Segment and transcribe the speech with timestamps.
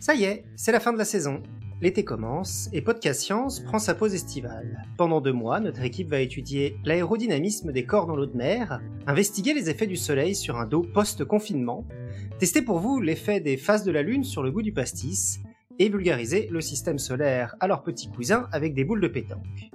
[0.00, 1.42] Ça y est, c'est la fin de la saison.
[1.80, 4.84] L'été commence et Podcast Science prend sa pause estivale.
[4.96, 9.54] Pendant deux mois, notre équipe va étudier l'aérodynamisme des corps dans l'eau de mer, investiguer
[9.54, 11.86] les effets du soleil sur un dos post-confinement,
[12.38, 15.40] tester pour vous l'effet des phases de la Lune sur le goût du pastis,
[15.78, 19.70] et vulgariser le système solaire à leurs petits cousins avec des boules de pétanque.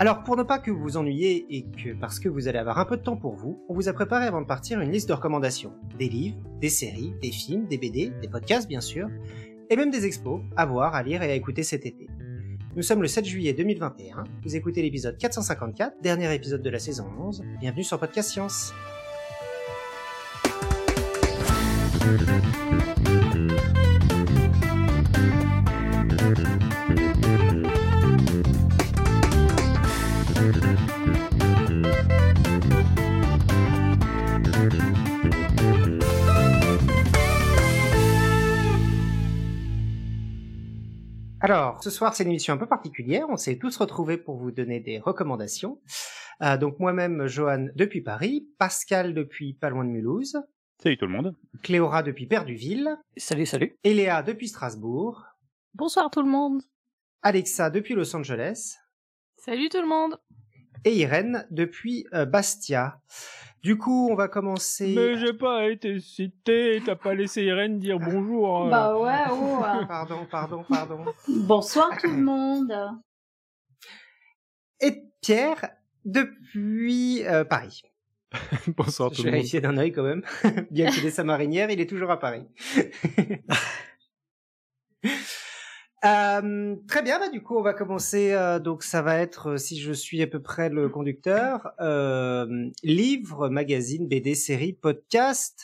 [0.00, 2.78] Alors pour ne pas que vous vous ennuyiez et que parce que vous allez avoir
[2.78, 5.10] un peu de temps pour vous, on vous a préparé avant de partir une liste
[5.10, 5.74] de recommandations.
[5.98, 9.10] Des livres, des séries, des films, des BD, des podcasts bien sûr,
[9.68, 12.08] et même des expos à voir, à lire et à écouter cet été.
[12.76, 17.04] Nous sommes le 7 juillet 2021, vous écoutez l'épisode 454, dernier épisode de la saison
[17.20, 18.72] 11, bienvenue sur Podcast Science.
[41.50, 43.26] Alors, ce soir, c'est une émission un peu particulière.
[43.28, 45.80] On s'est tous retrouvés pour vous donner des recommandations.
[46.42, 50.40] Euh, donc moi-même, Johan depuis Paris, Pascal depuis pas loin de Mulhouse.
[50.80, 51.34] Salut tout le monde.
[51.64, 52.96] Cléora depuis Perduville.
[53.16, 53.76] Salut, salut.
[53.82, 55.24] Et Léa depuis Strasbourg.
[55.74, 56.62] Bonsoir tout le monde.
[57.22, 58.76] Alexa depuis Los Angeles.
[59.36, 60.20] Salut tout le monde.
[60.84, 63.00] Et Irène depuis euh, Bastia.
[63.62, 64.94] Du coup, on va commencer.
[64.96, 68.66] Mais j'ai pas été cité, t'as pas laissé Irène dire bonjour.
[68.66, 68.70] euh.
[68.70, 69.62] Bah ouais, oh.
[69.62, 69.84] hein.
[69.86, 71.04] Pardon, pardon, pardon.
[71.28, 72.72] Bonsoir tout le monde.
[74.80, 75.68] Et Pierre
[76.06, 77.82] depuis euh, Paris.
[78.78, 79.34] Bonsoir tout Je le monde.
[79.34, 80.22] vérifier d'un œil quand même.
[80.70, 82.46] Bien qu'il ait sa marinière, il est toujours à Paris.
[86.04, 88.32] Euh, très bien, bah du coup on va commencer.
[88.32, 92.70] euh, donc ça va être, euh, si je suis à peu près le conducteur, euh,
[92.82, 95.62] livre, magazine, BD, série, podcast,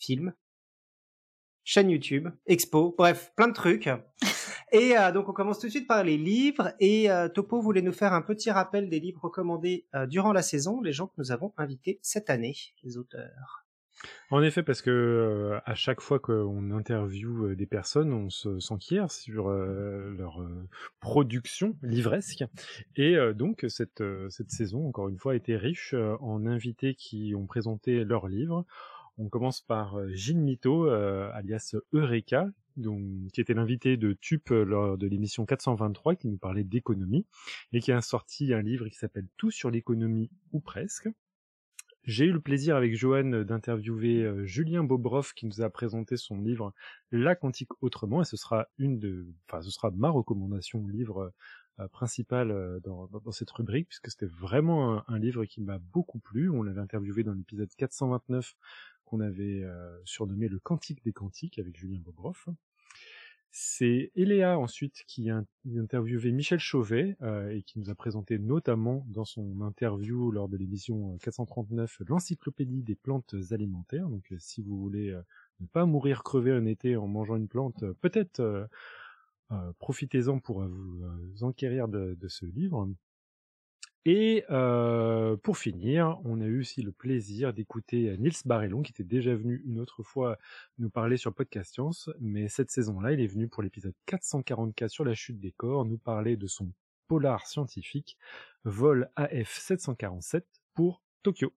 [0.00, 0.34] film,
[1.62, 3.88] chaîne YouTube, expo, bref, plein de trucs.
[4.72, 6.74] Et donc on commence tout de suite par les livres.
[6.80, 10.92] Et Topo voulait nous faire un petit rappel des livres recommandés durant la saison, les
[10.92, 13.65] gens que nous avons invités cette année, les auteurs.
[14.30, 18.58] En effet, parce que euh, à chaque fois qu'on interviewe euh, des personnes, on se
[18.58, 20.44] s'enquiert sur euh, leur
[21.00, 22.44] production livresque.
[22.96, 27.46] Et donc cette cette saison, encore une fois, a été riche en invités qui ont
[27.46, 28.64] présenté leurs livres.
[29.18, 33.00] On commence par Gilles Mito, alias Eureka, dont,
[33.32, 37.26] qui était l'invité de TUP lors de l'émission 423, qui nous parlait d'économie,
[37.72, 41.08] et qui a sorti un livre qui s'appelle Tout sur l'économie ou presque.
[42.06, 46.40] J'ai eu le plaisir avec Johan d'interviewer euh, Julien Bobroff qui nous a présenté son
[46.40, 46.72] livre
[47.10, 51.32] La quantique autrement et ce sera une de, enfin ce sera ma recommandation livre
[51.80, 56.48] euh, principale euh, dans, cette rubrique puisque c'était vraiment un, livre qui m'a beaucoup plu.
[56.48, 58.54] On l'avait interviewé dans l'épisode 429
[59.04, 59.64] qu'on avait
[60.04, 62.48] surnommé le quantique des quantiques avec Julien Bobroff.
[63.50, 65.42] C'est Eléa ensuite qui a
[65.78, 70.58] interviewé Michel Chauvet euh, et qui nous a présenté notamment dans son interview lors de
[70.58, 74.08] l'émission 439 l'encyclopédie des plantes alimentaires.
[74.10, 75.22] Donc euh, si vous voulez euh,
[75.60, 78.66] ne pas mourir crever un été en mangeant une plante, euh, peut-être euh,
[79.52, 82.88] euh, profitez-en pour euh, vous euh, enquérir de ce livre.
[84.08, 89.02] Et euh, pour finir, on a eu aussi le plaisir d'écouter Nils Barellon, qui était
[89.02, 90.38] déjà venu une autre fois
[90.78, 95.04] nous parler sur Podcast Science, mais cette saison-là, il est venu pour l'épisode 444 sur
[95.04, 96.70] la chute des corps, nous parler de son
[97.08, 98.16] polar scientifique,
[98.62, 101.52] vol AF 747 pour Tokyo.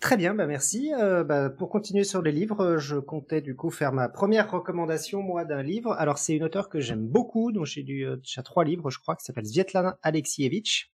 [0.00, 0.92] Très bien, bah merci.
[0.92, 4.50] Euh, bah, pour continuer sur les livres, euh, je comptais du coup faire ma première
[4.50, 5.92] recommandation moi d'un livre.
[5.92, 9.16] Alors c'est une auteure que j'aime beaucoup, dont j'ai lu euh, trois livres, je crois,
[9.16, 10.91] qui s'appelle Svetlana Alexievich,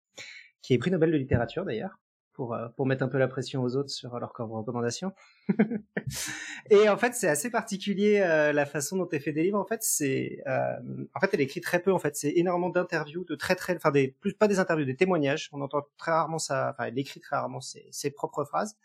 [0.63, 1.99] qui est prix Nobel de littérature d'ailleurs,
[2.33, 5.13] pour euh, pour mettre un peu la pression aux autres sur leurs recommandations.
[6.71, 9.59] Et en fait, c'est assez particulier euh, la façon dont elle fait des livres.
[9.59, 10.77] En fait, c'est euh,
[11.15, 11.93] en fait elle écrit très peu.
[11.93, 14.97] En fait, c'est énormément d'interviews, de très très, enfin des plus pas des interviews, des
[14.97, 15.51] témoignages.
[15.53, 16.71] On entend très rarement ça.
[16.73, 18.77] Enfin, elle écrit très rarement ses, ses propres phrases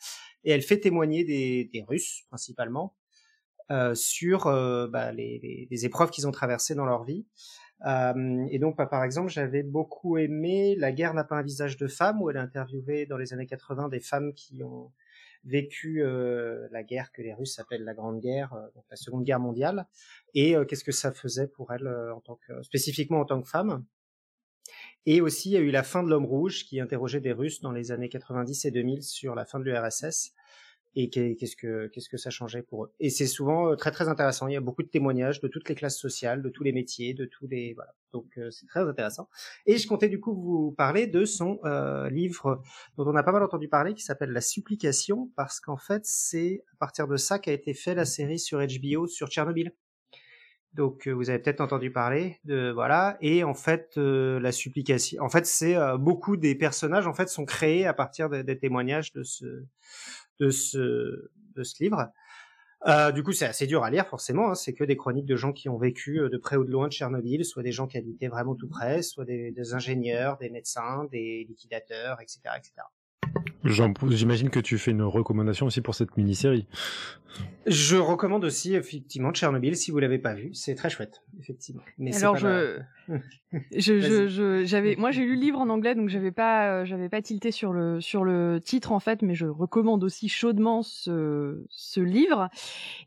[0.44, 2.96] et elle fait témoigner des, des Russes principalement
[3.70, 7.26] euh, sur euh, bah, les, les, les épreuves qu'ils ont traversées dans leur vie.
[7.86, 11.78] Euh, et donc, bah, par exemple, j'avais beaucoup aimé La guerre n'a pas un visage
[11.78, 14.92] de femme, où elle a interviewé dans les années 80 des femmes qui ont
[15.44, 19.24] vécu euh, la guerre que les Russes appellent la Grande Guerre, euh, donc la Seconde
[19.24, 19.88] Guerre mondiale,
[20.34, 23.42] et euh, qu'est-ce que ça faisait pour elles euh, en tant que, spécifiquement en tant
[23.42, 23.86] que femme?
[25.06, 27.62] Et aussi, il y a eu la fin de l'homme rouge qui interrogeait des Russes
[27.62, 30.34] dans les années 90 et 2000 sur la fin de l'URSS
[31.00, 32.94] et qu'est-ce que ça changeait pour eux?
[33.00, 34.48] Et c'est souvent très très intéressant.
[34.48, 37.14] Il y a beaucoup de témoignages de toutes les classes sociales, de tous les métiers,
[37.14, 37.94] de tous les voilà.
[38.14, 39.30] Donc c'est très intéressant.
[39.68, 41.60] Et je comptais du coup vous parler de son
[42.10, 42.64] livre
[42.98, 46.64] dont on a pas mal entendu parler, qui s'appelle La Supplication, parce qu'en fait c'est
[46.74, 49.74] à partir de ça qu'a été fait la série sur HBO sur Tchernobyl.
[50.74, 55.46] Donc vous avez peut-être entendu parler de voilà et en fait la supplication en fait
[55.46, 59.64] c'est beaucoup des personnages en fait sont créés à partir des témoignages de ce
[60.40, 62.12] de ce de ce livre.
[63.14, 64.52] du coup, c'est assez dur à lire, forcément.
[64.52, 64.56] Hein.
[64.56, 66.94] C'est que des chroniques de gens qui ont vécu de près ou de loin de
[66.94, 71.06] Tchernobyl, soit des gens qui habitaient vraiment tout près, soit des, des ingénieurs, des médecins,
[71.12, 72.74] des liquidateurs, etc., etc.
[73.64, 76.68] J'imagine que tu fais une recommandation aussi pour cette mini-série.
[77.66, 81.82] Je recommande aussi effectivement Tchernobyl si vous l'avez pas vu, c'est très chouette effectivement.
[81.98, 82.80] Mais alors je...
[83.72, 87.10] je, je, j'avais, moi j'ai lu le livre en anglais donc j'avais pas, euh, j'avais
[87.10, 91.66] pas tilté sur le sur le titre en fait, mais je recommande aussi chaudement ce
[91.70, 92.50] ce livre.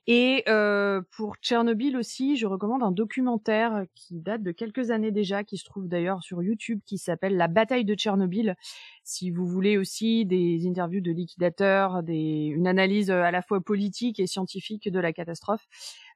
[0.07, 5.45] Et euh, pour Tchernobyl aussi, je recommande un documentaire qui date de quelques années déjà,
[5.45, 8.57] qui se trouve d'ailleurs sur YouTube, qui s'appelle La bataille de Tchernobyl.
[9.05, 14.21] Si vous voulez aussi des interviews de liquidateurs, des, une analyse à la fois politique
[14.21, 15.67] et scientifique de la catastrophe.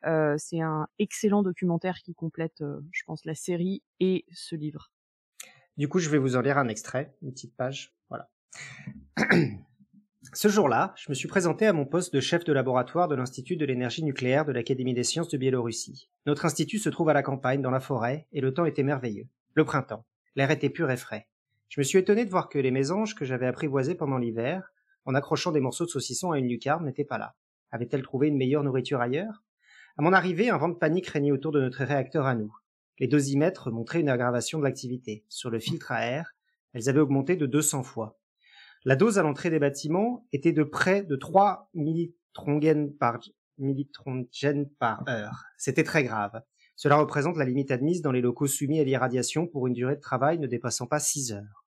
[0.07, 4.91] Euh, c'est un excellent documentaire qui complète, euh, je pense, la série et ce livre.
[5.77, 7.95] Du coup, je vais vous en lire un extrait, une petite page.
[8.09, 8.31] Voilà.
[10.33, 13.57] Ce jour-là, je me suis présenté à mon poste de chef de laboratoire de l'Institut
[13.57, 16.09] de l'énergie nucléaire de l'Académie des sciences de Biélorussie.
[16.27, 19.29] Notre institut se trouve à la campagne, dans la forêt, et le temps était merveilleux.
[19.55, 20.07] Le printemps.
[20.35, 21.29] L'air était pur et frais.
[21.69, 24.73] Je me suis étonné de voir que les mésanges que j'avais apprivoisés pendant l'hiver,
[25.05, 27.35] en accrochant des morceaux de saucisson à une lucarne, n'étaient pas là.
[27.71, 29.43] Avait-elle trouvé une meilleure nourriture ailleurs?
[29.97, 32.53] À mon arrivée, un vent de panique régnait autour de notre réacteur à nous.
[32.99, 35.25] Les dosimétres montraient une aggravation de l'activité.
[35.29, 36.35] Sur le filtre à air,
[36.73, 38.19] elles avaient augmenté de 200 fois.
[38.85, 43.21] La dose à l'entrée des bâtiments était de près de 3 millitrongen par,
[44.81, 45.45] par heure.
[45.59, 46.43] C'était très grave.
[46.75, 50.01] Cela représente la limite admise dans les locaux soumis à l'irradiation pour une durée de
[50.01, 51.65] travail ne dépassant pas 6 heures.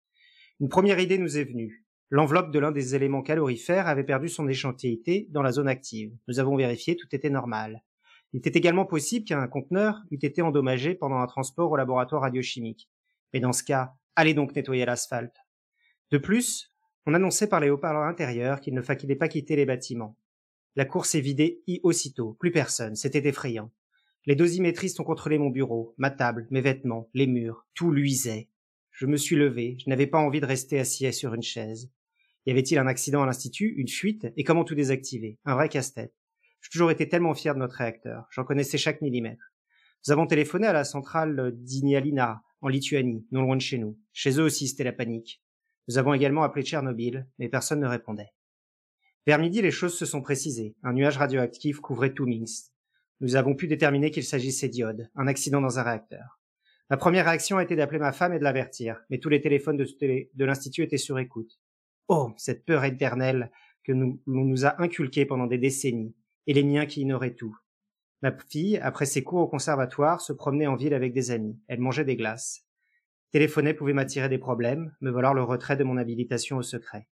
[0.61, 1.87] Une première idée nous est venue.
[2.11, 6.13] L'enveloppe de l'un des éléments calorifères avait perdu son échantillité dans la zone active.
[6.29, 7.83] Nous avons vérifié, tout était normal.
[8.33, 12.89] Il était également possible qu'un conteneur eût été endommagé pendant un transport au laboratoire radiochimique.
[13.33, 15.37] Mais dans ce cas, allez donc nettoyer l'asphalte.
[16.11, 16.73] De plus,
[17.07, 20.17] on annonçait par les haut-parleurs intérieurs qu'il ne fallait pas quitter les bâtiments.
[20.77, 23.73] La cour s'est vidée aussitôt, plus personne, c'était effrayant.
[24.27, 28.49] Les dosimétristes ont contrôlé mon bureau, ma table, mes vêtements, les murs, tout luisait.
[28.91, 31.91] Je me suis levé, je n'avais pas envie de rester assis sur une chaise.
[32.47, 35.39] Y avait-il un accident à l'Institut, une fuite, et comment tout désactiver?
[35.45, 36.13] Un vrai casse-tête.
[36.63, 39.53] J'ai toujours été tellement fier de notre réacteur, j'en connaissais chaque millimètre.
[40.07, 43.99] Nous avons téléphoné à la centrale d'Ignalina, en Lituanie, non loin de chez nous.
[44.13, 45.43] Chez eux aussi, c'était la panique.
[45.89, 48.33] Nous avons également appelé Tchernobyl, mais personne ne répondait.
[49.27, 50.75] Vers midi, les choses se sont précisées.
[50.83, 52.73] Un nuage radioactif couvrait tout Minsk.
[53.21, 56.41] Nous avons pu déterminer qu'il s'agissait d'iode, un accident dans un réacteur.
[56.89, 59.77] Ma première réaction a été d'appeler ma femme et de l'avertir, mais tous les téléphones
[59.77, 61.61] de, l'Institut étaient sur écoute.
[62.09, 63.51] Oh, cette peur éternelle
[63.85, 66.15] que l'on nous a inculquée pendant des décennies,
[66.47, 67.57] et les miens qui ignoraient tout.
[68.23, 71.59] Ma fille, après ses cours au conservatoire, se promenait en ville avec des amis.
[71.69, 72.67] Elle mangeait des glaces.
[73.31, 77.09] Téléphoner pouvait m'attirer des problèmes, me valoir le retrait de mon habilitation au secret.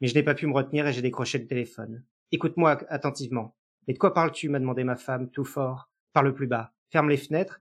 [0.00, 2.04] Mais je n'ai pas pu me retenir et j'ai décroché le téléphone.
[2.32, 3.56] Écoute-moi attentivement.
[3.88, 4.48] Et de quoi parles-tu?
[4.48, 5.90] m'a demandé ma femme, tout fort.
[6.12, 6.72] Parle plus bas.
[6.90, 7.58] Ferme les fenêtres.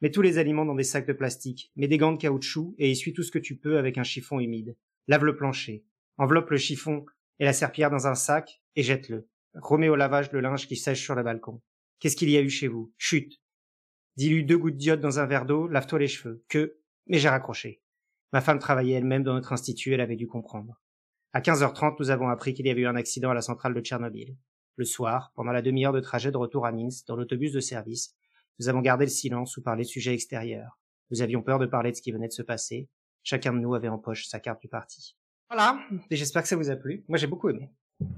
[0.00, 1.72] Mets tous les aliments dans des sacs de plastique.
[1.76, 4.38] Mets des gants de caoutchouc et essuie tout ce que tu peux avec un chiffon
[4.40, 4.76] humide.
[5.08, 5.84] Lave le plancher.
[6.16, 7.04] Enveloppe le chiffon
[7.40, 9.28] et la serpillière dans un sac et jette-le.
[9.54, 11.60] Remets au lavage le linge qui sèche sur le balcon.
[11.98, 12.92] Qu'est-ce qu'il y a eu chez vous?
[12.96, 13.40] Chut
[14.16, 16.44] Dilue deux gouttes d'iode dans un verre d'eau, lave-toi les cheveux.
[16.48, 17.82] Que Mais j'ai raccroché.
[18.32, 20.80] Ma femme travaillait elle-même dans notre institut, elle avait dû comprendre.
[21.32, 23.80] À 15h30, nous avons appris qu'il y avait eu un accident à la centrale de
[23.80, 24.36] Tchernobyl.
[24.76, 28.16] Le soir, pendant la demi-heure de trajet de retour à Minsk, dans l'autobus de service,
[28.58, 30.78] nous avons gardé le silence ou parlé de sujets extérieurs.
[31.10, 32.88] Nous avions peur de parler de ce qui venait de se passer.
[33.22, 35.16] Chacun de nous avait en poche sa carte du parti.
[35.48, 35.78] Voilà,
[36.10, 37.04] et j'espère que ça vous a plu.
[37.08, 37.70] Moi, j'ai beaucoup aimé.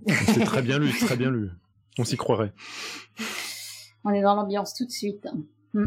[0.07, 1.51] C'est très bien lu, très bien lu.
[1.99, 2.53] On s'y croirait.
[4.05, 5.27] On est dans l'ambiance tout de suite.
[5.75, 5.87] Hmm.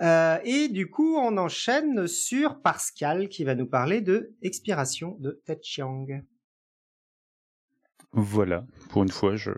[0.00, 5.40] Euh, et du coup, on enchaîne sur Pascal qui va nous parler de Expiration de
[5.44, 6.06] Ted Chiang.
[8.12, 9.50] Voilà, pour une fois, je,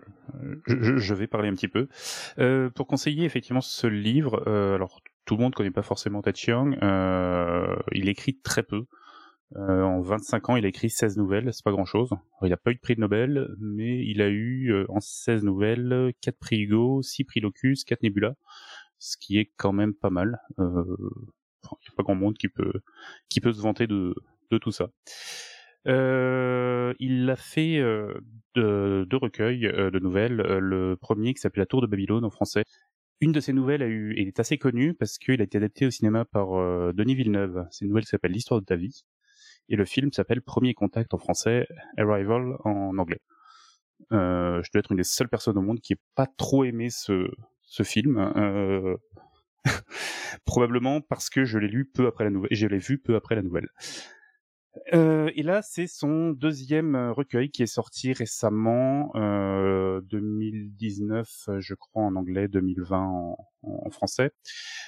[0.67, 1.87] je, je vais parler un petit peu.
[2.37, 6.37] Euh, pour conseiller effectivement ce livre, euh, alors tout le monde connaît pas forcément Ted
[6.37, 8.85] Chiang, euh, il écrit très peu.
[9.57, 12.11] Euh, en 25 ans, il a écrit 16 nouvelles, c'est pas grand-chose.
[12.41, 15.43] Il n'a pas eu de prix de Nobel, mais il a eu euh, en 16
[15.43, 18.35] nouvelles 4 prix Hugo, 6 prix Locus, 4 Nebula,
[18.99, 20.39] ce qui est quand même pas mal.
[20.59, 20.85] Euh,
[21.63, 22.73] il n'y a pas grand monde qui peut
[23.29, 24.15] qui peut se vanter de,
[24.51, 24.89] de tout ça.
[25.87, 27.81] Euh, il a fait
[28.55, 30.37] deux, deux recueils de nouvelles.
[30.37, 32.63] le premier qui s'appelle La Tour de Babylone en français.
[33.19, 35.91] Une de ces nouvelles a eu, est assez connue parce qu'il a été adapté au
[35.91, 37.65] cinéma par Denis Villeneuve.
[37.69, 39.03] C'est une nouvelle qui s'appelle L'histoire de ta vie.
[39.69, 43.21] Et le film s'appelle Premier contact en français, Arrival en anglais.
[44.11, 46.89] Euh, je dois être une des seules personnes au monde qui n'ait pas trop aimé
[46.89, 47.29] ce,
[47.61, 48.17] ce film.
[48.17, 48.97] Euh,
[50.45, 53.35] probablement parce que je l'ai lu peu après la nouvelle, je l'ai vu peu après
[53.35, 53.69] la nouvelle.
[54.93, 62.03] Euh, et là, c'est son deuxième recueil qui est sorti récemment, euh, 2019, je crois
[62.03, 64.31] en anglais, 2020 en, en français.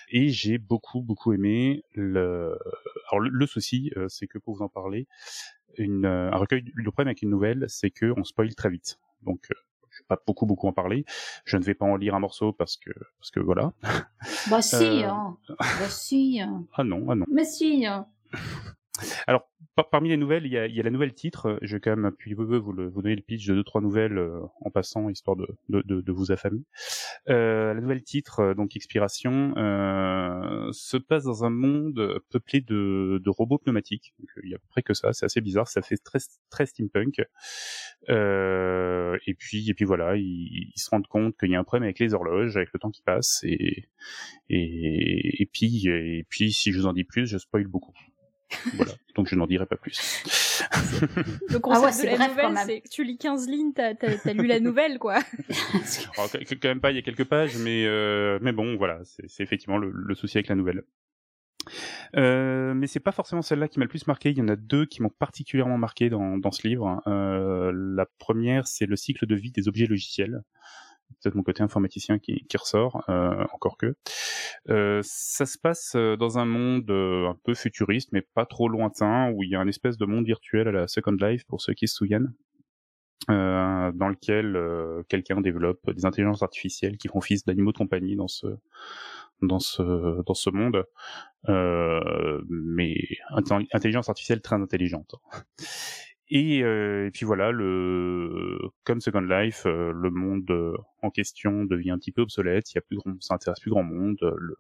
[0.09, 2.57] Et j'ai beaucoup beaucoup aimé le.
[3.11, 5.07] Alors le, souci, euh, c'est que pour vous en parler,
[5.77, 8.99] une, un recueil, le problème avec une nouvelle, c'est que on spoil très vite.
[9.21, 9.55] Donc euh,
[9.89, 11.05] je vais pas beaucoup beaucoup en parler.
[11.45, 13.73] Je ne vais pas en lire un morceau parce que parce que voilà.
[14.49, 15.07] Bah si, euh...
[15.07, 15.37] hein.
[15.59, 16.39] bah si.
[16.41, 16.65] Hein.
[16.73, 17.25] Ah non, ah non.
[17.29, 17.85] Mais si.
[17.85, 18.07] Hein.
[19.25, 19.49] Alors,
[19.89, 21.57] parmi les nouvelles, il y a, y a la nouvelle titre.
[21.63, 24.17] Je vais quand même puis vous, vous, vous donner le pitch de deux trois nouvelles
[24.19, 26.61] euh, en passant, histoire de, de, de, vous affamer.
[27.27, 33.19] Euh, la nouvelle titre, euh, donc Expiration, euh, se passe dans un monde peuplé de,
[33.23, 34.13] de robots pneumatiques.
[34.43, 35.11] Il y a à peu près que ça.
[35.11, 35.67] C'est assez bizarre.
[35.67, 36.19] Ça fait très,
[36.51, 37.19] très steampunk.
[38.09, 41.83] et puis, et puis voilà, ils, ils se rendent compte qu'il y a un problème
[41.83, 43.39] avec les horloges, avec le temps qui passe.
[43.43, 43.89] Et,
[44.49, 47.93] et, et puis, et puis, si je vous en dis plus, je spoil beaucoup
[48.75, 48.91] voilà.
[49.15, 50.23] Donc je n'en dirai pas plus.
[51.49, 54.33] Le concept ah ouais, de la nouvelle, c'est que tu lis 15 lignes, t'as as,
[54.33, 55.15] lu la nouvelle, quoi.
[56.17, 59.43] Alors, quand même pas, il y a quelques pages, mais euh, mais bon, voilà, c'est
[59.43, 60.83] effectivement le, le, souci avec la nouvelle.
[62.15, 64.31] Euh, mais c'est pas forcément celle-là qui m'a le plus marqué.
[64.31, 67.01] Il y en a deux qui m'ont particulièrement marqué dans, dans ce livre.
[67.07, 70.43] Euh, la première, c'est le cycle de vie des objets logiciels
[71.21, 73.95] peut-être mon côté informaticien qui, qui ressort, euh, encore que.
[74.69, 78.69] Euh, ça se passe euh, dans un monde euh, un peu futuriste, mais pas trop
[78.69, 81.61] lointain, où il y a un espèce de monde virtuel à la Second Life, pour
[81.61, 82.33] ceux qui se souviennent.
[83.29, 84.59] Euh, dans lequel
[85.07, 88.47] quelqu'un développe des intelligences artificielles qui font fils d'animaux de compagnie dans ce
[89.41, 90.83] dans ce dans ce monde,
[91.47, 92.95] euh, mais
[93.71, 95.15] intelligence artificielle très intelligente.
[96.29, 101.65] Et, euh, et, puis voilà, le comme Second Life, euh, le monde euh, en question
[101.65, 102.71] devient un petit peu obsolète.
[102.71, 104.17] Il y a plus grand, ça intéresse plus grand monde.
[104.21, 104.55] Le,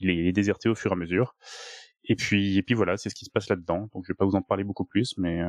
[0.00, 1.34] il, est, il, est, déserté au fur et à mesure.
[2.04, 3.88] Et puis et puis voilà, c'est ce qui se passe là-dedans.
[3.92, 5.40] Donc je vais pas vous en parler beaucoup plus, mais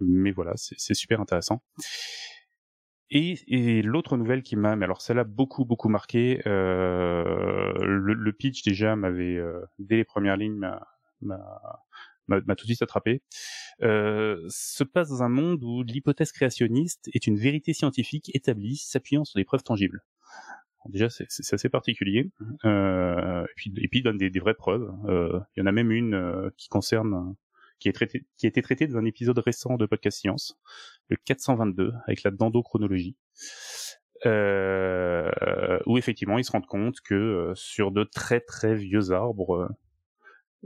[0.00, 1.62] mais voilà, c'est super intéressant.
[3.08, 8.64] Et, et l'autre nouvelle qui m'a, mais alors celle-là beaucoup beaucoup marqué, le, le, pitch
[8.64, 9.40] déjà m'avait
[9.78, 11.38] dès les premières lignes m'a
[12.28, 13.22] m'a tout de suite attrapé,
[13.82, 19.24] euh, se passe dans un monde où l'hypothèse créationniste est une vérité scientifique établie s'appuyant
[19.24, 20.02] sur des preuves tangibles.
[20.88, 22.30] déjà, c'est assez particulier.
[22.64, 24.92] Euh, et puis, et puis, il donne des, des vraies preuves.
[25.06, 27.34] Euh, il y en a même une euh, qui concerne,
[27.78, 30.58] qui est traitée, qui a été traitée dans un épisode récent de Podcast Science,
[31.08, 33.16] le 422, avec la dendrochronologie.
[34.24, 39.68] Euh, où effectivement ils se rendent compte que euh, sur de très très vieux arbres,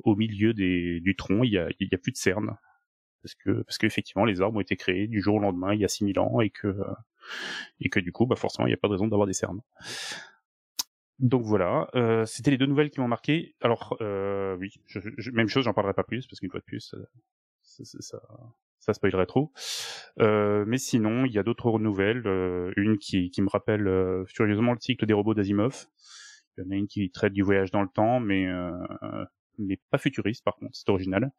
[0.05, 2.57] au milieu des, du tronc, il y a, il y a plus de cernes.
[3.23, 5.85] Parce que, parce qu'effectivement, les arbres ont été créés du jour au lendemain, il y
[5.85, 6.75] a 6000 ans, et que,
[7.81, 9.61] et que du coup, bah, forcément, il n'y a pas de raison d'avoir des cernes.
[11.19, 13.55] Donc voilà, euh, c'était les deux nouvelles qui m'ont marqué.
[13.61, 16.65] Alors euh, oui, je, je, même chose, j'en parlerai pas plus parce qu'une fois de
[16.65, 16.81] plus,
[17.61, 18.23] ça, ça, ça,
[18.81, 19.53] ça spoilerait trop.
[20.21, 22.27] Euh, mais sinon, il y a d'autres nouvelles.
[22.27, 25.87] Euh, une qui, qui me rappelle euh, furieusement le cycle des robots d'Asimov.
[26.57, 28.73] Il y en a une qui traite du voyage dans le temps, mais euh,
[29.61, 31.33] mais pas futuriste par contre, c'est original.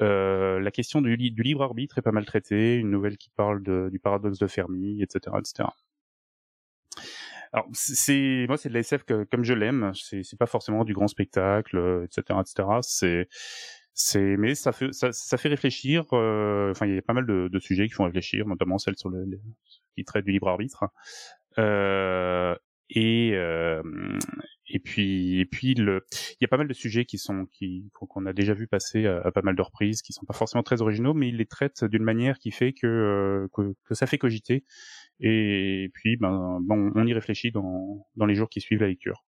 [0.00, 3.62] Euh, la question du, du, libre arbitre est pas mal traitée, une nouvelle qui parle
[3.90, 5.68] du paradoxe de Fermi, etc., etc.
[7.52, 11.08] Alors c'est moi c'est de la SF comme je l'aime, c'est pas forcément du grand
[11.08, 12.68] spectacle, etc., etc.
[12.80, 13.28] C'est
[13.94, 16.04] c'est mais ça fait ça, fait réfléchir.
[16.12, 19.10] Euh, enfin il y a pas mal de, sujets qui font réfléchir, notamment celle sur
[19.94, 20.84] qui traite du libre arbitre.
[21.58, 22.56] Euh,
[22.90, 23.82] et euh,
[24.68, 26.00] et puis et puis il
[26.40, 29.30] y a pas mal de sujets qui sont qui qu'on a déjà vu passer à,
[29.32, 32.02] pas mal de reprises qui sont pas forcément très originaux mais il les traite d'une
[32.02, 34.64] manière qui fait que, euh, que, que ça fait cogiter
[35.20, 39.24] et puis ben on y réfléchit dans dans les jours qui suivent la lecture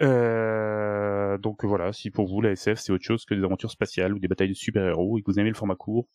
[0.00, 4.14] euh, donc voilà, si pour vous la SF c'est autre chose que des aventures spatiales
[4.14, 6.08] ou des batailles de super-héros et que vous aimez le format court,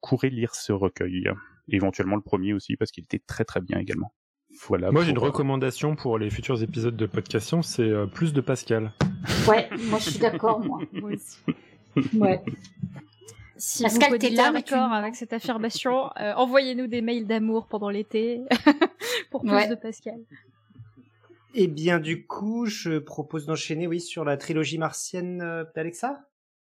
[0.00, 1.28] courez lire ce recueil.
[1.68, 4.12] Éventuellement le premier aussi parce qu'il était très très bien également.
[4.66, 4.90] Voilà.
[4.90, 8.92] Moi, j'ai une recommandation pour les futurs épisodes de Podcast c'est euh, plus de Pascal.
[9.48, 10.80] Ouais, moi je suis d'accord, moi.
[10.92, 11.38] moi aussi.
[12.14, 12.42] Ouais.
[13.56, 18.42] Si Pascal, vous là d'accord avec cette affirmation, euh, envoyez-nous des mails d'amour pendant l'été
[19.30, 20.18] pour plus de Pascal.
[21.54, 26.27] Eh bien, du coup, je propose d'enchaîner, oui, sur la trilogie martienne euh, d'Alexa.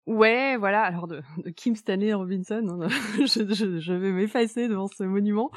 [0.07, 0.83] Ouais, voilà.
[0.83, 1.23] Alors de,
[1.55, 2.87] Kim Stanley Robinson, hein,
[3.25, 5.49] je, vais m'effacer devant ce monument.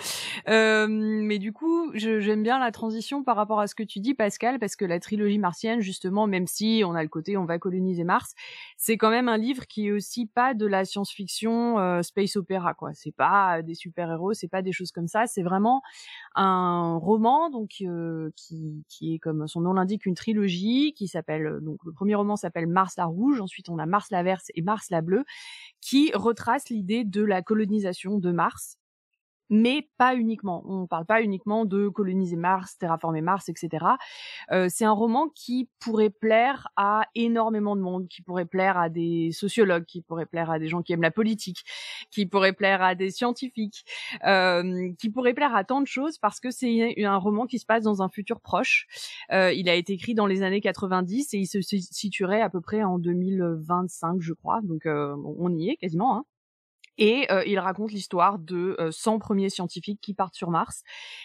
[0.49, 4.15] Euh, mais du coup, j'aime bien la transition par rapport à ce que tu dis,
[4.15, 7.59] Pascal, parce que la trilogie martienne, justement, même si on a le côté on va
[7.59, 8.35] coloniser Mars,
[8.79, 12.73] c'est quand même un livre qui est aussi pas de la science-fiction euh, space opéra,
[12.73, 12.93] quoi.
[12.95, 15.27] C'est pas des super-héros, c'est pas des choses comme ça.
[15.27, 15.83] C'est vraiment
[16.35, 21.59] un roman, donc euh, qui, qui est comme son nom l'indique une trilogie, qui s'appelle
[21.61, 24.63] donc le premier roman s'appelle Mars la rouge, ensuite on a Mars la verte et
[24.63, 25.25] Mars la bleue,
[25.81, 28.79] qui retrace l'idée de la colonisation de Mars
[29.51, 30.63] mais pas uniquement.
[30.67, 33.85] On ne parle pas uniquement de coloniser Mars, terraformer Mars, etc.
[34.51, 38.89] Euh, c'est un roman qui pourrait plaire à énormément de monde, qui pourrait plaire à
[38.89, 41.65] des sociologues, qui pourrait plaire à des gens qui aiment la politique,
[42.11, 43.85] qui pourrait plaire à des scientifiques,
[44.25, 47.67] euh, qui pourrait plaire à tant de choses parce que c'est un roman qui se
[47.67, 48.87] passe dans un futur proche.
[49.33, 52.61] Euh, il a été écrit dans les années 90 et il se situerait à peu
[52.61, 54.61] près en 2025, je crois.
[54.63, 56.17] Donc on y est quasiment.
[56.17, 56.25] Hein.
[56.99, 60.83] Et euh, il raconte l'histoire de 100 euh, premiers scientifiques qui partent sur Mars,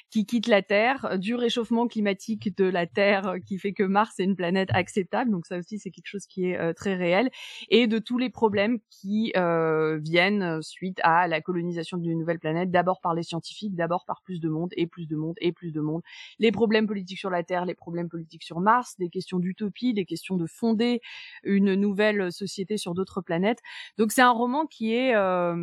[0.09, 4.19] qui quittent la Terre, euh, du réchauffement climatique de la Terre qui fait que Mars
[4.19, 7.29] est une planète acceptable, donc ça aussi c'est quelque chose qui est très réel,
[7.69, 13.01] et de tous les problèmes qui viennent suite à la colonisation d'une nouvelle planète, d'abord
[13.01, 15.81] par les scientifiques, d'abord par plus de monde, et plus de monde, et plus de
[15.81, 16.01] monde,
[16.39, 20.05] les problèmes politiques sur la Terre, les problèmes politiques sur Mars, des questions d'utopie, des
[20.05, 21.01] questions de fonder
[21.43, 23.59] une nouvelle société sur d'autres planètes.
[23.97, 25.62] Donc c'est un roman qui est euh,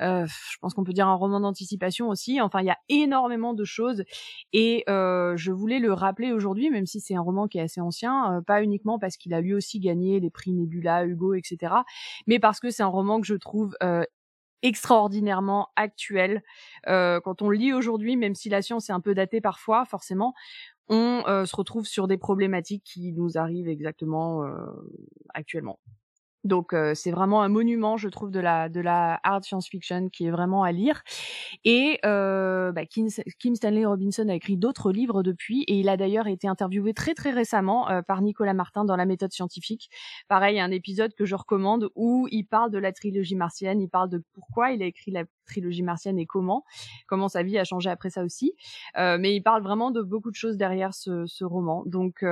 [0.00, 2.40] je pense qu'on peut dire un roman d'anticipation aussi.
[2.40, 4.04] Enfin, il y a énormément de choses
[4.52, 7.80] et euh, je voulais le rappeler aujourd'hui, même si c'est un roman qui est assez
[7.80, 11.74] ancien, euh, pas uniquement parce qu'il a lui aussi gagné les prix Nebula, Hugo, etc.,
[12.26, 13.76] mais parce que c'est un roman que je trouve
[14.62, 16.42] extraordinairement actuel.
[16.86, 20.34] quand on lit aujourd'hui, même si la science est un peu datée parfois, forcément,
[20.88, 24.42] on se retrouve sur des problématiques qui nous arrivent exactement
[25.34, 25.78] actuellement.
[26.44, 30.08] Donc euh, c'est vraiment un monument, je trouve, de la de la hard science fiction
[30.08, 31.02] qui est vraiment à lire.
[31.64, 36.28] Et euh, bah, Kim, Stanley Robinson a écrit d'autres livres depuis, et il a d'ailleurs
[36.28, 39.90] été interviewé très très récemment euh, par Nicolas Martin dans La méthode scientifique.
[40.28, 44.08] Pareil, un épisode que je recommande où il parle de la trilogie martienne, il parle
[44.08, 46.64] de pourquoi il a écrit la trilogie martienne et comment,
[47.06, 48.54] comment sa vie a changé après ça aussi.
[48.96, 51.82] mais il parle vraiment de beaucoup de choses derrière ce, ce roman.
[51.86, 52.22] Donc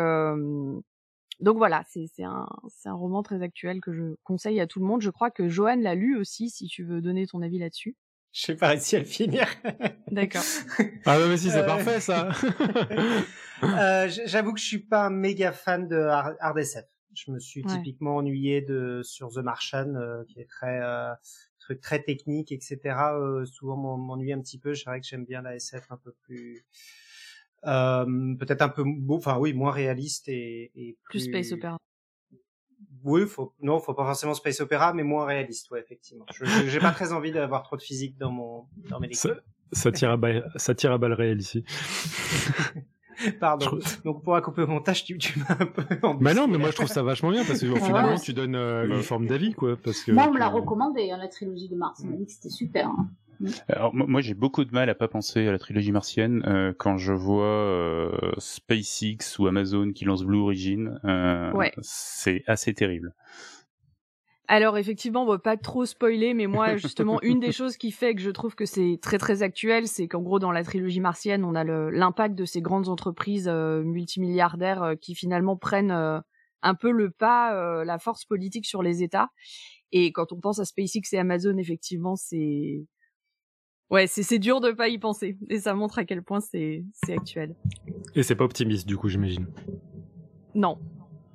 [1.41, 2.47] donc voilà, c'est un,
[2.85, 5.03] un roman très actuel que je conseille à tout le monde.
[5.03, 7.97] Je crois que Johan l'a lu aussi, si tu veux donner ton avis là-dessus.
[8.33, 9.47] Je sais pas réussi à le finir.
[10.11, 10.43] D'accord.
[11.07, 12.29] ah mais si, c'est euh, parfait ça.
[13.63, 16.85] euh, J'avoue que je suis pas un méga fan de Hard SF.
[17.15, 21.15] Je me suis typiquement ennuyé de sur The Martian, euh, qui est très euh,
[21.67, 22.79] truc très technique, etc.
[23.13, 24.75] Euh, souvent m'ennuie un petit peu.
[24.75, 26.61] Je dirais que j'aime bien la SF un peu plus euh,
[27.63, 31.21] peut-être un peu, enfin oui, moins réaliste et, et plus...
[31.21, 31.79] space opéra.
[33.05, 36.27] Oui, faut, non, faut pas forcément space opéra, mais moins réaliste, ouais, effectivement.
[36.35, 39.41] Je, j'ai pas très envie d'avoir trop de physique dans mon, dans mes lectures.
[39.73, 41.65] Ça, tire à balle, ça tire à balle réel ici.
[43.41, 43.79] Pardon.
[44.05, 45.83] Donc pour couper au montage, tu, tu m'as un peu.
[46.21, 48.87] Bah non, mais moi je trouve ça vachement bien parce que finalement tu donnes euh,
[48.87, 49.77] une forme d'avis quoi.
[49.77, 50.13] Parce que.
[50.13, 52.03] Moi on me l'a recommandé hein, la trilogie de Mars.
[52.05, 52.89] On m'a dit que c'était super.
[52.89, 53.09] Hein.
[53.69, 56.97] Alors moi j'ai beaucoup de mal à pas penser à la trilogie martienne euh, quand
[56.97, 61.01] je vois euh, SpaceX ou Amazon qui lance Blue Origin.
[61.05, 63.15] Euh, C'est assez terrible.
[64.49, 68.15] Alors effectivement, on va pas trop spoiler, mais moi justement, une des choses qui fait
[68.15, 71.45] que je trouve que c'est très très actuel, c'est qu'en gros dans la trilogie martienne,
[71.45, 76.21] on a l'impact de ces grandes entreprises euh, multimilliardaires euh, qui finalement prennent euh,
[76.63, 79.29] un peu le pas, la force politique sur les États.
[79.93, 82.87] Et quand on pense à SpaceX et Amazon, effectivement, c'est
[83.91, 85.39] Ouais, c'est dur de pas y penser.
[85.49, 87.55] Et ça montre à quel point c'est actuel.
[88.15, 89.47] Et c'est pas optimiste, du coup, j'imagine.
[90.55, 90.79] Non.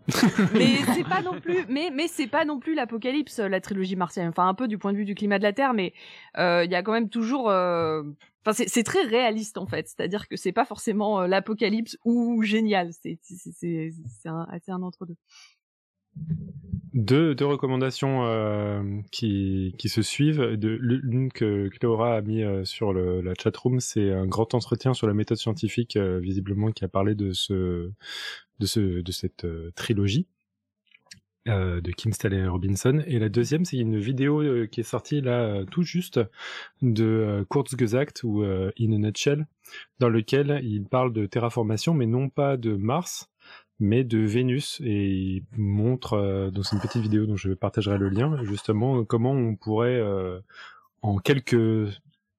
[0.53, 4.27] mais c'est pas non plus, mais mais c'est pas non plus l'apocalypse, la trilogie martienne.
[4.29, 5.93] Enfin, un peu du point de vue du climat de la Terre, mais
[6.37, 7.49] euh, il y a quand même toujours.
[7.49, 8.03] Euh...
[8.43, 9.87] Enfin, c'est très réaliste en fait.
[9.87, 12.89] C'est-à-dire que c'est pas forcément euh, l'apocalypse ou génial.
[12.91, 13.91] C'est c'est
[14.25, 15.15] un, un entre deux.
[16.93, 20.43] Deux, recommandations euh, qui, se suivent.
[20.43, 25.08] L'une que Cléora a mis euh, sur le, la chatroom, c'est un grand entretien sur
[25.08, 27.91] la méthode scientifique, euh, visiblement, qui a parlé de, ce,
[28.60, 30.28] de, ce, de cette trilogie
[31.47, 33.02] de Kim Stanley Robinson.
[33.08, 36.19] Et la deuxième, c'est une vidéo qui est sortie là tout juste
[36.84, 39.47] de Kurzgesagt ou In a Nutshell,
[39.97, 43.31] dans lequel il parle de terraformation, mais non pas de Mars,
[43.82, 48.10] mais de Vénus et il montre euh, dans une petite vidéo dont je partagerai le
[48.10, 50.39] lien justement comment on pourrait euh,
[51.02, 51.58] en quelques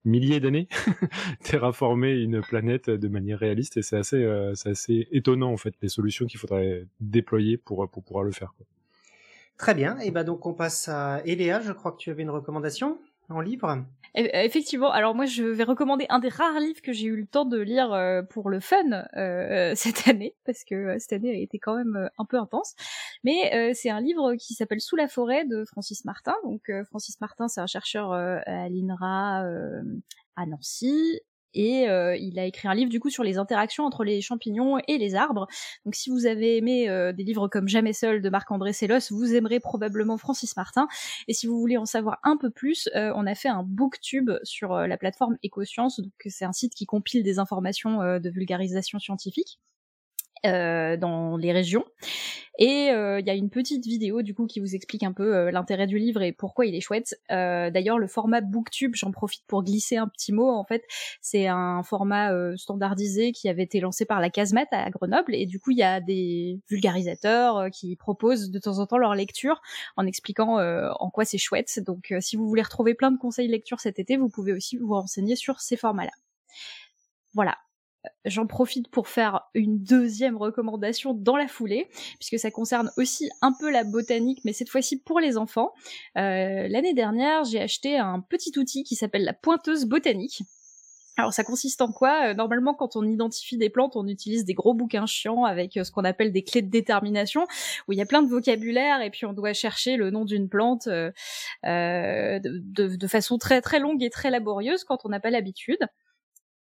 [0.05, 0.69] milliers d'années
[1.43, 5.75] terraformer une planète de manière réaliste et c'est assez euh, c'est assez étonnant en fait
[5.83, 8.55] les solutions qu'il faudrait déployer pour pour pouvoir le faire.
[9.59, 9.99] Très bien.
[9.99, 11.61] Et ben donc on passe à Eléa.
[11.61, 13.85] Je crois que tu avais une recommandation en livre.
[14.15, 17.47] Effectivement, alors moi je vais recommander un des rares livres que j'ai eu le temps
[17.47, 21.39] de lire euh, pour le fun euh, cette année, parce que euh, cette année a
[21.39, 22.75] été quand même un peu intense.
[23.25, 26.35] Mais c'est un livre qui s'appelle Sous la forêt de Francis Martin.
[26.45, 29.47] Donc Francis Martin, c'est un chercheur à l'INRA
[30.37, 31.21] à Nancy
[31.55, 34.79] et euh, il a écrit un livre du coup sur les interactions entre les champignons
[34.89, 35.47] et les arbres.
[35.85, 39.35] Donc si vous avez aimé euh, des livres comme Jamais seul de Marc-André Sellos, vous
[39.35, 40.89] aimerez probablement Francis Martin.
[41.29, 44.31] Et si vous voulez en savoir un peu plus, euh, on a fait un booktube
[44.43, 49.59] sur la plateforme Ecoscience, donc c'est un site qui compile des informations de vulgarisation scientifique.
[50.45, 51.85] Euh, dans les régions.
[52.59, 55.37] Et euh, il y a une petite vidéo du coup qui vous explique un peu
[55.37, 57.15] euh, l'intérêt du livre et pourquoi il est chouette.
[57.31, 60.51] D'ailleurs, le format BookTube, j'en profite pour glisser un petit mot.
[60.51, 60.83] En fait,
[61.21, 65.61] c'est un format standardisé qui avait été lancé par la Casemate à Grenoble et du
[65.61, 69.63] coup il y a des vulgarisateurs qui proposent de temps en temps leur lecture
[69.97, 71.79] en expliquant en quoi c'est chouette.
[71.87, 74.93] Donc, si vous voulez retrouver plein de conseils lecture cet été, vous pouvez aussi vous
[74.93, 76.13] renseigner sur ces formats-là.
[77.35, 77.57] Voilà,
[78.25, 81.89] j'en profite pour faire une deuxième recommandation dans la foulée,
[82.19, 85.73] puisque ça concerne aussi un peu la botanique, mais cette fois-ci pour les enfants.
[86.17, 90.43] Euh, l'année dernière, j'ai acheté un petit outil qui s'appelle la pointeuse botanique.
[91.19, 92.31] Alors ça consiste en quoi?
[92.31, 95.85] Euh, Normalement, quand on identifie des plantes, on utilise des gros bouquins chiants avec euh,
[95.85, 97.45] ce qu'on appelle des clés de détermination,
[97.87, 100.49] où il y a plein de vocabulaire et puis on doit chercher le nom d'une
[100.49, 105.87] plante de, de, façon très très longue et très laborieuse quand on n'a pas l'habitude.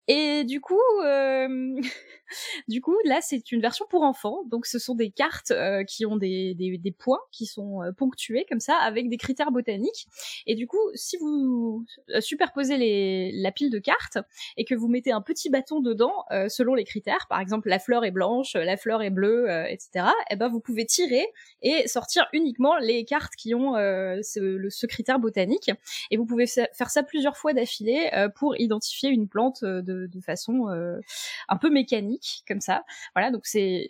[0.09, 1.81] Et du coup, euh,
[2.69, 4.43] du coup, là, c'est une version pour enfants.
[4.47, 8.61] Donc, ce sont des cartes euh, qui ont des, points qui sont euh, ponctués comme
[8.61, 10.07] ça, avec des critères botaniques.
[10.47, 11.85] Et du coup, si vous
[12.21, 14.19] superposez les, la pile de cartes
[14.57, 18.05] et que vous mettez un petit bâton dedans, selon les critères, par exemple, la fleur
[18.05, 19.91] est blanche, la fleur est bleue, etc.
[19.97, 21.27] Et eh ben, vous pouvez tirer
[21.63, 25.71] et sortir uniquement les cartes qui ont ce, critère botanique.
[26.11, 31.01] Et vous pouvez faire ça plusieurs fois d'affilée pour identifier une plante de façon euh,
[31.49, 32.85] un peu mécanique comme ça.
[33.15, 33.89] Voilà, donc c'est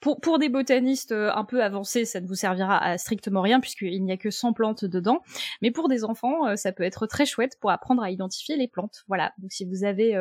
[0.00, 4.02] pour, des botanistes euh, un peu avancés, ça ne vous servira à strictement rien puisqu'il
[4.04, 5.20] n'y a que 100 plantes dedans.
[5.62, 8.66] Mais pour des enfants, euh, ça peut être très chouette pour apprendre à identifier les
[8.66, 9.04] plantes.
[9.06, 9.32] Voilà.
[9.38, 10.16] Donc si vous avez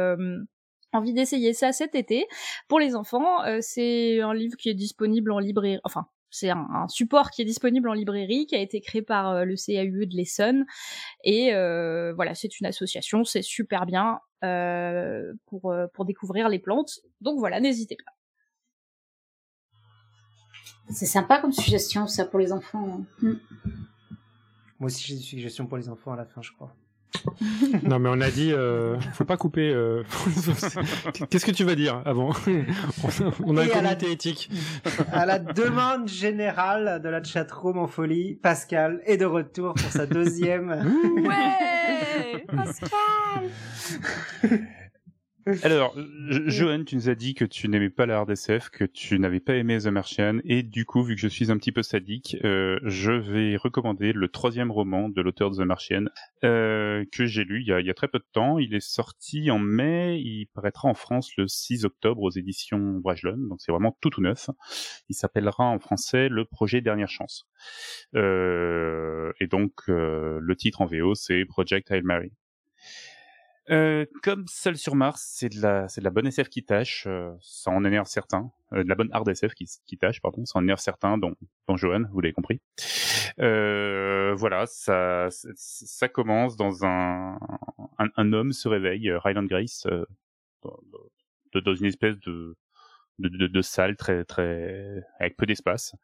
[0.93, 2.27] envie d'essayer ça cet été,
[2.67, 5.79] pour les enfants, c'est un livre qui est disponible en librairie.
[5.83, 9.43] Enfin, c'est un, support qui est disponible en librairie, qui a été créé par euh,
[9.43, 10.65] le CAUE de l'Essonne.
[11.23, 17.01] Et euh, voilà, c'est une association, c'est super bien euh, pour, pour découvrir les plantes.
[17.19, 18.11] Donc voilà, n'hésitez pas.
[20.89, 23.05] C'est sympa comme suggestion, ça, pour les enfants.
[23.21, 23.35] Hmm.
[24.79, 26.75] Moi aussi, j'ai des suggestions pour les enfants à la fin, je crois.
[27.83, 29.69] non, mais on a dit, euh, faut pas couper.
[29.69, 30.03] Euh,
[31.29, 32.31] qu'est-ce que tu vas dire avant?
[33.45, 34.49] On a un comité éthique.
[35.11, 40.05] À la demande générale de la chatroom en folie, Pascal est de retour pour sa
[40.05, 40.69] deuxième.
[41.17, 43.49] ouais, Pascal.
[45.63, 45.95] Alors,
[46.47, 49.55] Johan, tu nous as dit que tu n'aimais pas la RDSF, que tu n'avais pas
[49.55, 52.79] aimé The Martian, et du coup, vu que je suis un petit peu sadique, euh,
[52.83, 56.05] je vais recommander le troisième roman de l'auteur de The Martian,
[56.43, 58.59] euh, que j'ai lu il y, a, il y, a, très peu de temps.
[58.59, 63.37] Il est sorti en mai, il paraîtra en France le 6 octobre aux éditions Brajlon,
[63.37, 64.49] donc c'est vraiment tout tout neuf.
[65.09, 67.47] Il s'appellera en français Le Projet Dernière Chance.
[68.15, 72.31] Euh, et donc, euh, le titre en VO, c'est Project Hail Mary.
[73.71, 77.31] Euh, comme Seul sur Mars, c'est de la, de la bonne SF qui tâche, euh,
[77.41, 80.59] ça en énerve certains, euh, de la bonne hard SF qui, qui tâche, pardon, ça
[80.59, 81.35] en énerve certains, dont,
[81.67, 82.59] dont Johan, vous l'avez compris.
[83.39, 87.39] Euh, voilà, ça, ça commence dans un,
[87.97, 89.87] un, homme se réveille, Ryland Grace,
[90.63, 90.77] dans,
[91.61, 92.57] dans, une espèce de,
[93.21, 95.95] de, de, de, salle très, très, avec peu d'espace.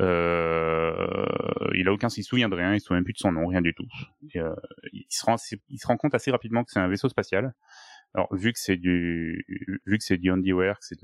[0.00, 1.26] Euh,
[1.74, 3.46] il a aucun, il se souvient de rien, il se souvient plus de son nom,
[3.46, 3.86] rien du tout.
[4.36, 4.54] Euh,
[4.92, 5.36] il se rend,
[5.68, 7.54] il se rend compte assez rapidement que c'est un vaisseau spatial.
[8.14, 9.44] Alors vu que c'est du,
[9.86, 10.98] vu que c'est du handiwork, c'est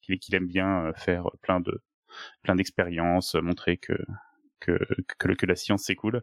[0.00, 1.82] qu'il aime bien euh, faire plein de,
[2.42, 3.94] plein d'expériences, montrer que
[4.64, 4.78] que,
[5.18, 6.22] que, que, la science cool.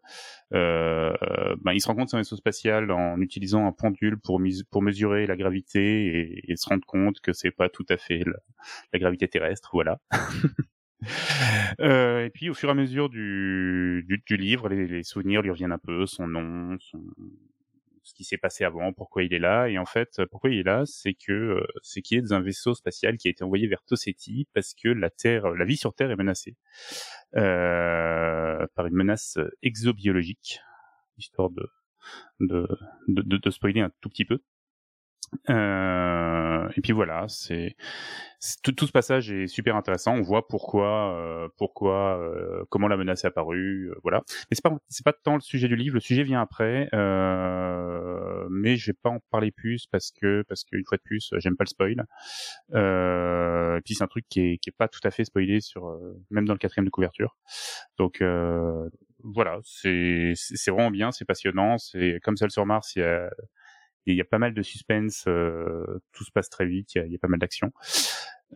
[0.54, 1.14] Euh,
[1.62, 4.82] ben, il se rend compte c'est un vaisseau spatial en utilisant un pendule pour, pour
[4.82, 8.40] mesurer la gravité et, et se rendre compte que c'est pas tout à fait la,
[8.94, 9.70] la gravité terrestre.
[9.74, 10.00] Voilà.
[11.80, 15.42] Euh, et puis au fur et à mesure du, du, du livre, les, les, souvenirs
[15.42, 17.02] lui reviennent un peu, son nom, son,
[18.10, 19.68] ce qui s'est passé avant, pourquoi il est là.
[19.70, 22.74] Et en fait, pourquoi il est là, c'est que euh, c'est qu'il est un vaisseau
[22.74, 26.12] spatial qui a été envoyé vers Toseti parce que la Terre, la vie sur Terre
[26.12, 26.56] est menacée
[27.36, 30.60] euh, par une menace exobiologique,
[31.18, 31.68] histoire de
[32.40, 32.68] de,
[33.08, 34.40] de, de spoiler un tout petit peu.
[35.50, 37.76] Euh, et puis voilà, c'est
[38.64, 40.14] tout, tout, ce passage est super intéressant.
[40.16, 44.22] On voit pourquoi, euh, pourquoi, euh, comment la menace est apparue, euh, voilà.
[44.50, 45.96] Mais c'est pas, c'est pas tant le sujet du livre.
[45.96, 50.64] Le sujet vient après, euh, mais je vais pas en parler plus parce que, parce
[50.64, 52.06] qu'une fois de plus, j'aime pas le spoil.
[52.74, 56.00] et puis c'est un truc qui est, qui est pas tout à fait spoilé sur,
[56.30, 57.38] même dans le quatrième de couverture.
[57.98, 58.24] Donc
[59.24, 61.78] voilà, c'est, c'est vraiment bien, c'est passionnant.
[61.78, 63.30] C'est comme Seul sur Mars, il y a
[64.12, 67.16] il y a pas mal de suspense, euh, tout se passe très vite, il y
[67.16, 67.72] a, pas mal d'action.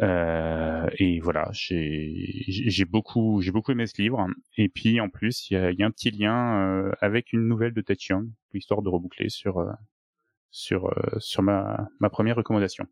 [0.02, 4.26] Euh, et voilà, j'ai beaucoup j'ai beaucoup aimé ce livre.
[4.58, 7.48] Et puis en plus, il y a, y a, un petit lien euh, avec une
[7.48, 8.00] nouvelle de Ted
[8.54, 9.72] histoire de reboucler sur euh,
[10.52, 12.88] sur euh, sur ma ma première recommandation.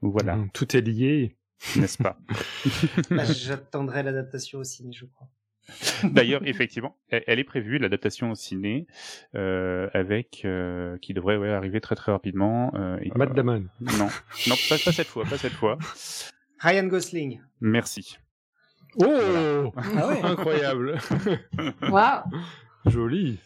[0.00, 0.36] Voilà.
[0.36, 1.36] Mmh, tout est lié,
[1.76, 2.18] n'est-ce pas?
[3.10, 5.28] Bah, J'attendrai l'adaptation aussi, je crois.
[6.04, 8.86] D'ailleurs, effectivement, elle, est prévue l'adaptation au ciné
[9.34, 12.72] euh, avec euh, qui devrait ouais, arriver très très rapidement.
[12.74, 13.66] Euh, et, Matt Damon.
[13.80, 14.08] Non,
[14.46, 15.78] non, pas, pas, cette fois, pas cette fois.
[16.60, 17.40] Ryan Gosling.
[17.60, 18.18] Merci.
[18.96, 20.22] Oh, ah ouais.
[20.22, 20.98] incroyable.
[21.90, 22.22] Waouh.
[22.86, 23.38] Joli.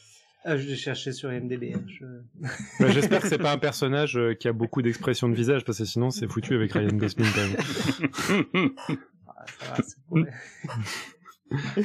[0.44, 1.74] Ah, je l'ai cherché sur MDB.
[1.74, 2.04] Hein, je...
[2.80, 5.78] bah, J'espère que c'est pas un personnage euh, qui a beaucoup d'expressions de visage parce
[5.78, 8.70] que sinon c'est foutu avec Ryan Gosling quand même.
[9.28, 10.22] ah, ça va,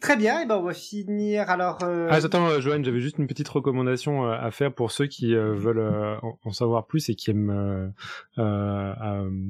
[0.00, 1.78] Très bien, et ben on va finir alors.
[1.82, 2.08] Euh...
[2.10, 5.34] Ah, attends, euh, Joanne, j'avais juste une petite recommandation euh, à faire pour ceux qui
[5.34, 7.92] euh, veulent en, savoir plus et qui aiment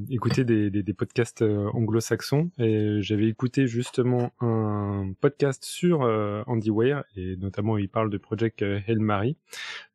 [0.08, 2.50] écouter des, des, des podcasts anglo-saxons.
[2.58, 6.00] Et j'avais écouté justement un podcast sur
[6.46, 9.36] Andy Weir et notamment il parle de Project Hail Mary,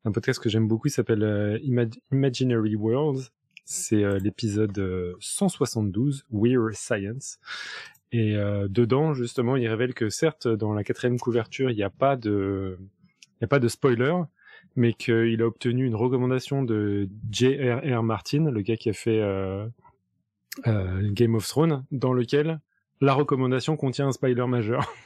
[0.06, 0.88] un podcast que j'aime beaucoup.
[0.88, 1.60] Il s'appelle
[2.12, 3.32] Imaginary Worlds.
[3.66, 7.40] C'est l'épisode 172, Weird Science.
[8.12, 11.90] Et euh, dedans, justement, il révèle que certes, dans la quatrième couverture, il n'y a
[11.90, 12.78] pas de,
[13.40, 14.16] il a pas de spoiler,
[14.76, 18.04] mais qu'il a obtenu une recommandation de J.R.R.
[18.04, 19.66] Martin, le gars qui a fait euh,
[20.68, 22.60] euh, Game of Thrones, dans lequel
[23.02, 24.94] la recommandation contient un spoiler majeur.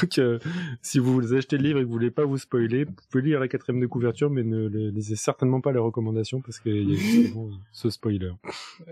[0.00, 0.38] donc, euh,
[0.82, 3.40] si vous achetez le livre et que vous voulez pas vous spoiler, vous pouvez lire
[3.40, 6.96] la quatrième de couverture, mais ne lisez certainement pas les recommandations parce qu'il y a
[6.96, 8.30] justement ce spoiler.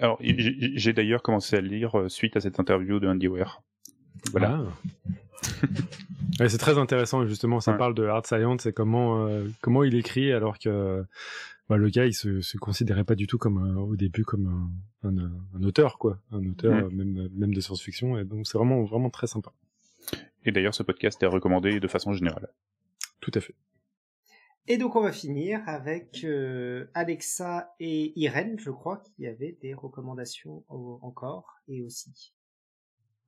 [0.00, 3.62] Alors, j'ai d'ailleurs commencé à le lire euh, suite à cette interview de Andy Weir.
[4.32, 4.61] Voilà.
[4.64, 5.12] Ah.
[6.48, 7.61] c'est très intéressant justement.
[7.61, 11.04] Ça parle de hard science et comment euh, comment il écrit alors que
[11.68, 14.46] bah, le gars il se, se considérait pas du tout comme euh, au début comme
[15.02, 16.94] un, un, un, auteur quoi, un auteur mm.
[16.94, 19.52] même même de science-fiction et donc c'est vraiment vraiment très sympa.
[20.44, 22.48] Et d'ailleurs ce podcast est recommandé de façon générale.
[23.20, 23.55] Tout à fait.
[24.68, 29.74] Et donc on va finir avec euh, Alexa et Irène, je crois, qui avaient des
[29.74, 32.33] recommandations encore et aussi.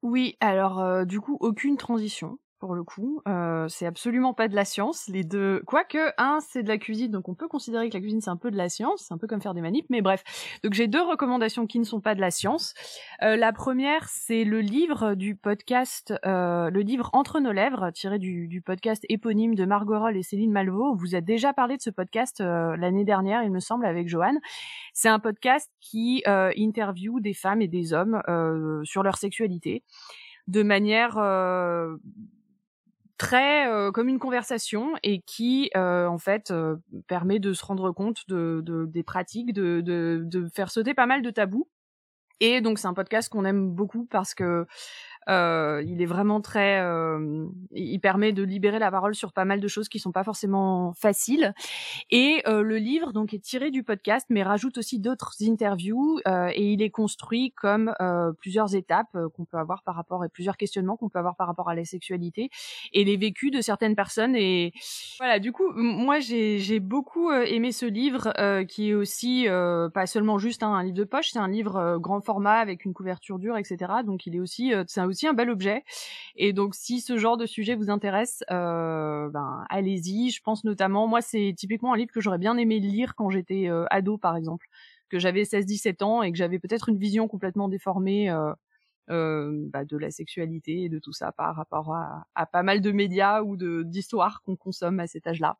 [0.02, 3.22] Oui, alors euh, du coup aucune transition pour le coup.
[3.28, 5.08] Euh, c'est absolument pas de la science.
[5.08, 8.20] Les deux, quoique un, c'est de la cuisine, donc on peut considérer que la cuisine
[8.20, 10.24] c'est un peu de la science, c'est un peu comme faire des manips, mais bref.
[10.64, 12.74] Donc j'ai deux recommandations qui ne sont pas de la science.
[13.22, 18.18] Euh, la première, c'est le livre du podcast, euh, le livre Entre nos lèvres, tiré
[18.18, 20.94] du, du podcast éponyme de Margot Roll et Céline Malvaux.
[20.94, 24.34] Vous a déjà parlé de ce podcast euh, l'année dernière, il me semble, avec Johan.
[24.92, 29.82] C'est un podcast qui euh, interview des femmes et des hommes euh, sur leur sexualité
[30.46, 31.18] de manière
[33.18, 36.76] très euh, comme une conversation et qui euh, en fait euh,
[37.08, 41.06] permet de se rendre compte de, de des pratiques, de, de, de faire sauter pas
[41.06, 41.68] mal de tabous.
[42.40, 44.66] Et donc c'est un podcast qu'on aime beaucoup parce que
[45.28, 49.60] euh, il est vraiment très, euh, il permet de libérer la parole sur pas mal
[49.60, 51.54] de choses qui sont pas forcément faciles.
[52.10, 56.72] Et euh, le livre donc est tiré du podcast, mais rajoute aussi d'autres interviews et
[56.72, 57.94] il est construit comme
[58.40, 61.68] plusieurs étapes qu'on peut avoir par rapport et plusieurs questionnements qu'on peut avoir par rapport
[61.68, 62.50] à la sexualité
[62.92, 64.34] et les vécus de certaines personnes.
[64.36, 64.72] Et
[65.18, 68.32] voilà, du coup, moi j'ai beaucoup aimé ce livre
[68.66, 69.46] qui est aussi
[69.94, 72.94] pas seulement juste hein, un livre de poche, c'est un livre grand format avec une
[72.94, 73.92] couverture dure, etc.
[74.04, 75.84] Donc il est aussi, c'est un bel objet.
[76.36, 80.30] Et donc, si ce genre de sujet vous intéresse, euh, ben allez-y.
[80.30, 83.68] Je pense notamment, moi, c'est typiquement un livre que j'aurais bien aimé lire quand j'étais
[83.68, 84.66] euh, ado, par exemple,
[85.08, 88.30] que j'avais 16-17 ans et que j'avais peut-être une vision complètement déformée.
[89.10, 92.82] Euh, bah, de la sexualité et de tout ça par rapport à, à pas mal
[92.82, 95.56] de médias ou de d'histoires qu'on consomme à cet âge-là.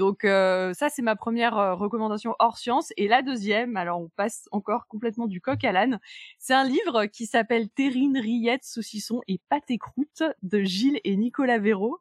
[0.00, 4.08] Donc euh, ça c'est ma première euh, recommandation hors science et la deuxième, alors on
[4.08, 6.00] passe encore complètement du coq à l'âne,
[6.38, 11.58] c'est un livre qui s'appelle Terrine, rillettes, saucisson et pâté croûte de Gilles et Nicolas
[11.58, 11.98] Véraud.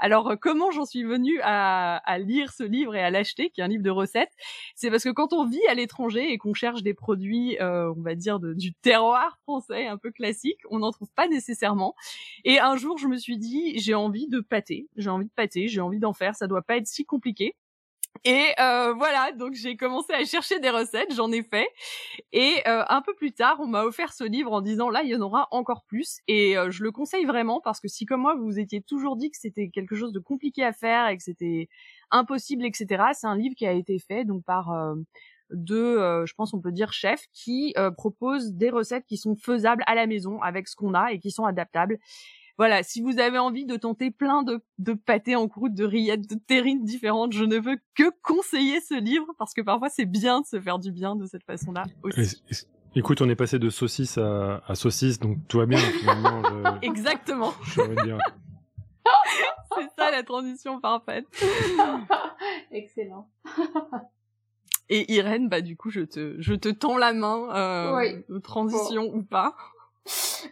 [0.00, 3.64] Alors euh, comment j'en suis venue à, lire ce livre et à l'acheter, qui est
[3.64, 4.32] un livre de recettes?
[4.74, 8.16] C'est parce que quand on vit à l'étranger et qu'on cherche des produits, on va
[8.16, 11.94] dire du terroir français un peu classique, on n'en trouve pas nécessairement.
[12.44, 15.68] Et un jour, je me suis dit, j'ai envie de pâter, j'ai envie de pâter,
[15.68, 17.35] j'ai envie d'en faire, ça doit pas être si compliqué.
[18.24, 21.68] Et euh, voilà, donc j'ai commencé à chercher des recettes, j'en ai fait.
[22.32, 25.10] Et euh, un peu plus tard, on m'a offert ce livre en disant là, il
[25.10, 26.18] y en aura encore plus.
[26.26, 29.16] Et euh, je le conseille vraiment parce que si comme moi, vous vous étiez toujours
[29.16, 31.68] dit que c'était quelque chose de compliqué à faire et que c'était
[32.10, 34.72] impossible, etc., c'est un livre qui a été fait donc par
[35.50, 39.94] deux, je pense on peut dire chefs, qui proposent des recettes qui sont faisables à
[39.94, 41.98] la maison avec ce qu'on a et qui sont adaptables
[42.58, 46.28] voilà, si vous avez envie de tenter plein de, de pâtés en croûte, de rillettes,
[46.28, 50.40] de terrines différentes, je ne veux que conseiller ce livre parce que parfois c'est bien
[50.40, 52.42] de se faire du bien de cette façon-là aussi.
[52.94, 56.40] Écoute, on est passé de saucisse à, à saucisse, donc tout va bien finalement.
[56.82, 57.52] Exactement.
[57.74, 57.82] c'est
[59.98, 61.26] ça la transition parfaite.
[62.70, 63.28] Excellent.
[64.88, 69.22] Et Irène, bah du coup, je te, je te tends la main, euh, transition ou
[69.22, 69.54] pas.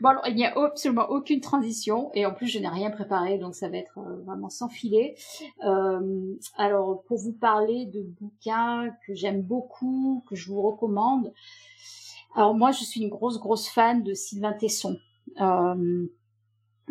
[0.00, 3.38] Bon, alors, il n'y a absolument aucune transition, et en plus, je n'ai rien préparé,
[3.38, 5.14] donc ça va être euh, vraiment sans filet.
[5.64, 11.32] Euh, alors, pour vous parler de bouquins que j'aime beaucoup, que je vous recommande,
[12.34, 14.96] alors moi, je suis une grosse, grosse fan de Sylvain Tesson.
[15.40, 16.06] Euh,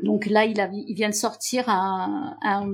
[0.01, 0.55] donc là, il,
[0.95, 2.67] vient de sortir un, un,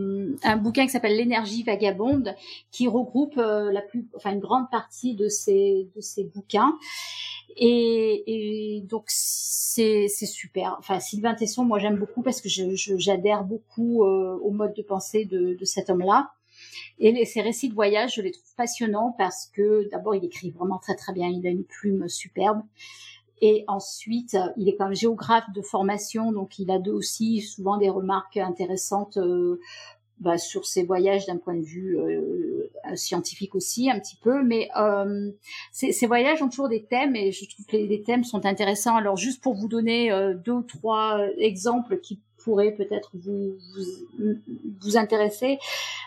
[0.43, 2.34] un bouquin qui s'appelle L'énergie vagabonde,
[2.71, 6.78] qui regroupe la plus, enfin une grande partie de ces de ces bouquins.
[7.58, 10.76] Et, et donc c'est super.
[10.80, 15.26] Enfin Sylvain Tesson, moi j'aime beaucoup parce que j'adhère beaucoup euh, au mode de pensée
[15.26, 16.32] de, de cet homme-là.
[17.00, 20.52] Et les, ses récits de voyage, je les trouve passionnants parce que d'abord il écrit
[20.52, 22.62] vraiment très très bien, il a une plume superbe.
[23.42, 27.90] Et ensuite, il est quand même géographe de formation, donc il a aussi souvent des
[27.90, 29.62] remarques intéressantes euh,
[30.20, 34.44] bah, sur ses voyages d'un point de vue euh, scientifique aussi un petit peu.
[34.44, 35.32] Mais euh,
[35.72, 38.96] ces, voyages ont toujours des thèmes et je trouve que les, thèmes sont intéressants.
[38.96, 43.56] Alors juste pour vous donner euh, deux ou trois exemples qui pourraient peut-être vous,
[44.18, 44.36] vous,
[44.82, 45.60] vous, intéresser.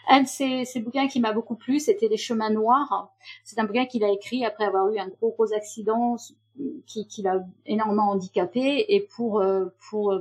[0.08, 3.12] Un de ces, ces bouquins qui m'a beaucoup plu, c'était Les chemins noirs.
[3.44, 6.16] C'est un bouquin qu'il a écrit après avoir eu un gros gros accident
[6.86, 10.12] qui, qui l'a énormément handicapé et pour euh, pour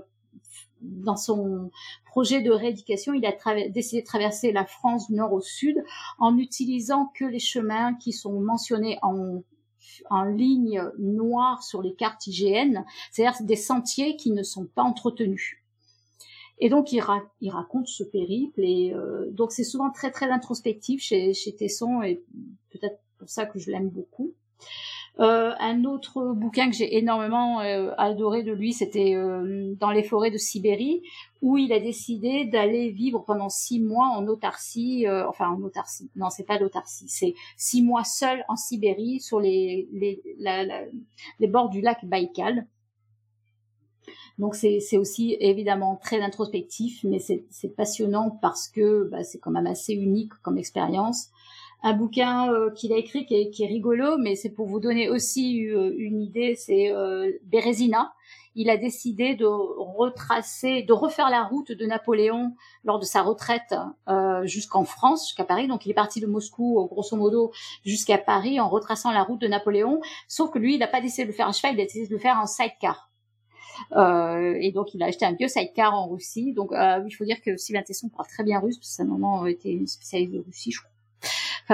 [0.81, 1.71] dans son
[2.05, 5.83] projet de rééducation, il a décidé de traverser la France du nord au sud
[6.19, 9.43] en utilisant que les chemins qui sont mentionnés en
[10.09, 15.57] en ligne noire sur les cartes IGN, c'est-à-dire des sentiers qui ne sont pas entretenus.
[16.59, 17.03] Et donc il,
[17.41, 22.03] il raconte ce périple et euh, donc c'est souvent très très introspectif chez, chez Tesson
[22.03, 22.23] et
[22.69, 24.35] peut-être pour ça que je l'aime beaucoup.
[25.19, 30.03] Euh, un autre bouquin que j'ai énormément euh, adoré de lui, c'était euh, Dans les
[30.03, 31.03] forêts de Sibérie,
[31.41, 36.29] où il a décidé d'aller vivre pendant six mois en autarcie, enfin en autarcie, non
[36.29, 40.21] c'est pas l'autarcie, c'est six mois seul en Sibérie sur les, les,
[41.39, 42.67] les bords du lac Baïkal.
[44.37, 49.67] Donc c'est aussi évidemment très introspectif, mais c'est passionnant parce que bah, c'est quand même
[49.67, 51.29] assez unique comme expérience
[51.83, 54.79] un bouquin euh, qu'il a écrit qui est, qui est rigolo, mais c'est pour vous
[54.79, 58.13] donner aussi euh, une idée, c'est euh, Bérésina.
[58.53, 63.73] Il a décidé de retracer, de refaire la route de Napoléon lors de sa retraite
[64.09, 65.67] euh, jusqu'en France, jusqu'à Paris.
[65.67, 67.53] Donc il est parti de Moscou, grosso modo,
[67.85, 70.01] jusqu'à Paris en retraçant la route de Napoléon.
[70.27, 72.07] Sauf que lui, il n'a pas décidé de le faire en cheval, il a décidé
[72.07, 73.09] de le faire en sidecar.
[73.93, 76.53] Euh, et donc il a acheté un vieux sidecar en Russie.
[76.53, 79.05] Donc euh, il faut dire que Sylvain Tesson parle très bien russe, parce que sa
[79.05, 80.90] maman était une spécialiste de Russie, je crois.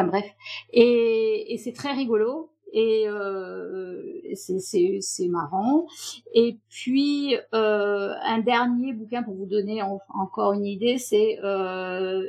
[0.04, 0.26] Bref.
[0.74, 4.02] Et, c'est très rigolo et euh,
[4.36, 5.88] c'est marrant.
[6.34, 12.24] Et puis euh, un dernier bouquin pour vous donner encore une idée, c'est euh,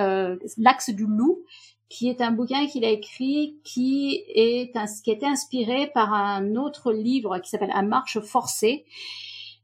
[0.00, 1.44] euh, l'axe du loup,
[1.88, 6.56] qui est un bouquin qu'il a écrit qui est qui a été inspiré par un
[6.56, 8.84] autre livre qui s'appelle Un marche forcée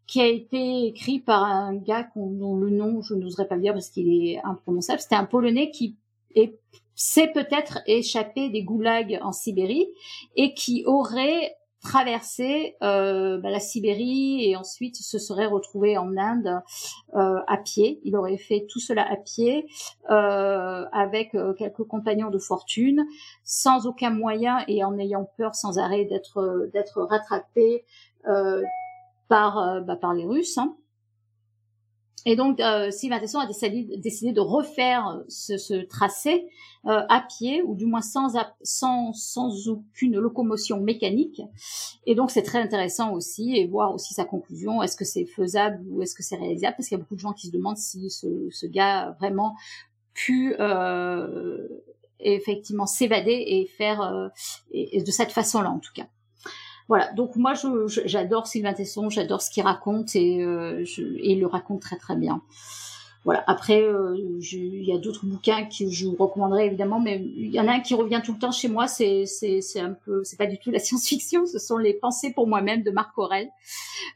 [0.07, 3.73] qui a été écrit par un gars dont le nom je n'oserais pas le dire
[3.73, 5.01] parce qu'il est imprononçable.
[5.01, 5.97] C'était un Polonais qui
[6.35, 6.59] est
[7.01, 9.89] s'est peut-être échappé des goulags en Sibérie
[10.37, 16.61] et qui aurait traversé euh, bah, la Sibérie et ensuite se serait retrouvé en Inde
[17.17, 18.03] euh, à pied.
[18.05, 19.67] Il aurait fait tout cela à pied
[20.11, 23.07] euh, avec quelques compagnons de fortune,
[23.45, 27.87] sans aucun moyen et en ayant peur sans arrêt d'être d'être rattrapé
[29.29, 30.59] par bah, par les Russes.
[30.59, 30.77] Hein.
[32.27, 36.47] Et donc, euh, Sylvain Tesson a décidé, de refaire ce, ce tracé
[36.87, 41.41] euh, à pied, ou du moins sans, sans, sans aucune locomotion mécanique.
[42.07, 44.83] Et donc, c'est très intéressant aussi, et voir aussi sa conclusion.
[44.83, 46.75] Est-ce que c'est faisable ou est-ce que c'est réalisable?
[46.77, 49.11] Parce qu'il y a beaucoup de gens qui se demandent si ce, ce gars a
[49.13, 49.55] vraiment
[50.13, 51.67] pu euh,
[52.19, 54.29] effectivement s'évader et faire euh,
[54.73, 56.07] et de cette façon-là, en tout cas.
[56.91, 57.53] Voilà, donc moi
[57.87, 61.97] j'adore Sylvain Tesson, j'adore ce qu'il raconte et, euh, je, et il le raconte très
[61.97, 62.43] très bien.
[63.25, 63.45] voilà.
[63.47, 67.61] Après, euh, il y a d'autres bouquins que je vous recommanderais évidemment, mais il y
[67.61, 68.89] en a un qui revient tout le temps chez moi.
[68.89, 69.25] C'est
[69.77, 71.47] un peu, c'est pas du tout la science-fiction.
[71.47, 73.49] Ce sont les pensées pour moi-même de Marc Aurel.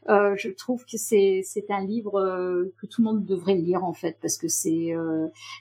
[0.09, 3.93] Euh, je trouve que c'est un livre euh, que tout le monde devrait lire en
[3.93, 4.93] fait parce que c'est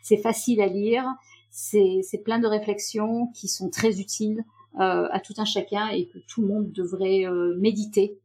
[0.02, 1.04] c'est facile à lire.
[1.52, 4.44] C'est plein de réflexions qui sont très utiles
[4.78, 7.24] à tout un chacun et que tout le monde devrait
[7.56, 8.18] méditer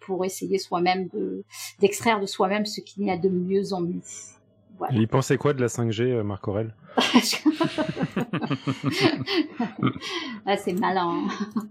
[0.00, 1.44] pour essayer soi-même de
[1.80, 4.02] d'extraire de soi-même ce qu'il y a de mieux en nous.
[4.92, 6.74] Il pensait quoi de la 5G, euh, Marc Aurel
[10.46, 11.28] ah, C'est malin.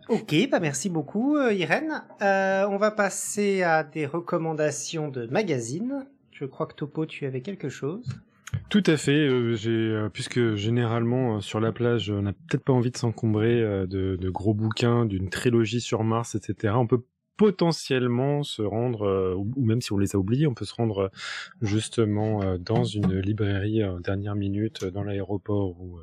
[0.10, 2.03] ok, bah merci beaucoup euh, Irène.
[2.22, 6.05] Euh, on va passer à des recommandations de magazines.
[6.32, 8.05] Je crois que Topo, tu avais quelque chose.
[8.70, 9.56] Tout à fait.
[9.56, 14.30] j'ai, puisque généralement sur la plage, on n'a peut-être pas envie de s'encombrer de, de,
[14.30, 16.74] gros bouquins, d'une trilogie sur Mars, etc.
[16.78, 17.04] On peut
[17.40, 21.04] potentiellement se rendre, euh, ou même si on les a oubliés, on peut se rendre
[21.04, 21.10] euh,
[21.62, 26.00] justement euh, dans une librairie en dernière minute dans l'aéroport ou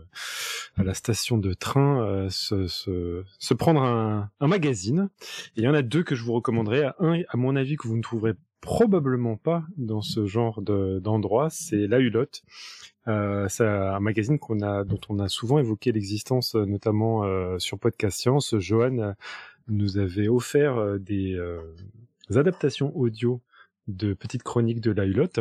[0.79, 5.11] à la station de train, se, se, se, prendre un, un magazine.
[5.57, 6.91] Il y en a deux que je vous recommanderais.
[7.01, 11.87] Un, à mon avis, que vous ne trouverez probablement pas dans ce genre d'endroit, c'est
[11.87, 12.43] La Hulotte.
[13.09, 17.79] Euh, c'est un magazine qu'on a, dont on a souvent évoqué l'existence, notamment euh, sur
[17.79, 18.57] Podcast Science.
[18.59, 19.15] Johan
[19.69, 21.75] nous avait offert euh, des, euh,
[22.35, 23.41] adaptations audio
[23.89, 25.41] de petites chroniques de la Hulotte.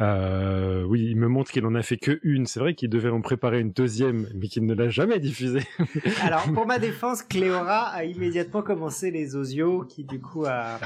[0.00, 2.46] Euh, oui, il me montre qu'il en a fait que une.
[2.46, 5.62] C'est vrai qu'il devait en préparer une deuxième, mais qu'il ne l'a jamais diffusée.
[6.22, 10.78] Alors, pour ma défense, Cléora a immédiatement commencé les osios, qui du coup a,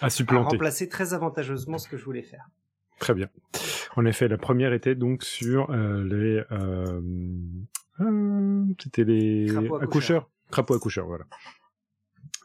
[0.00, 2.48] a, remplacé très avantageusement ce que je voulais faire.
[2.98, 3.28] Très bien.
[3.96, 7.00] En effet, la première était donc sur les, euh,
[8.78, 9.48] c'était les
[9.80, 11.24] accoucheurs, crapauds accoucheurs, voilà.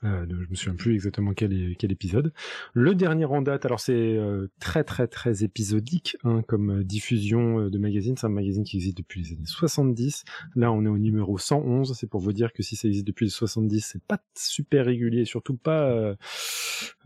[0.06, 1.52] Euh, je me souviens plus exactement quel,
[1.92, 2.32] épisode.
[2.74, 7.62] Le dernier en date, alors c'est euh, très très très épisodique hein, comme euh, diffusion
[7.62, 8.16] euh, de magazine.
[8.16, 10.24] C'est un magazine qui existe depuis les années 70.
[10.56, 11.98] Là, on est au numéro 111.
[11.98, 15.26] C'est pour vous dire que si ça existe depuis les 70, c'est pas super régulier,
[15.26, 16.16] surtout pas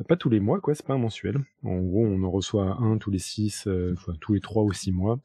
[0.07, 0.75] pas tous les mois, quoi.
[0.75, 1.39] C'est pas un mensuel.
[1.63, 4.91] En gros, on en reçoit un tous les six, enfin tous les trois ou six
[4.91, 5.19] mois.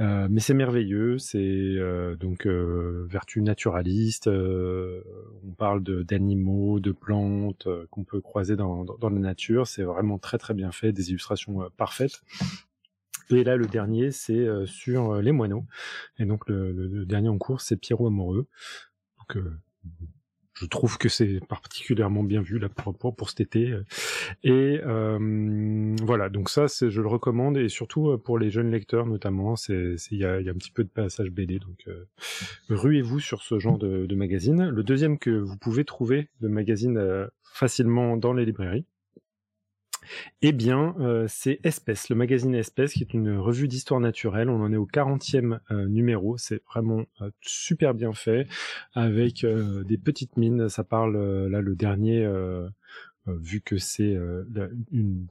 [0.00, 4.28] Euh, mais c'est merveilleux, c'est euh, donc euh, vertu naturaliste.
[4.28, 9.66] on parle d'animaux, de, plantes qu'on peut croiser dans, la nature.
[9.66, 12.22] C'est vraiment très très bien fait, des illustrations parfaites.
[13.30, 15.64] Et là, le dernier, c'est sur les moineaux.
[16.18, 18.46] Et donc le, le, dernier en cours, c'est Pierrot amoureux.
[19.18, 19.42] Donc
[20.54, 23.74] je trouve que c'est particulièrement bien vu là pour, pour, cet été.
[24.42, 29.06] Et euh, voilà, donc ça, je le recommande et surtout euh, pour les jeunes lecteurs
[29.06, 32.04] notamment, c'est il y a, y a, un petit peu de passage BD, donc euh,
[32.70, 34.68] ruez-vous sur ce genre de, de, magazine.
[34.68, 38.86] Le deuxième que vous pouvez trouver de magazine euh, facilement dans les librairies,
[40.42, 44.48] eh bien, euh, c'est Espèce, le magazine Espèce, qui est une revue d'histoire naturelle.
[44.48, 46.36] On en est au 40e euh, numéro.
[46.36, 48.46] C'est vraiment euh, super bien fait,
[48.94, 50.68] avec des petites mines.
[50.68, 51.16] Ça parle,
[51.48, 52.28] là, le dernier,
[53.26, 54.16] vu que c'est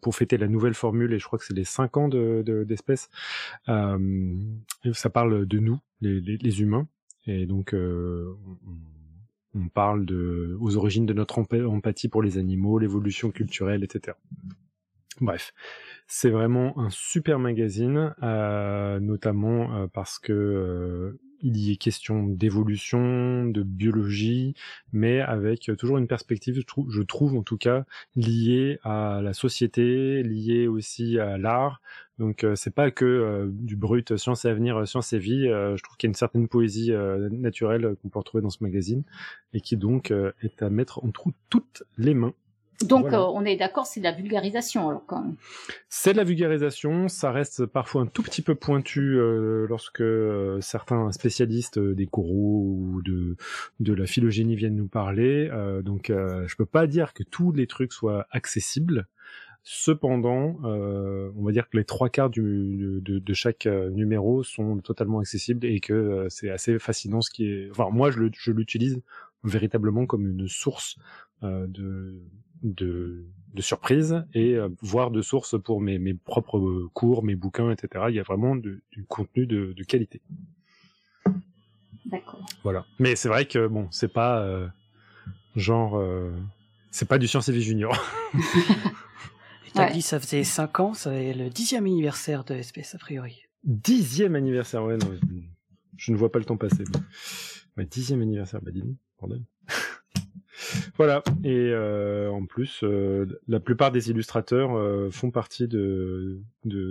[0.01, 3.09] pour fêter la nouvelle formule, et je crois que c'est les 5 ans d'Espèce,
[3.67, 6.88] de, ça parle de nous, les, humains.
[7.26, 7.76] Et donc,
[9.55, 10.05] on parle
[10.59, 14.17] aux origines de notre empathie pour les animaux, l'évolution culturelle, etc.
[15.22, 15.53] Bref,
[16.07, 22.24] c'est vraiment un super magazine, euh, notamment euh, parce que euh, il y est question
[22.24, 24.55] d'évolution, de biologie,
[24.93, 27.84] mais avec toujours une perspective, je trouve, en tout cas,
[28.16, 31.82] liée à la société, liée aussi à l'art.
[32.18, 35.47] Donc c'est pas que du brut science et avenir, science et vie.
[35.47, 36.93] je trouve qu'il y a une certaine poésie
[37.32, 39.03] naturelle qu'on peut retrouver dans ce magazine
[39.53, 42.34] et qui donc est à mettre entre toutes les mains.
[42.88, 45.36] Donc euh, on est d'accord, c'est de la vulgarisation alors quand même.
[45.89, 50.59] C'est de la vulgarisation, ça reste parfois un tout petit peu pointu euh, lorsque euh,
[50.61, 53.36] certains spécialistes des coraux ou de
[53.79, 55.49] de la phylogénie viennent nous parler.
[55.84, 59.07] donc je peux pas dire que tous les trucs soient accessibles.
[59.65, 65.19] Cependant, on va dire que les trois quarts du, de, de, chaque numéro sont totalement
[65.19, 67.69] accessibles et que c'est assez fascinant ce qui est.
[67.71, 68.19] Enfin, moi, je
[68.51, 69.01] l'utilise
[69.43, 70.97] véritablement comme une source
[71.41, 72.19] de
[72.64, 77.72] de, de surprise et euh, voire de source pour mes, mes propres cours, mes bouquins,
[77.72, 78.05] etc.
[78.09, 80.22] Il y a vraiment du contenu de, de qualité.
[82.05, 82.45] D'accord.
[82.64, 82.86] Voilà.
[82.99, 84.68] Mais c'est vrai que bon, c'est pas euh,
[85.55, 86.32] genre, euh,
[86.91, 87.95] c'est pas du Science et Vie Junior.
[88.36, 92.97] et t'as dit ça faisait 5 ans, ça est le dixième anniversaire de SPS a
[92.97, 93.43] priori.
[93.64, 95.18] Dixième anniversaire, ouais, non,
[95.97, 96.84] je ne vois pas le temps passer.
[97.78, 98.84] Mais dixième anniversaire, bah dis
[99.20, 99.41] bordel.
[100.97, 101.24] Voilà.
[101.43, 102.84] Et en plus,
[103.47, 104.72] la plupart des illustrateurs
[105.12, 106.41] font partie de,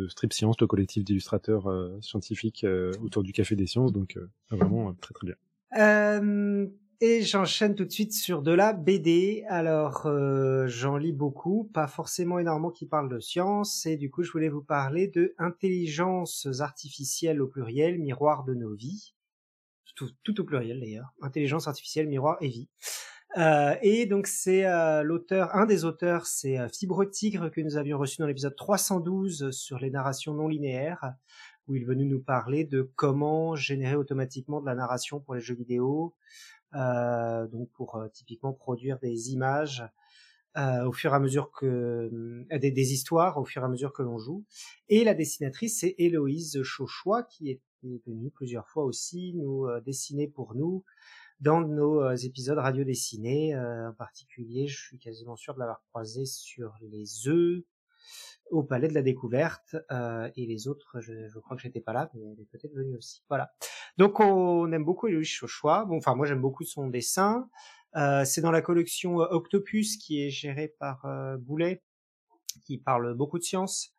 [0.08, 1.68] Strip Science, le collectif d'illustrateurs
[2.00, 2.66] scientifiques
[3.02, 3.92] autour du Café des Sciences.
[3.92, 4.18] Donc
[4.50, 5.36] vraiment très très bien.
[7.04, 9.42] Et j'enchaîne tout de suite sur de la BD.
[9.48, 14.22] Alors, euh, j'en lis beaucoup, pas forcément énormément qui parlent de science, et du coup,
[14.22, 19.14] je voulais vous parler de intelligence artificielle au pluriel, miroir de nos vies.
[19.96, 21.12] Tout au pluriel d'ailleurs.
[21.22, 22.68] Intelligence artificielle, miroir et vie.
[23.38, 27.78] Euh, et donc c'est euh, l'auteur, un des auteurs, c'est euh, Fibre Tigre que nous
[27.78, 31.14] avions reçu dans l'épisode 312 sur les narrations non linéaires,
[31.66, 35.40] où il est venu nous parler de comment générer automatiquement de la narration pour les
[35.40, 36.14] jeux vidéo,
[36.74, 39.84] euh, donc pour euh, typiquement produire des images
[40.56, 43.92] euh, au fur et à mesure que des, des, histoires au fur et à mesure
[43.92, 44.44] que l'on joue.
[44.88, 47.60] Et la dessinatrice c'est Héloïse Chauchois qui est
[48.06, 50.84] venue plusieurs fois aussi nous dessiner pour nous
[51.42, 53.54] dans nos épisodes radio dessinés.
[53.56, 57.62] en particulier, je suis quasiment sûr de l'avoir croisé sur les œufs,
[58.52, 62.10] au Palais de la Découverte euh, et les autres, je, crois que j'étais pas là,
[62.14, 63.22] mais elle est peut-être venue aussi.
[63.28, 63.52] Voilà.
[63.96, 65.86] Donc on aime beaucoup Louis Chauchois.
[65.86, 67.48] Bon, enfin moi j'aime beaucoup son dessin.
[67.96, 71.82] Euh, c'est dans la collection euh, Octopus qui est gérée par euh, Boulet,
[72.64, 73.94] qui parle beaucoup de science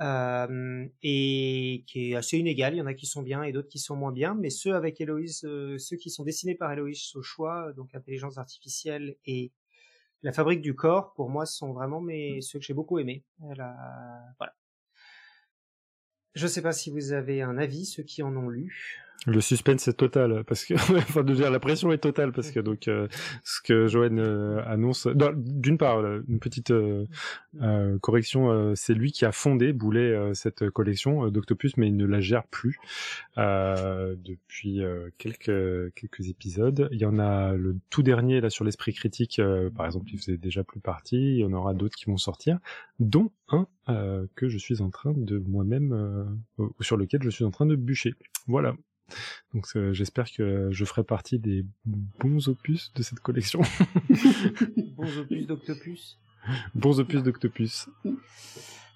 [0.00, 2.74] euh, et qui est assez inégal.
[2.74, 4.74] Il y en a qui sont bien et d'autres qui sont moins bien, mais ceux
[4.74, 9.52] avec Héloïse, ceux qui sont dessinés par Héloïse Chauchois, donc intelligence artificielle et
[10.22, 12.42] la fabrique du corps, pour moi, sont vraiment mes mmh.
[12.42, 13.24] ceux que j'ai beaucoup aimés.
[13.38, 13.74] voilà.
[16.34, 19.02] Je sais pas si vous avez un avis, ceux qui en ont lu.
[19.26, 23.06] Le suspense est total parce que enfin la pression est totale parce que donc euh,
[23.44, 25.06] ce que Joanne euh, annonce
[25.36, 27.06] d'une part euh, une petite euh,
[28.00, 32.46] correction c'est lui qui a fondé Boulet cette collection d'Octopus mais il ne la gère
[32.46, 32.78] plus
[33.36, 34.80] depuis
[35.18, 36.88] quelques quelques épisodes.
[36.92, 39.40] Il y en a le tout dernier là sur l'esprit critique
[39.76, 41.34] par exemple il faisait déjà plus partie.
[41.34, 42.58] Il y en aura d'autres qui vont sortir
[42.98, 43.66] dont un
[44.34, 46.38] que je suis en train de moi-même
[46.80, 48.14] sur lequel je suis en train de bûcher.
[48.46, 48.74] Voilà
[49.54, 53.60] donc j'espère que je ferai partie des bons opus de cette collection.
[54.96, 56.18] bons opus d'Octopus.
[56.74, 57.88] Bons opus d'Octopus.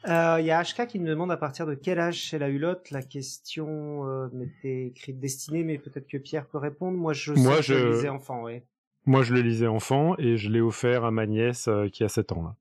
[0.07, 2.49] Euh, il y a HK qui me demande à partir de quel âge c'est la
[2.49, 2.91] hulotte.
[2.91, 6.99] La question euh, m'était écrite destinée, mais peut-être que Pierre peut répondre.
[6.99, 7.75] Moi, je Moi, je...
[7.75, 8.61] le lisais enfant, oui.
[9.07, 12.09] Moi, je le lisais enfant et je l'ai offert à ma nièce euh, qui a
[12.09, 12.43] 7 ans.
[12.43, 12.57] Là.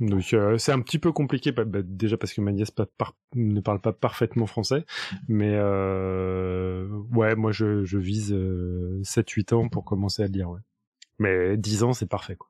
[0.00, 3.80] Donc euh, c'est un petit peu compliqué, bah, bah, déjà parce que ma ne parle
[3.80, 4.84] pas parfaitement français,
[5.28, 10.60] mais euh, ouais, moi je, vise 7-8 euh, ans pour commencer à lire, ouais.
[11.18, 12.48] Mais 10 ans c'est parfait, quoi.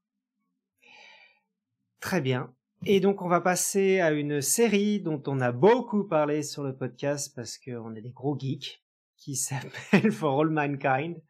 [2.01, 2.53] Très bien.
[2.85, 6.75] Et donc on va passer à une série dont on a beaucoup parlé sur le
[6.75, 8.83] podcast parce qu'on est des gros geeks,
[9.17, 11.21] qui s'appelle For All Mankind.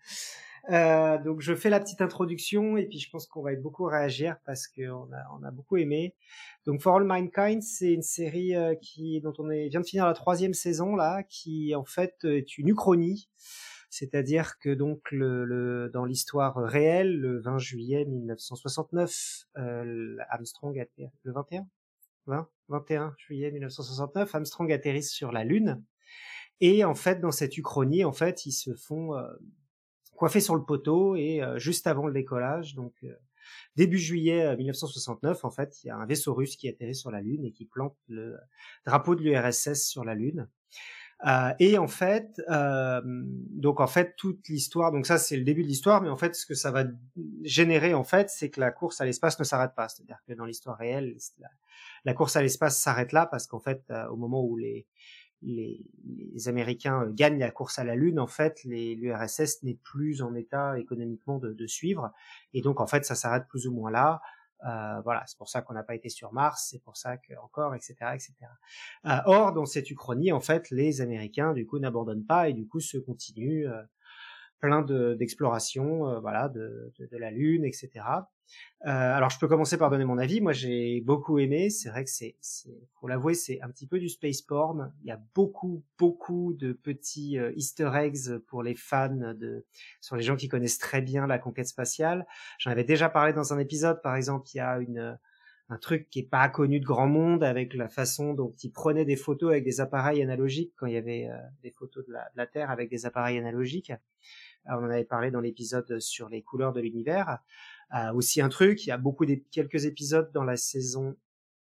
[0.70, 3.84] Euh, donc je fais la petite introduction et puis je pense qu'on va être beaucoup
[3.84, 6.14] réagir parce qu'on a, on a beaucoup aimé.
[6.66, 10.06] Donc For All Mankind, c'est une série euh, qui dont on est, vient de finir
[10.06, 13.28] la troisième saison là, qui en fait est une uchronie.
[13.90, 21.10] C'est-à-dire que donc le, le dans l'histoire réelle, le 20 juillet 1969, euh, Armstrong atterrit,
[21.24, 21.66] le 21,
[22.26, 25.84] 20, 21 juillet 1969, Armstrong atterrit sur la Lune.
[26.60, 29.26] Et en fait, dans cette uchronie, en fait, ils se font euh,
[30.22, 33.12] coiffé sur le poteau et euh, juste avant le décollage, donc euh,
[33.74, 37.10] début juillet 1969, euh, en fait, il y a un vaisseau russe qui atterrit sur
[37.10, 38.36] la Lune et qui plante le
[38.86, 40.46] drapeau de l'URSS sur la Lune.
[41.58, 42.40] et en fait,
[43.50, 46.36] donc en fait toute l'histoire, donc ça c'est le début de l'histoire, mais en fait
[46.36, 46.84] ce que ça va
[47.42, 49.88] générer en fait, c'est que la course à l'espace ne s'arrête pas.
[49.88, 51.48] C'est-à-dire que dans l'histoire réelle, la,
[52.04, 54.86] la, course à l'espace s'arrête là parce qu'en fait, au moment où les
[55.42, 60.22] les, les, Américains euh, gagnent la course à la Lune, en fait, l'URSS n'est plus
[60.22, 62.12] en état économiquement de, de, suivre,
[62.54, 64.20] et donc en fait, ça s'arrête plus ou moins là.
[64.64, 67.34] Euh, voilà, c'est pour ça qu'on n'a pas été sur Mars, c'est pour ça que
[67.42, 68.34] encore, etc., etc.
[69.06, 72.66] Euh, or, dans cette uchronie, en fait, les Américains du coup n'abandonnent pas et du
[72.68, 73.82] coup se continuent euh,
[74.62, 74.82] plein
[75.16, 77.90] d'explorations, euh, voilà, de, de, de, la Lune, etc.
[78.86, 80.40] Euh, alors je peux commencer par donner mon avis.
[80.40, 81.68] Moi j'ai beaucoup aimé.
[81.68, 82.36] C'est vrai que c'est,
[82.94, 84.92] pour l'avouer, c'est un petit peu du space porn.
[85.02, 89.66] Il y a beaucoup, beaucoup de petits euh, Easter eggs pour les fans de,
[90.00, 92.24] sur les gens qui connaissent très bien la conquête spatiale.
[92.58, 94.00] J'en avais déjà parlé dans un épisode.
[94.00, 95.18] Par exemple, il y a une
[95.68, 99.06] un truc qui est pas connu de grand monde avec la façon dont ils prenaient
[99.06, 101.30] des photos avec des appareils analogiques quand il y avait
[101.62, 103.90] des photos de la, de la Terre avec des appareils analogiques
[104.66, 107.38] on en avait parlé dans l'épisode sur les couleurs de l'univers.
[107.94, 111.16] Euh, aussi un truc, il y a beaucoup des quelques épisodes dans la saison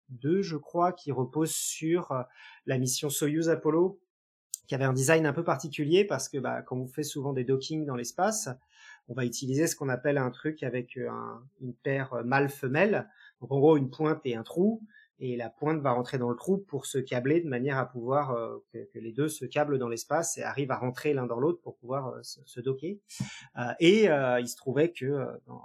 [0.10, 2.24] 2, je crois, qui reposent sur euh,
[2.66, 4.00] la mission Soyuz Apollo
[4.68, 7.44] qui avait un design un peu particulier parce que bah, quand on fait souvent des
[7.44, 8.48] dockings dans l'espace,
[9.10, 13.10] on va utiliser ce qu'on appelle un truc avec une paire mâle-femelle.
[13.42, 14.82] Donc en gros une pointe et un trou
[15.22, 18.32] et la pointe va rentrer dans le trou pour se câbler de manière à pouvoir
[18.32, 21.62] euh, que, les deux se câblent dans l'espace et arrivent à rentrer l'un dans l'autre
[21.62, 22.98] pour pouvoir euh, se, se, docker.
[23.58, 25.64] Euh, et il se trouvait que dans,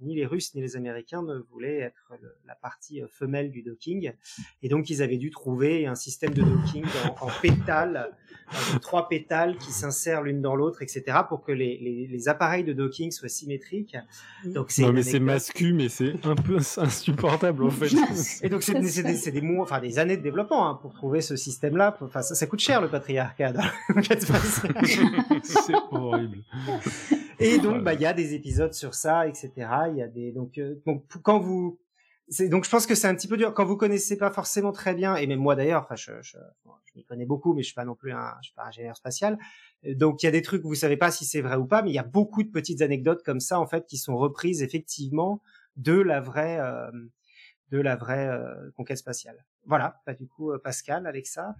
[0.00, 2.12] ni les Russes ni les Américains ne voulaient être
[2.46, 4.12] la partie euh, femelle du docking.
[4.62, 8.12] Et donc, ils avaient dû trouver un système de docking en, en pétales,
[8.52, 12.64] euh, trois pétales qui s'insèrent l'une dans l'autre, etc., pour que les, les, les, appareils
[12.64, 13.96] de docking soient symétriques.
[14.44, 17.92] Donc, c'est non, mais c'est mascu, mais c'est un peu insupportable, en fait.
[18.42, 21.22] Et donc, c'est des, des, des, mois, enfin, des années de développement hein, pour trouver
[21.22, 21.96] ce système-là.
[22.00, 23.54] Enfin, ça, ça coûte cher, le patriarcat.
[25.42, 26.42] c'est horrible.
[27.38, 29.50] Et donc, bah, il y a des épisodes sur ça, etc.
[29.90, 31.78] Il y a des donc euh, donc quand vous
[32.28, 33.54] c'est donc je pense que c'est un petit peu dur.
[33.54, 36.38] Quand vous connaissez pas forcément très bien et même moi d'ailleurs enfin je je,
[36.84, 38.96] je m'y connais beaucoup mais je suis pas non plus un je suis pas ingénieur
[38.96, 39.38] spatial.
[39.84, 41.82] Donc il y a des trucs où vous savez pas si c'est vrai ou pas
[41.82, 44.62] mais il y a beaucoup de petites anecdotes comme ça en fait qui sont reprises
[44.62, 45.40] effectivement
[45.76, 46.90] de la vraie euh,
[47.70, 49.44] de la vraie euh, conquête spatiale.
[49.64, 50.00] Voilà.
[50.06, 51.54] Bah, du coup Pascal avec ça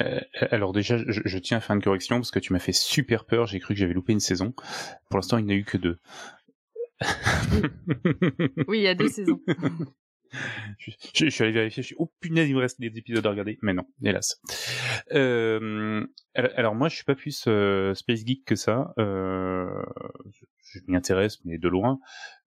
[0.00, 0.20] euh,
[0.50, 3.24] alors déjà, je, je, tiens à faire une correction parce que tu m'as fait super
[3.24, 3.46] peur.
[3.46, 4.54] J'ai cru que j'avais loupé une saison.
[5.08, 5.98] Pour l'instant, il n'y a eu que deux.
[8.68, 9.40] oui, il y a deux saisons.
[10.78, 11.82] je, je, suis allé vérifier.
[11.82, 13.58] Je suis oh punaise, il me reste des épisodes à regarder.
[13.62, 14.40] Mais non, hélas.
[15.12, 18.92] Euh, alors moi, je suis pas plus euh, space geek que ça.
[18.98, 19.66] Euh,
[20.72, 21.98] je m'y intéresse, mais de loin.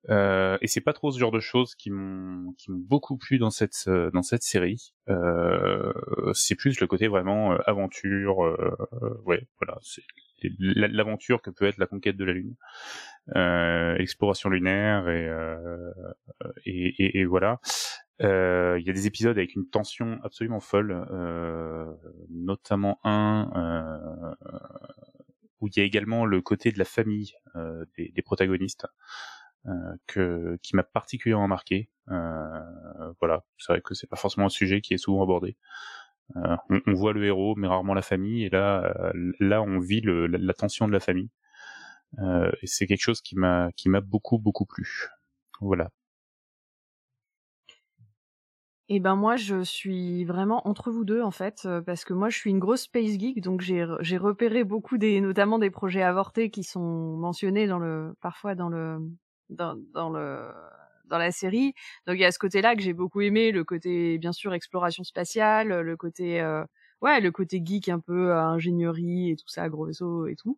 [0.10, 3.86] Euh, et c'est pas trop ce genre de choses qui m'ont beaucoup plu dans cette
[3.88, 4.94] euh, dans cette série.
[5.10, 5.94] Euh,
[6.34, 8.40] c'est plus le côté vraiment aventure.
[9.26, 10.04] ouais, voilà, c'est
[10.60, 12.56] l'aventure que peut être la conquête de la lune,
[14.00, 15.30] exploration lunaire et
[16.66, 17.60] et, et, et, voilà.
[18.20, 21.06] Il y a des épisodes avec une tension absolument folle,
[22.30, 24.36] notamment un
[25.64, 28.86] où il y a également le côté de la famille euh, des, des, protagonistes
[29.66, 29.72] euh,
[30.08, 31.90] que qui m'a particulièrement marqué.
[32.10, 35.56] Euh, voilà, c'est vrai que c'est pas forcément un sujet qui est souvent abordé.
[36.36, 36.58] On,
[36.88, 40.54] on, voit le héros, mais rarement la famille, et là, là, on vit le, la,
[40.54, 41.30] tension de la famille.
[42.20, 45.08] et c'est quelque chose qui m'a qui m'a beaucoup beaucoup plu.
[45.62, 45.90] Voilà.
[48.90, 52.38] Et ben moi je suis vraiment entre vous deux en fait parce que moi je
[52.38, 56.50] suis une grosse space geek donc j'ai j'ai repéré beaucoup des notamment des projets avortés
[56.50, 59.00] qui sont mentionnés dans le parfois dans le
[59.50, 60.52] dans, dans le
[61.06, 61.74] dans la série.
[62.08, 65.04] Donc il y a ce côté-là que j'ai beaucoup aimé, le côté bien sûr exploration
[65.04, 66.64] spatiale, le côté euh,
[67.04, 70.58] ouais, le côté geek un peu euh, ingénierie et tout ça, gros vaisseau et tout.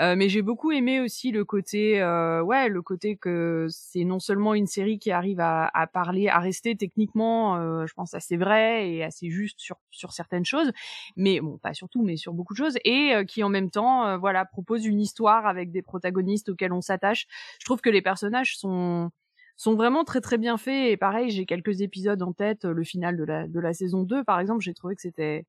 [0.00, 4.20] Euh, mais j'ai beaucoup aimé aussi le côté, euh, ouais, le côté que c'est non
[4.20, 8.36] seulement une série qui arrive à, à parler, à rester techniquement, euh, je pense assez
[8.36, 10.72] vrai et assez juste sur sur certaines choses,
[11.16, 14.44] mais bon, pas surtout, mais sur beaucoup de choses, et qui en même temps, voilà,
[14.44, 17.26] propose une histoire avec des protagonistes auxquels on s'attache.
[17.60, 19.10] Je trouve que les personnages sont
[19.58, 23.18] sont vraiment très très bien faits et pareil j'ai quelques épisodes en tête le final
[23.18, 25.44] de la de la saison 2 par exemple j'ai trouvé que c'était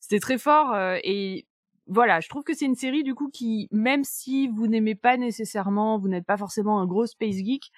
[0.00, 1.46] c'était très fort euh, et
[1.86, 5.16] voilà, je trouve que c'est une série du coup qui, même si vous n'aimez pas
[5.16, 7.70] nécessairement, vous n'êtes pas forcément un gros space geek,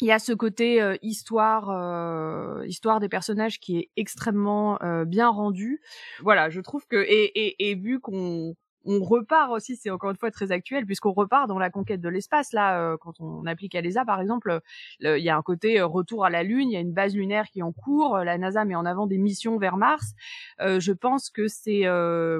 [0.00, 5.04] il y a ce côté euh, histoire, euh, histoire des personnages qui est extrêmement euh,
[5.04, 5.80] bien rendu.
[6.20, 10.16] Voilà, je trouve que et, et, et vu qu'on on repart aussi, c'est encore une
[10.16, 12.52] fois très actuel, puisqu'on repart dans la conquête de l'espace.
[12.52, 14.60] Là, euh, quand on applique l'ESA, par exemple,
[15.00, 17.14] il y a un côté euh, retour à la Lune, il y a une base
[17.14, 20.12] lunaire qui est en cours, la NASA met en avant des missions vers Mars.
[20.60, 21.82] Euh, je pense que c'est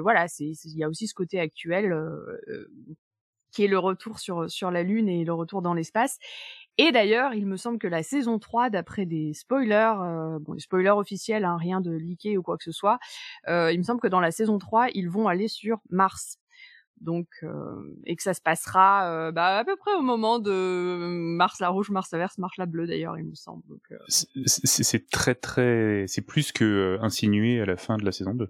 [0.01, 1.95] voilà, c'est il y a aussi ce côté actuel
[3.51, 6.19] qui est le retour sur sur la Lune et le retour dans l'espace.
[6.77, 10.59] Et d'ailleurs, il me semble que la saison 3, d'après des spoilers, euh, bon, des
[10.59, 12.99] spoilers officiels, hein, rien de leaké ou quoi que ce soit,
[13.47, 16.39] euh, il me semble que dans la saison 3, ils vont aller sur Mars.
[17.01, 20.95] Donc, euh, et que ça se passera euh, bah, à peu près au moment de
[21.35, 23.63] Mars la rouge, Mars la verte, Mars la bleue d'ailleurs, il me semble.
[23.91, 23.97] Euh.
[24.07, 28.49] C'est très très, c'est plus que euh, insinué à la fin de la saison 2.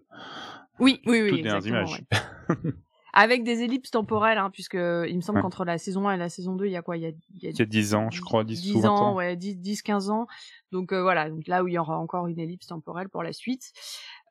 [0.80, 1.30] Oui, oui, oui.
[1.30, 2.04] Toutes les images.
[2.50, 2.56] Ouais.
[3.16, 5.42] avec des ellipses temporelles, hein, puisque il me semble ouais.
[5.42, 6.98] qu'entre la saison 1 et la saison 2, il y a quoi?
[6.98, 8.76] Il y a, il y a, il y a 10 ans, je crois, 10, 10
[8.76, 9.16] ou 20 ans, ans.
[9.16, 10.28] ouais, 10, 10, 15 ans.
[10.72, 13.32] Donc euh, voilà, donc là où il y aura encore une ellipse temporelle pour la
[13.32, 13.72] suite.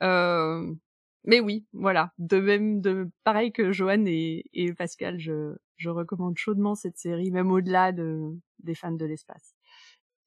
[0.02, 0.70] Euh,
[1.24, 6.36] mais oui, voilà, de même, de pareil que Johan et, et Pascal, je, je recommande
[6.36, 9.53] chaudement cette série, même au-delà de, des fans de l'espace.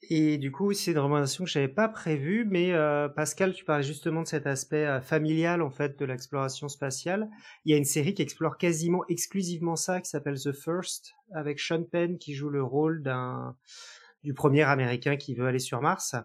[0.03, 3.83] Et du coup, c'est une recommandation que j'avais pas prévue, mais euh, Pascal, tu parlais
[3.83, 7.29] justement de cet aspect euh, familial en fait de l'exploration spatiale.
[7.65, 11.59] Il y a une série qui explore quasiment exclusivement ça, qui s'appelle The First, avec
[11.59, 13.55] Sean Penn qui joue le rôle d'un
[14.23, 16.15] du premier Américain qui veut aller sur Mars.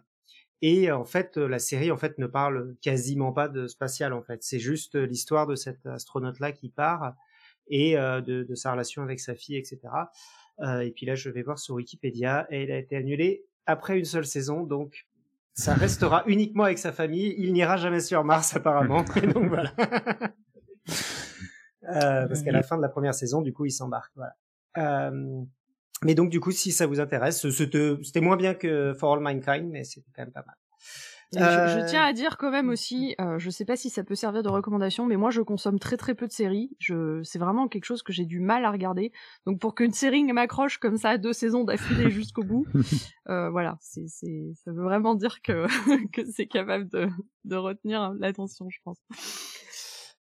[0.61, 4.43] Et en fait, la série en fait ne parle quasiment pas de spatial en fait.
[4.43, 7.15] C'est juste l'histoire de cet astronaute là qui part
[7.69, 9.79] et de, de, sa relation avec sa fille, etc.
[10.61, 14.05] et puis là, je vais voir sur Wikipédia et elle a été annulée après une
[14.05, 15.07] seule saison, donc
[15.55, 17.35] ça restera uniquement avec sa famille.
[17.39, 19.05] Il n'ira jamais sur Mars apparemment.
[19.23, 19.73] Et donc voilà.
[21.89, 24.13] euh, parce qu'à la fin de la première saison, du coup, il s'embarque.
[24.17, 24.35] Voilà.
[24.79, 25.43] Euh,
[26.05, 29.69] mais donc du coup, si ça vous intéresse, c'était moins bien que For All Mankind,
[29.71, 30.57] mais c'était quand même pas mal.
[31.35, 34.15] Je, je, tiens à dire quand même aussi, euh, je sais pas si ça peut
[34.15, 36.71] servir de recommandation, mais moi je consomme très très peu de séries.
[36.79, 39.13] Je, c'est vraiment quelque chose que j'ai du mal à regarder.
[39.47, 42.67] Donc pour qu'une série m'accroche comme ça deux saisons d'affilée jusqu'au bout,
[43.29, 45.67] euh, voilà, c'est, c'est, ça veut vraiment dire que
[46.13, 47.09] que c'est capable de,
[47.45, 48.99] de retenir l'attention, je pense.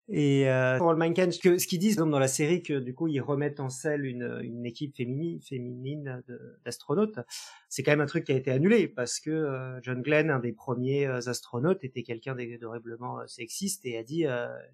[0.08, 3.20] Et euh, pour All que, ce qu'ils disent dans la série que du coup ils
[3.20, 6.22] remettent en selle une, une équipe féminine, féminine
[6.64, 7.20] d'astronautes,
[7.68, 10.40] c'est quand même un truc qui a été annulé parce que euh, John Glenn, un
[10.40, 14.24] des premiers euh, astronautes, était quelqu'un d'horriblement euh, sexiste et a dit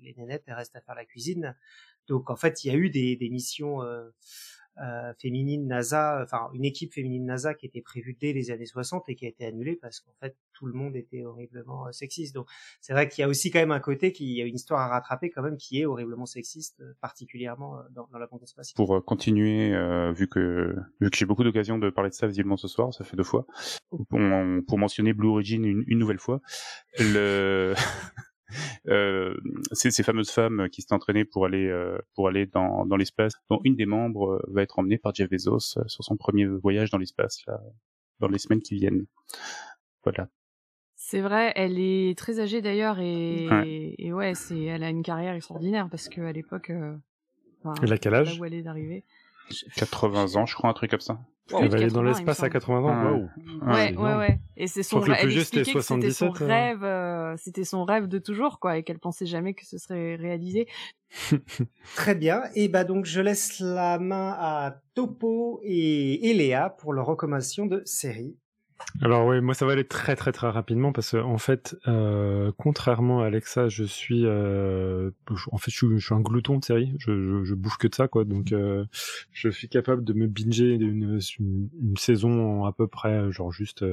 [0.00, 1.54] les nénettes elles restent à faire la cuisine.
[2.06, 3.80] Donc en fait il y a eu des, des missions
[4.82, 9.08] euh, féminine NASA, enfin une équipe féminine NASA qui était prévue dès les années 60
[9.08, 12.34] et qui a été annulée parce qu'en fait tout le monde était horriblement euh, sexiste.
[12.34, 12.48] Donc
[12.80, 14.80] c'est vrai qu'il y a aussi quand même un côté qui y a une histoire
[14.80, 18.74] à rattraper quand même qui est horriblement sexiste, euh, particulièrement dans, la bande spatiale.
[18.76, 19.70] Pour continuer,
[20.12, 23.04] vu que vu que j'ai beaucoup d'occasions de parler de ça visiblement ce soir, ça
[23.04, 23.46] fait deux fois,
[23.90, 24.20] pour,
[24.66, 26.40] pour mentionner Blue Origin une, une nouvelle fois,
[26.98, 27.74] le
[28.88, 29.36] euh,
[29.72, 33.34] ces, ces, fameuses femmes qui s'est entraînées pour aller euh, pour aller dans, dans l'espace,
[33.50, 36.90] dont une des membres euh, va être emmenée par Jeff Bezos sur son premier voyage
[36.90, 37.60] dans l'espace là,
[38.20, 39.06] dans les semaines qui viennent.
[40.04, 40.28] Voilà.
[41.00, 45.02] C'est vrai, elle est très âgée d'ailleurs et ouais, et ouais c'est elle a une
[45.02, 46.70] carrière extraordinaire parce que à l'époque.
[46.70, 46.96] Euh,
[47.82, 48.38] elle a quel âge?
[48.38, 49.04] où elle est d'arriver.
[49.76, 51.18] 80 ans, je crois, un truc comme ça.
[51.52, 53.12] Elle va aller dans l'espace à 80 ans.
[53.12, 53.28] Wow.
[53.66, 54.40] Ouais, ouais, ouais.
[54.56, 55.16] Et c'est son rêve.
[55.20, 56.46] Elle expliquait que c'était son euh.
[56.46, 60.16] rêve, euh, c'était son rêve de toujours, quoi, et qu'elle pensait jamais que ce serait
[60.16, 60.66] réalisé.
[61.94, 62.42] Très bien.
[62.54, 67.66] Et bah donc je laisse la main à Topo et, et Léa pour leur recommandation
[67.66, 68.36] de série.
[69.00, 72.52] Alors oui, moi ça va aller très très très rapidement parce que en fait, euh,
[72.56, 75.10] contrairement à Alexa, je suis, euh,
[75.52, 76.94] en fait, je suis, un glouton de série.
[76.98, 78.24] Je, je, bouffe que de ça, quoi.
[78.24, 78.84] Donc, euh,
[79.32, 81.20] je suis capable de me binger une,
[81.96, 83.84] saison à peu près, genre juste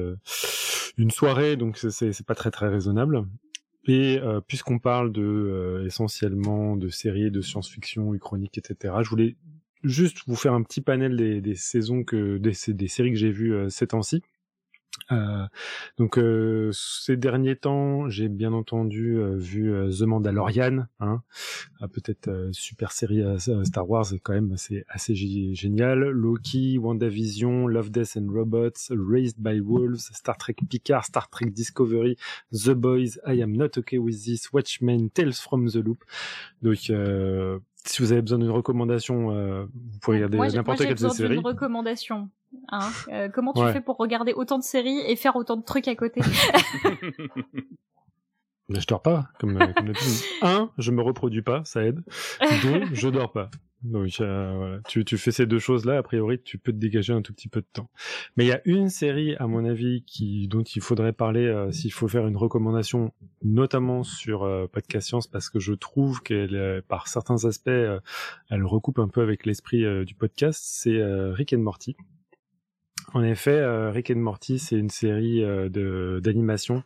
[0.96, 1.56] une soirée.
[1.56, 3.26] Donc, c'est pas très très raisonnable.
[3.88, 4.18] Et
[4.48, 9.36] puisqu'on parle de essentiellement de séries de science-fiction, chroniques, etc., je voulais
[9.84, 13.30] juste vous faire un petit panel des, des saisons que des, des séries que j'ai
[13.30, 14.22] vues ces temps-ci.
[15.12, 15.46] Euh,
[15.98, 21.22] donc euh, ces derniers temps, j'ai bien entendu euh, vu The Mandalorian, hein,
[21.92, 23.22] peut-être super série
[23.64, 26.00] Star Wars quand même, c'est assez génial.
[26.00, 32.16] Loki, WandaVision, Love, Death and Robots, Raised by Wolves, Star Trek Picard, Star Trek Discovery,
[32.52, 36.04] The Boys, I Am Not Okay with This, Watchmen, Tales from the Loop.
[36.62, 36.90] Donc
[37.84, 39.30] si vous avez besoin d'une recommandation,
[39.72, 41.04] vous pouvez regarder n'importe quelle série.
[41.06, 42.30] Moi, j'ai besoin d'une recommandation.
[42.70, 45.88] Hein euh, comment tu fais pour regarder autant de séries et faire autant de trucs
[45.88, 46.20] à côté?
[48.68, 49.92] Mais je dors pas, comme, euh, comme
[50.42, 52.02] Un, je me reproduis pas, ça aide.
[52.62, 53.48] Deux, je dors pas.
[53.82, 57.12] Donc euh, voilà, tu, tu fais ces deux choses-là, a priori, tu peux te dégager
[57.12, 57.90] un tout petit peu de temps.
[58.36, 61.70] Mais il y a une série, à mon avis, qui dont il faudrait parler euh,
[61.70, 66.82] s'il faut faire une recommandation, notamment sur euh, Podcast Science, parce que je trouve qu'elle,
[66.88, 70.60] par certains aspects, elle recoupe un peu avec l'esprit du podcast.
[70.64, 70.98] C'est
[71.32, 71.96] Rick and Morty.
[73.12, 76.82] En effet, euh, Rick and Morty, c'est une série euh, de d'animation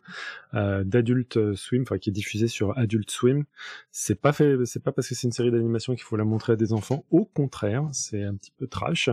[0.53, 3.45] euh, d'Adult Swim, enfin qui est diffusée sur Adult Swim.
[3.91, 6.53] C'est pas fait, c'est pas parce que c'est une série d'animation qu'il faut la montrer
[6.53, 7.05] à des enfants.
[7.09, 9.09] Au contraire, c'est un petit peu trash.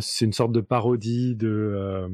[0.00, 2.08] C'est une sorte de parodie de euh,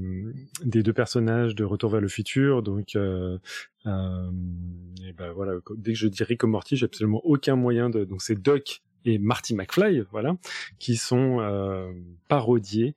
[0.64, 2.62] des deux personnages de Retour vers le futur.
[2.62, 3.38] Donc euh,
[3.86, 8.04] et ben voilà, dès que je dis Rick Morty, j'ai absolument aucun moyen de.
[8.04, 10.36] Donc c'est Doc et Marty McFly, voilà,
[10.78, 11.92] qui sont euh,
[12.28, 12.94] parodiés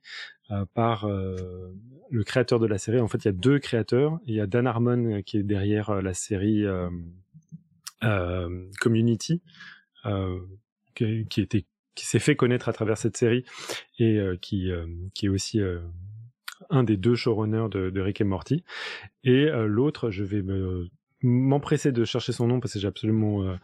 [0.50, 1.74] euh, par euh,
[2.10, 3.00] le créateur de la série.
[3.00, 4.20] En fait, il y a deux créateurs.
[4.26, 6.64] Il y a Dan Harmon euh, qui est derrière la série
[8.80, 9.40] Community,
[10.94, 13.46] qui, qui, était qui s'est fait connaître à travers cette série
[13.98, 14.70] et qui
[15.14, 15.60] qui est aussi
[16.68, 18.62] un des deux showrunners de, de Rick et Morty.
[19.22, 20.90] Et l'autre, je vais me
[21.24, 23.56] m'empresser de chercher son nom parce que j'ai absolument euh,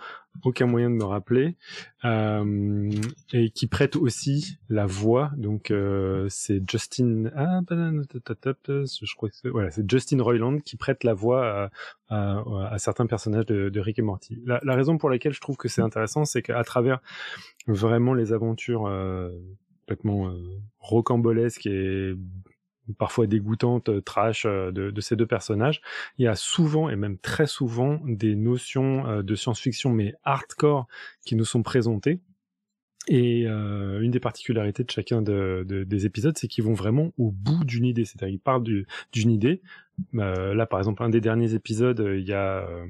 [0.44, 1.56] aucun moyen de me rappeler.
[2.04, 2.90] Euh,
[3.32, 5.30] et qui prête aussi la voix.
[5.36, 11.04] Donc euh, c'est Justin ah je crois que c'est voilà c'est Justin Roiland qui prête
[11.04, 11.70] la voix
[12.08, 12.42] à,
[12.72, 14.40] à, certains personnages de, de, Rick et Morty.
[14.46, 17.00] La, la, raison pour laquelle je trouve que c'est intéressant c'est qu'à travers
[17.66, 18.90] vraiment les aventures
[19.82, 20.32] complètement
[20.78, 22.14] rocambolesques et
[22.94, 25.80] parfois dégoûtante, trash de, de, ces deux personnages,
[26.18, 30.86] il y a souvent et même très souvent des notions de science-fiction mais hardcore
[31.24, 32.20] qui nous sont présentées
[33.08, 37.12] et euh, une des particularités de chacun de, de, des épisodes, c'est qu'ils vont vraiment
[37.18, 38.04] au bout d'une idée.
[38.04, 39.62] C'est-à-dire, ils parlent d'une idée.
[40.14, 42.86] Euh, là, par exemple, un des derniers épisodes, il y a euh,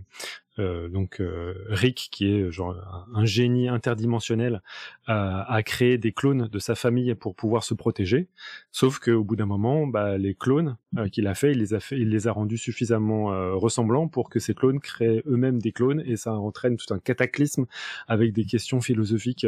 [0.61, 2.77] euh, donc euh, Rick, qui est genre
[3.15, 4.63] un, génie interdimensionnel,
[5.07, 8.29] a créé des clones de sa famille pour pouvoir se protéger.
[8.71, 11.81] Sauf qu'au bout d'un moment, bah, les clones euh, qu'il a fait, il les a
[11.81, 13.27] fait, il les a rendus suffisamment
[13.59, 17.67] ressemblants pour que ces clones créent eux-mêmes des clones, et ça entraîne tout un cataclysme
[18.07, 19.47] avec des questions philosophiques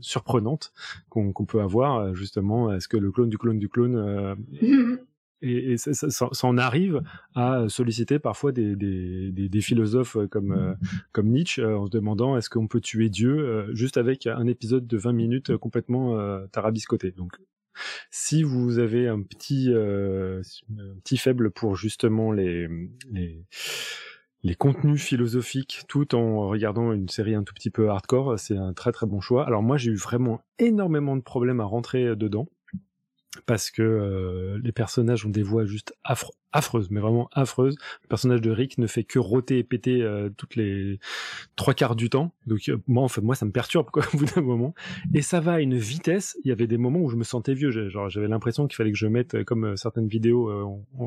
[0.00, 0.72] surprenantes
[1.08, 2.14] qu'on peut avoir.
[2.14, 4.36] Justement, est-ce que le clone du clone du clone
[5.42, 7.02] et, et ça, ça, ça, en arrive
[7.34, 10.74] à solliciter parfois des, des, des, des philosophes comme, euh,
[11.12, 14.46] comme Nietzsche euh, en se demandant est-ce qu'on peut tuer Dieu euh, juste avec un
[14.46, 16.16] épisode de 20 minutes complètement
[16.48, 17.12] tarabiscoté.
[17.12, 17.36] Donc
[18.10, 20.42] si vous avez un petit, un
[21.02, 22.68] petit faible pour justement les,
[23.10, 23.44] les,
[24.42, 28.72] les contenus philosophiques tout en regardant une série un tout petit peu hardcore, c'est un
[28.72, 29.46] très très bon choix.
[29.46, 32.48] Alors moi j'ai eu vraiment énormément de problèmes à rentrer dedans
[33.46, 35.94] parce que euh, les personnages ont des voix juste
[36.52, 37.76] affreuses, mais vraiment affreuses.
[38.02, 40.98] Le personnage de Rick ne fait que roter et péter euh, toutes les
[41.54, 42.34] trois quarts du temps.
[42.46, 44.74] Donc euh, moi, en fait, moi, ça me perturbe quoi, au bout d'un moment.
[45.14, 46.36] Et ça va à une vitesse.
[46.44, 47.70] Il y avait des moments où je me sentais vieux.
[47.70, 50.50] J'avais l'impression qu'il fallait que je mette, comme certaines vidéos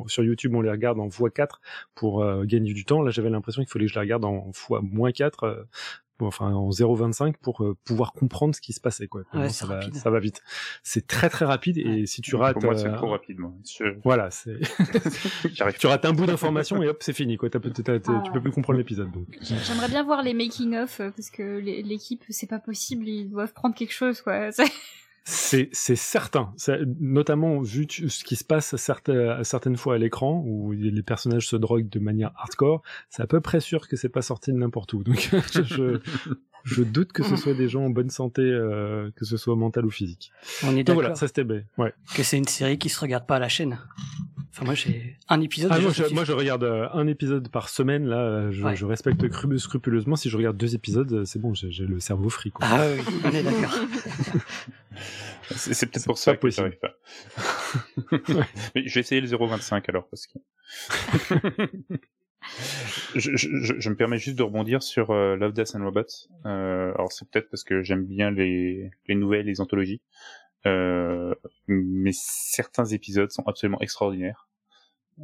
[0.07, 1.47] sur YouTube, on les regarde en x4
[1.93, 3.01] pour gagner du temps.
[3.01, 5.65] Là, j'avais l'impression qu'il fallait que je les regarde en x-4
[6.22, 9.24] enfin en 0,25 pour euh, pouvoir comprendre ce qui se passait quoi.
[9.49, 10.41] ça va, ça va vite.
[10.84, 13.39] C'est très très rapide et si tu rates, pour moi c'est euh, trop rapide.
[13.39, 13.53] Moi.
[14.03, 14.59] Voilà, c'est.
[15.80, 17.49] tu rates un bout d'information et hop c'est fini quoi.
[17.53, 19.28] As, ah tu peux plus comprendre l'épisode donc.
[19.41, 23.53] J'aimerais bien voir les making of euh, parce que l'équipe c'est pas possible, ils doivent
[23.53, 24.49] prendre quelque chose quoi.
[25.26, 26.53] C'est certain,
[26.99, 31.55] notamment vu ce qui se passe certaines, certaines fois à l'écran où les personnages se
[31.55, 34.91] droguent de manière hardcore, c'est à peu près sûr que c'est pas sorti de n'importe
[34.93, 35.03] où.
[35.03, 36.01] Donc je,
[36.64, 39.86] je, doute que ce soit des gens en bonne santé, euh, que ce soit mental
[39.86, 40.32] ou physique.
[40.64, 41.01] On est d'accord.
[41.01, 41.64] Voilà, ça c'était bien.
[41.78, 41.93] Ouais.
[42.16, 43.80] Que c'est une série qui se regarde pas à la chaîne.
[44.51, 45.72] Enfin, moi, j'ai un épisode.
[45.74, 48.05] Ah, moi, je, regarde euh, un épisode par semaine.
[48.05, 49.24] Là, je, je respecte
[49.57, 50.16] scrupuleusement.
[50.16, 52.51] Si je regarde deux épisodes, c'est bon, j'ai le cerveau frit.
[52.51, 52.68] Quoi.
[52.70, 53.74] Ah oui, on est d'accord.
[55.51, 56.93] c'est peut-être pour ça que ça pas.
[58.76, 60.38] Mais je vais essayer le 0,25 alors parce que.
[63.15, 66.27] je, je, je, me permets juste de rebondir sur euh, Love, Death and Robots.
[66.45, 70.01] Euh, alors c'est peut-être parce que j'aime bien les, les nouvelles, les anthologies.
[70.65, 71.35] Euh,
[71.67, 74.47] mais certains épisodes sont absolument extraordinaires.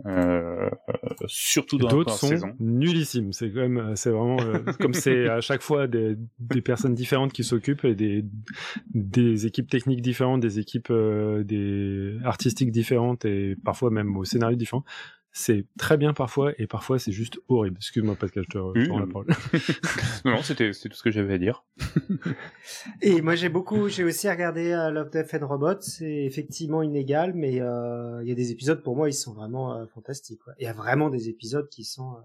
[0.05, 0.69] Euh,
[1.25, 2.55] surtout dans d'autres sont saison.
[2.59, 3.33] nullissimes.
[3.33, 7.33] C'est quand même, c'est vraiment euh, comme c'est à chaque fois des, des personnes différentes
[7.33, 8.23] qui s'occupent et des
[8.93, 14.55] des équipes techniques différentes, des équipes euh, des artistiques différentes et parfois même au scénario
[14.55, 14.83] différent
[15.31, 17.77] c'est très bien parfois et parfois c'est juste horrible.
[17.77, 19.27] Excuse-moi Pascal, je te, rends la parole.
[20.25, 21.65] non, non c'était tout ce que j'avais à dire.
[23.01, 25.81] et moi j'ai beaucoup, j'ai aussi regardé euh, Love, Death and Robots.
[25.81, 29.75] C'est effectivement inégal, mais euh, il y a des épisodes pour moi ils sont vraiment
[29.75, 30.41] euh, fantastiques.
[30.59, 32.17] Il y a vraiment des épisodes qui sont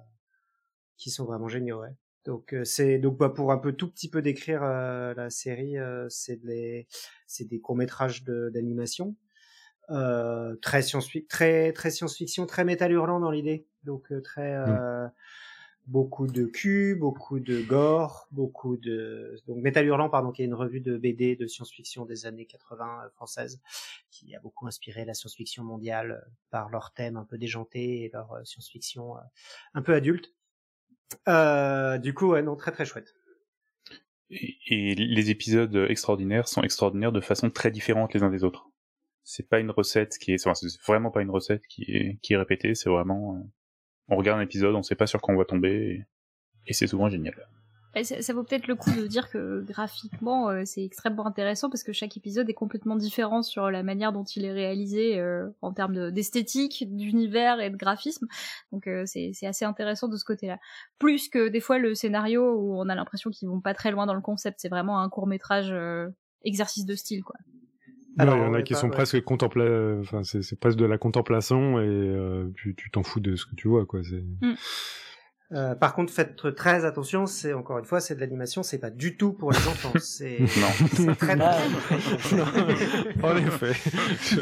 [0.97, 1.81] qui sont vraiment géniaux.
[1.81, 1.95] Ouais.
[2.25, 5.75] Donc c'est donc bah, pour un peu tout petit peu décrire la série,
[6.09, 6.87] c'est des
[7.27, 9.15] c'est des courts métrages d'animation
[9.91, 13.67] euh, très science-fiction, très très science-fiction, très métal hurlant dans l'idée.
[13.85, 14.65] Donc euh, très mm.
[14.69, 15.09] euh,
[15.87, 20.55] beaucoup de cul, beaucoup de gore, beaucoup de donc métal hurlant pardon qui est une
[20.55, 23.61] revue de BD de science-fiction des années 80 française
[24.11, 28.41] qui a beaucoup inspiré la science-fiction mondiale par leur thème un peu déjanté et leur
[28.45, 29.17] science-fiction
[29.75, 30.33] un peu adulte.
[32.03, 33.15] du coup, ouais, non, très très chouette.
[34.31, 38.71] et les épisodes extraordinaires sont extraordinaires de façon très différente les uns des autres
[39.25, 40.51] c'est pas une recette qui est, c'est
[40.87, 43.41] vraiment pas une recette qui est, qui est répétée, c'est vraiment, euh,
[44.09, 46.05] on regarde un épisode, on sait pas sur quoi on va tomber,
[46.67, 47.35] et, c'est souvent génial.
[48.03, 51.85] Ça, ça, vaut peut-être le coup de dire que graphiquement euh, c'est extrêmement intéressant parce
[51.85, 55.73] que chaque épisode est complètement différent sur la manière dont il est réalisé euh, en
[55.73, 58.27] termes d'esthétique, d'univers et de graphisme.
[58.73, 60.59] Donc c'est assez intéressant de ce côté-là.
[60.99, 64.07] Plus que des fois le scénario où on a l'impression qu'ils vont pas très loin
[64.07, 64.59] dans le concept.
[64.59, 65.73] C'est vraiment un court métrage
[66.43, 67.37] exercice de style quoi.
[68.19, 69.65] Alors, il y en a qui sont presque contempla...
[70.01, 73.69] enfin, c'est presque de la contemplation et euh, tu t'en fous de ce que tu
[73.69, 74.01] vois, quoi.
[74.01, 74.55] Mm.
[75.53, 77.27] Euh, par contre, faites très attention.
[77.27, 78.63] C'est encore une fois, c'est de l'animation.
[78.63, 79.93] C'est pas du tout pour les enfants.
[80.01, 80.39] C'est
[81.01, 81.15] non.
[81.15, 81.45] très non.
[83.23, 83.73] en effet,
[84.23, 84.41] je,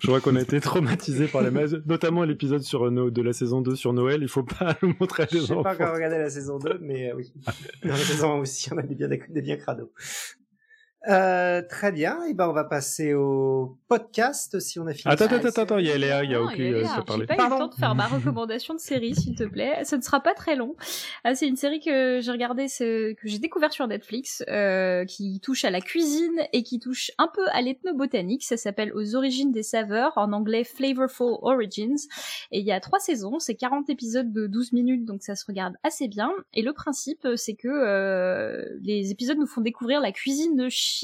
[0.00, 3.32] je crois qu'on a été traumatisé par les mails, notamment l'épisode sur euh, de la
[3.32, 4.22] saison 2 sur Noël.
[4.22, 5.62] Il faut pas le montrer à des enfants.
[5.64, 7.32] Je sais pas encore regarder la saison 2, mais euh, oui.
[7.82, 9.90] Dans la saison 1 aussi, on a des bien des, bien crados.
[11.08, 15.10] Euh, très bien, et ben on va passer au podcast si on a fini.
[15.10, 17.34] Attends, attends, attends, il y a Léa, il y a aucune euh, ça J'ai pas
[17.34, 19.84] eu le temps de faire ma recommandation de série, s'il te plaît.
[19.84, 20.76] Ça ne sera pas très long.
[21.24, 25.64] Ah, c'est une série que j'ai regardée, que j'ai découvert sur Netflix, euh, qui touche
[25.64, 28.44] à la cuisine et qui touche un peu à l'ethnobotanique.
[28.44, 31.96] Ça s'appelle Aux origines des saveurs, en anglais Flavorful Origins.
[32.52, 35.46] Et il y a trois saisons, c'est 40 épisodes de 12 minutes, donc ça se
[35.46, 36.32] regarde assez bien.
[36.52, 40.97] Et le principe, c'est que euh, les épisodes nous font découvrir la cuisine de Chine,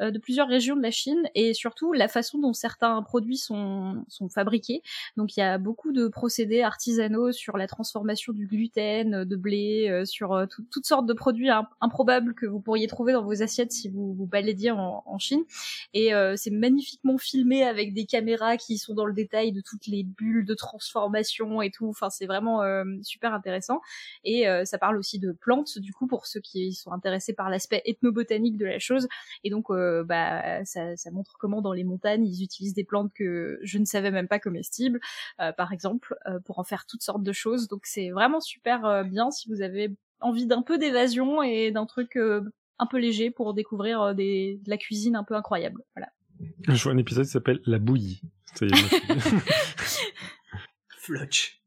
[0.00, 4.04] euh, de plusieurs régions de la Chine, et surtout la façon dont certains produits sont,
[4.08, 4.82] sont fabriqués.
[5.16, 9.88] Donc il y a beaucoup de procédés artisanaux sur la transformation du gluten, de blé,
[9.88, 11.48] euh, sur euh, toutes sortes de produits
[11.80, 15.44] improbables que vous pourriez trouver dans vos assiettes si vous vous baladez en, en Chine.
[15.94, 20.04] Et c'est magnifiquement filmé avec des caméras qui sont dans le détail de toutes les
[20.04, 21.88] bulles de transformation et tout.
[21.88, 22.62] Enfin c'est vraiment
[23.02, 23.80] super intéressant.
[24.24, 27.82] Et ça parle aussi de plantes, du coup pour ceux qui sont intéressés par l'aspect
[27.84, 28.95] ethnobotanique de la chose.
[29.44, 33.12] Et donc, euh, bah, ça, ça, montre comment dans les montagnes, ils utilisent des plantes
[33.14, 35.00] que je ne savais même pas comestibles,
[35.40, 37.68] euh, par exemple, euh, pour en faire toutes sortes de choses.
[37.68, 42.18] Donc, c'est vraiment super bien si vous avez envie d'un peu d'évasion et d'un truc
[42.78, 45.82] un peu léger pour découvrir des, de la cuisine un peu incroyable.
[45.94, 46.10] Voilà.
[46.68, 48.20] Je vois un épisode qui s'appelle La bouillie.
[50.98, 51.62] Flutch.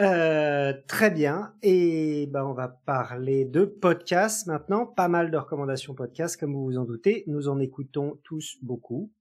[0.00, 1.54] Euh, très bien.
[1.62, 4.86] Et ben, on va parler de podcasts maintenant.
[4.86, 7.24] Pas mal de recommandations podcasts, comme vous vous en doutez.
[7.26, 9.12] Nous en écoutons tous beaucoup.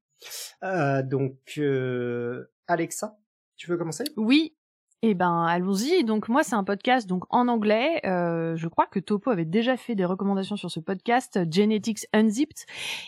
[0.63, 3.17] Euh, donc, euh, Alexa,
[3.57, 4.05] tu veux commencer?
[4.15, 4.55] Oui,
[5.01, 6.03] eh ben, allons-y.
[6.03, 8.01] Donc moi, c'est un podcast donc en anglais.
[8.05, 12.65] Euh, je crois que Topo avait déjà fait des recommandations sur ce podcast, Genetics Unzipped,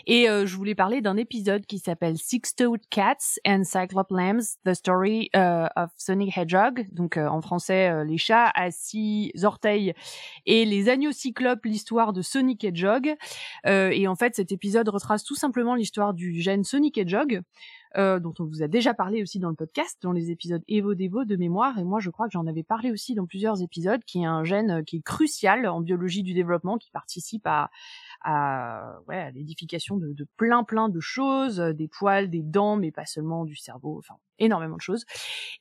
[0.08, 4.74] et euh, je voulais parler d'un épisode qui s'appelle Six-Toed Cats and Cyclops Lambs: The
[4.74, 6.86] Story uh, of Sonic Hedgehog.
[6.94, 9.94] Donc euh, en français, les chats à six orteils
[10.46, 13.16] et les agneaux cyclopes, l'histoire de Sonic Hedgehog.
[13.66, 17.42] et en fait, cet épisode retrace tout simplement l'histoire du gène Sonic Hedgehog.
[17.98, 20.96] Euh, dont on vous a déjà parlé aussi dans le podcast, dans les épisodes Evo
[20.96, 24.02] Devo de mémoire, et moi je crois que j'en avais parlé aussi dans plusieurs épisodes,
[24.06, 27.70] qui est un gène euh, qui est crucial en biologie du développement, qui participe à,
[28.24, 32.76] à, ouais, à l'édification de, de, plein plein de choses, euh, des poils, des dents,
[32.76, 35.06] mais pas seulement du cerveau, enfin énormément de choses.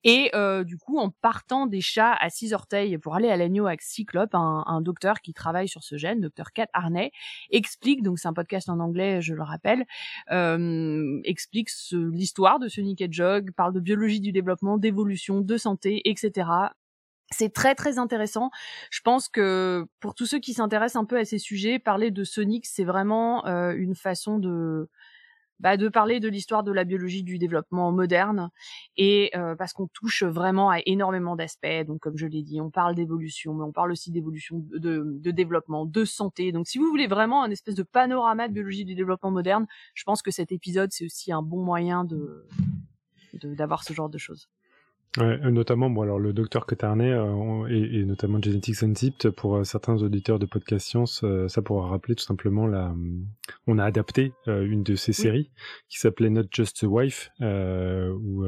[0.05, 3.67] Et euh, du coup, en partant des chats à six orteils pour aller à l'agneau
[3.67, 7.13] à cyclope, un, un, docteur qui travaille sur ce gène, docteur Kat Arnay,
[7.51, 9.85] explique, donc c'est un podcast en anglais, je le rappelle,
[10.31, 16.71] euh, explique l'histoire de ce Hedgehog, parle de biologie du développement, d'évolution, de santé, etc
[17.31, 18.51] c'est très très intéressant.
[18.91, 22.25] Je pense que pour tous ceux qui s'intéressent un peu à ces sujets, parler de
[22.25, 24.89] Sonic, c'est vraiment euh, une façon de
[25.61, 28.51] bah, de parler de l'histoire de la biologie du développement moderne
[28.97, 31.85] et euh, parce qu'on touche vraiment à énormément d'aspects.
[31.87, 35.31] Donc comme je l'ai dit, on parle d'évolution, mais on parle aussi d'évolution de, de,
[35.31, 36.51] développement, de santé.
[36.51, 40.05] Donc si vous voulez vraiment un espèce de panorama de biologie du développement moderne, je
[40.05, 42.47] pense que cet épisode c'est aussi un bon moyen de
[43.35, 44.49] d'avoir ce genre de choses.
[45.19, 49.57] Ouais, euh, notamment, bon, alors le docteur Cotarnet euh, et, et, notamment Genetics Unzipped pour
[49.57, 52.95] euh, certains auditeurs de podcast science, ça pourra rappeler tout simplement la.
[53.67, 55.51] On a adapté une de ces séries
[55.89, 58.45] qui s'appelait Not Just a Wife, où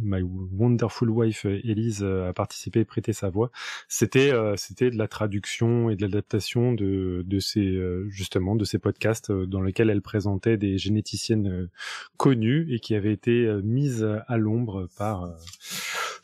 [0.00, 3.50] My Wonderful Wife Elise a participé et prêté sa voix.
[3.88, 7.76] C'était c'était de la traduction et de l'adaptation de de ces
[8.08, 11.68] justement de ces podcasts dans lesquels elle présentait des généticiennes
[12.16, 15.34] connues et qui avaient été mises à l'ombre par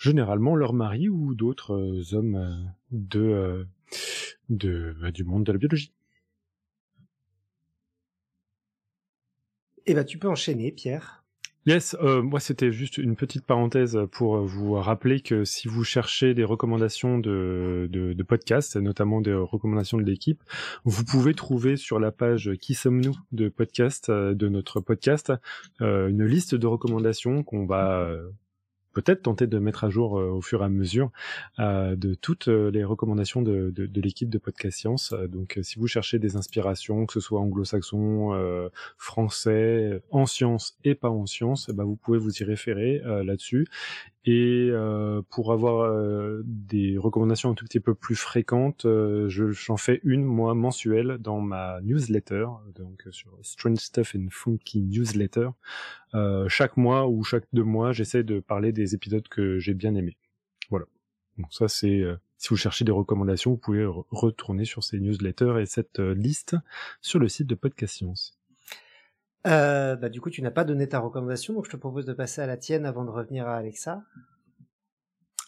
[0.01, 2.57] généralement leur mari ou d'autres euh, hommes euh,
[2.91, 3.65] de, euh,
[4.49, 5.93] de bah, du monde de la biologie.
[9.87, 11.23] Eh ben, tu peux enchaîner, Pierre.
[11.67, 16.33] Yes, euh, moi c'était juste une petite parenthèse pour vous rappeler que si vous cherchez
[16.33, 20.43] des recommandations de, de, de podcasts, notamment des recommandations de l'équipe,
[20.85, 25.35] vous pouvez trouver sur la page Qui sommes-nous de podcast de notre podcast
[25.83, 28.11] euh, une liste de recommandations qu'on va
[28.93, 31.11] peut-être tenter de mettre à jour euh, au fur et à mesure
[31.59, 35.15] euh, de toutes euh, les recommandations de, de, de l'équipe de Podcast Science.
[35.29, 41.11] Donc, si vous cherchez des inspirations, que ce soit anglo-saxon, français, en sciences et pas
[41.11, 43.67] en sciences, bah, vous pouvez vous y référer là-dessus.
[44.27, 49.51] Et euh, pour avoir euh, des recommandations un tout petit peu plus fréquentes, euh, je
[49.51, 55.49] j'en fais une moi mensuelle dans ma newsletter, donc sur Strange Stuff and Funky Newsletter.
[56.49, 60.19] chaque mois ou chaque deux mois, j'essaie de parler des épisodes que j'ai bien aimés.
[60.69, 60.85] Voilà.
[61.39, 62.05] Donc ça c'est
[62.37, 66.57] si vous cherchez des recommandations, vous pouvez retourner sur ces newsletters et cette liste
[67.01, 68.40] sur le site de Podcast Science.
[69.47, 72.13] Euh, bah, du coup, tu n'as pas donné ta recommandation, donc je te propose de
[72.13, 74.03] passer à la tienne avant de revenir à Alexa.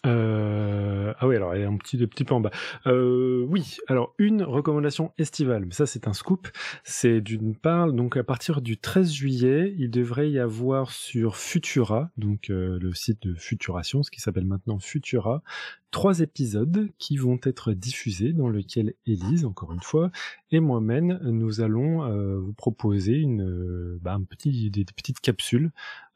[0.04, 2.50] Euh, ah oui, alors elle est un petit, petit peu en bas.
[2.86, 6.48] Euh, oui, alors une recommandation estivale, mais ça c'est un scoop.
[6.82, 12.10] C'est d'une part, donc à partir du 13 juillet, il devrait y avoir sur Futura,
[12.16, 15.42] donc le site de Futuration, ce qui s'appelle maintenant Futura,
[15.92, 20.10] trois épisodes qui vont être diffusés dans lequel Élise, encore une fois,
[20.52, 25.70] et moi-même, nous allons euh, vous proposer une, euh, bah, un petit, des, petites capsules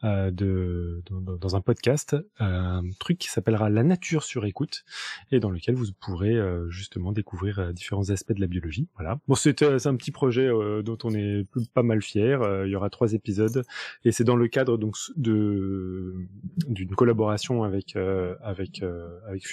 [0.05, 4.85] euh, de, dans, un podcast, un truc qui s'appellera La nature sur écoute,
[5.33, 8.89] et dans lequel vous pourrez justement découvrir différents aspects de la biologie.
[8.97, 9.19] Voilà.
[9.27, 10.49] Bon, c'est un petit projet
[10.85, 12.41] dont on est pas mal fier.
[12.67, 13.65] il y aura trois épisodes,
[14.05, 17.97] et c'est dans le cadre donc d'une collaboration avec
[18.43, 18.83] avec
[19.27, 19.47] avec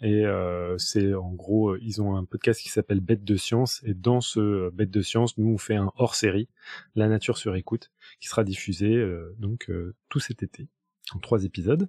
[0.00, 0.24] Et
[0.78, 4.40] c'est en gros ils ont un podcast qui s'appelle Bête de science et dans ce
[4.40, 6.48] euh, bête de science, nous on fait un hors-série,
[6.94, 7.90] La nature sur écoute,
[8.20, 10.68] qui sera diffusé euh, donc euh, tout cet été
[11.14, 11.88] en trois épisodes.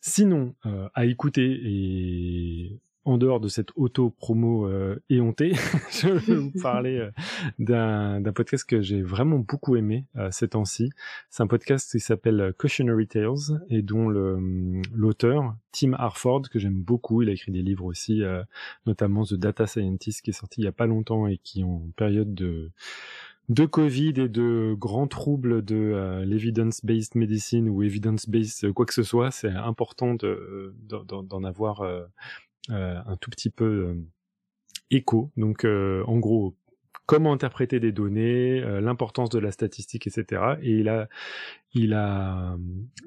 [0.00, 0.54] Sinon,
[0.94, 5.52] à écouter et en dehors de cette auto-promo euh, éhontée,
[5.90, 7.10] je vais vous parler euh,
[7.58, 10.90] d'un, podcast que j'ai vraiment beaucoup aimé euh, ces temps-ci.
[11.30, 16.80] C'est un podcast qui s'appelle Cautionary Tales et dont le, l'auteur, Tim Harford, que j'aime
[16.82, 18.22] beaucoup, il a écrit des livres aussi,
[18.86, 21.82] notamment The Data Scientist, qui est sorti il y a pas longtemps et qui en
[21.96, 22.70] période de
[23.48, 29.30] de Covid et de grands troubles de l'evidence-based medicine ou evidence-based quoi que ce soit,
[29.30, 32.04] c'est important de, d'en avoir euh,
[32.68, 33.94] un tout petit peu euh,
[34.90, 35.30] écho.
[35.36, 36.56] Donc, euh, en gros,
[37.06, 40.56] comment interpréter des données, l'importance de la statistique, etc.
[40.60, 41.08] Et il a,
[41.72, 42.54] il a,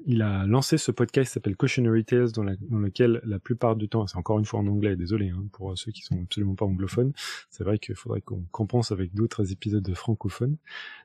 [0.06, 4.08] il a lancé ce podcast qui s'appelle Cautionary Tales, dans, lequel la plupart du temps,
[4.08, 7.12] c'est encore une fois en anglais, désolé hein, pour ceux qui sont absolument pas anglophones.
[7.48, 10.56] C'est vrai qu'il faudrait qu'on compense avec d'autres épisodes francophones.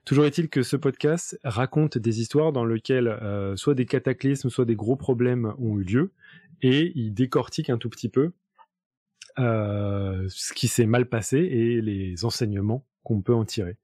[0.03, 3.15] Toujours est-il que ce podcast raconte des histoires dans lesquelles
[3.57, 6.11] soit des cataclysmes, soit des gros problèmes ont eu lieu,
[6.61, 8.31] et il décortique un tout petit peu euh,
[9.37, 13.77] ce qui s'est mal passé et les enseignements qu'on peut en tirer.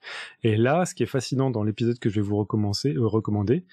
[0.44, 3.64] Et là, ce qui est fascinant dans l'épisode que je vais vous recommencer, euh, recommander,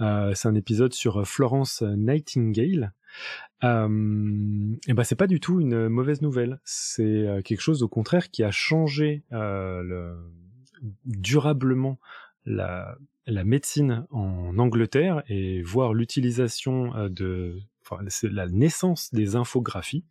[0.00, 2.92] euh, c'est un épisode sur Florence Nightingale.
[3.64, 6.60] Euh, et ben c'est pas du tout une mauvaise nouvelle.
[6.62, 10.14] C'est euh, quelque chose au contraire qui a changé le,
[11.06, 11.98] durablement
[12.46, 17.60] la, la médecine en Angleterre et voir l'utilisation de
[18.08, 20.04] c'est la naissance des infographies.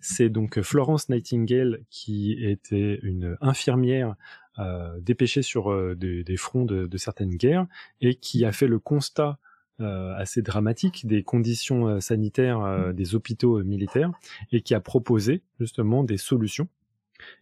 [0.00, 4.16] C'est donc Florence Nightingale qui était une infirmière
[4.58, 7.66] euh, dépêchée sur euh, des, fronts de, certaines guerres
[8.00, 9.38] et qui a fait le constat
[9.80, 14.10] euh, assez dramatique des conditions sanitaires des hôpitaux militaires
[14.52, 16.68] et qui a proposé justement des solutions.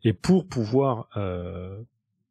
[0.05, 1.09] Et pour pouvoir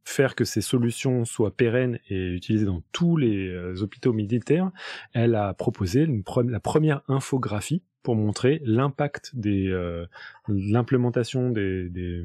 [0.08, 4.72] faire que ces solutions soient pérennes et utilisées dans tous les euh, hôpitaux militaires,
[5.14, 6.08] elle a proposé
[6.46, 10.06] la première infographie pour montrer l'impact de euh,
[10.48, 12.24] l'implémentation des,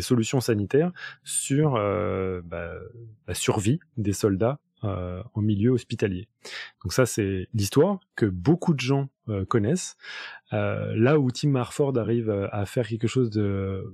[0.00, 0.92] solutions sanitaires
[1.24, 2.72] sur euh, bah,
[3.26, 6.28] la survie des soldats en milieu hospitalier.
[6.84, 9.08] Donc ça, c'est l'histoire que beaucoup de gens
[9.48, 9.96] connaissent.
[10.52, 13.92] là où Tim Harford arrive à faire quelque chose de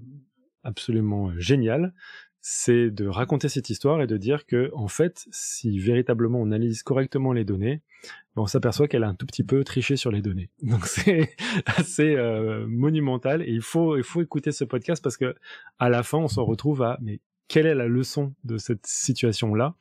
[0.65, 1.95] absolument génial,
[2.47, 6.83] c'est de raconter cette histoire et de dire que, en fait, si véritablement on analyse
[6.83, 7.81] correctement les données,
[8.37, 10.51] ben, on s'aperçoit qu'elle a un tout petit peu triché sur les données.
[10.63, 11.35] Donc c'est
[11.65, 15.35] assez euh, monumental et il faut il faut écouter ce podcast parce que
[15.79, 19.75] à la fin on se retrouve à mais quelle est la leçon de cette situation-là?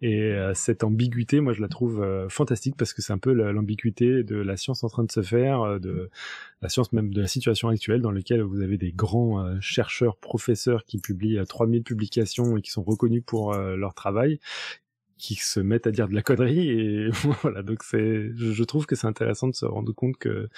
[0.00, 3.32] Et euh, cette ambiguïté, moi, je la trouve euh, fantastique parce que c'est un peu
[3.32, 6.10] l'ambiguïté de la science en train de se faire, euh, de
[6.62, 10.84] la science même de la situation actuelle dans laquelle vous avez des grands chercheurs, professeurs
[10.84, 14.38] qui publient 3000 publications et qui sont reconnus pour leur travail
[15.22, 17.10] qui se mettent à dire de la connerie et
[17.42, 20.48] voilà donc c'est je, trouve que c'est intéressant de se rendre compte que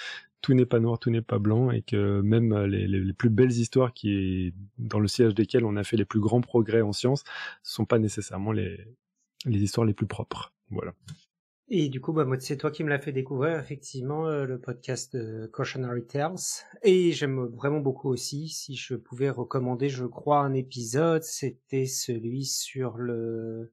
[0.41, 3.51] tout n'est pas noir tout n'est pas blanc et que même les, les, plus belles
[3.51, 7.23] histoires qui dans le siège desquelles on a fait les plus grands progrès en science
[7.61, 8.79] sont pas nécessairement les
[9.45, 10.95] les histoires les plus propres voilà
[11.67, 15.15] et du coup, bah, c'est toi qui me l'as fait découvrir, effectivement, euh, le podcast
[15.15, 16.35] de Cautionary Tales.
[16.83, 22.45] Et j'aime vraiment beaucoup aussi, si je pouvais recommander, je crois, un épisode, c'était celui
[22.45, 23.71] sur le,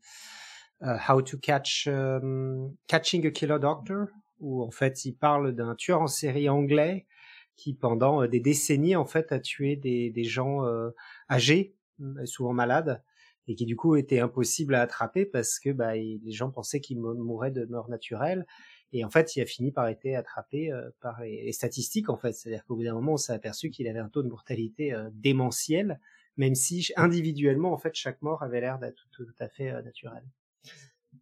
[0.85, 4.07] euh, How to Catch um, Catching a Killer Doctor,
[4.41, 7.07] où en fait il parle d'un tueur en série anglais
[7.55, 10.91] qui pendant euh, des décennies en fait a tué des, des gens euh,
[11.31, 11.77] âgés,
[12.25, 13.03] souvent malades,
[13.47, 16.99] et qui du coup était impossible à attraper parce que bah, les gens pensaient qu'il
[16.99, 18.47] mourrait de mort naturelle.
[18.95, 22.33] Et en fait, il a fini par être attrapé par les, statistiques, en fait.
[22.33, 25.99] C'est-à-dire qu'au bout d'un moment, on s'est aperçu qu'il avait un taux de mortalité démentiel,
[26.37, 30.23] même si individuellement, en fait, chaque mort avait l'air d'être tout, à fait naturel.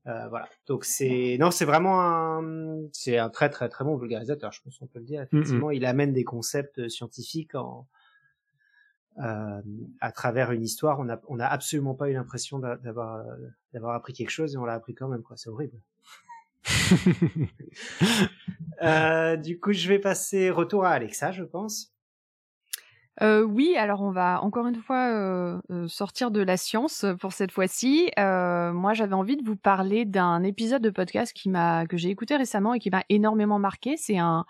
[0.06, 0.48] Euh, voilà.
[0.66, 4.78] Donc c'est non, c'est vraiment un c'est un très très très bon vulgarisateur, je pense
[4.78, 5.22] qu'on peut le dire.
[5.22, 7.86] Effectivement, il amène des concepts scientifiques en
[9.18, 9.60] euh,
[10.01, 11.01] à travers une histoire.
[11.01, 13.24] On a on a absolument pas eu l'impression d'avoir
[13.74, 15.36] d'avoir appris quelque chose et on l'a appris quand même quoi.
[15.36, 15.78] C'est horrible.
[18.82, 21.93] euh, du coup, je vais passer retour à Alexa, je pense.
[23.23, 27.32] Euh, oui, alors on va encore une fois euh, euh, sortir de la science pour
[27.32, 28.11] cette fois-ci.
[28.16, 32.78] moi, j'avais envie de vous parler d'un épisode de podcast que j'ai écouté récemment et
[32.78, 33.97] qui m'a énormément marqué.
[33.97, 34.45] C'est un,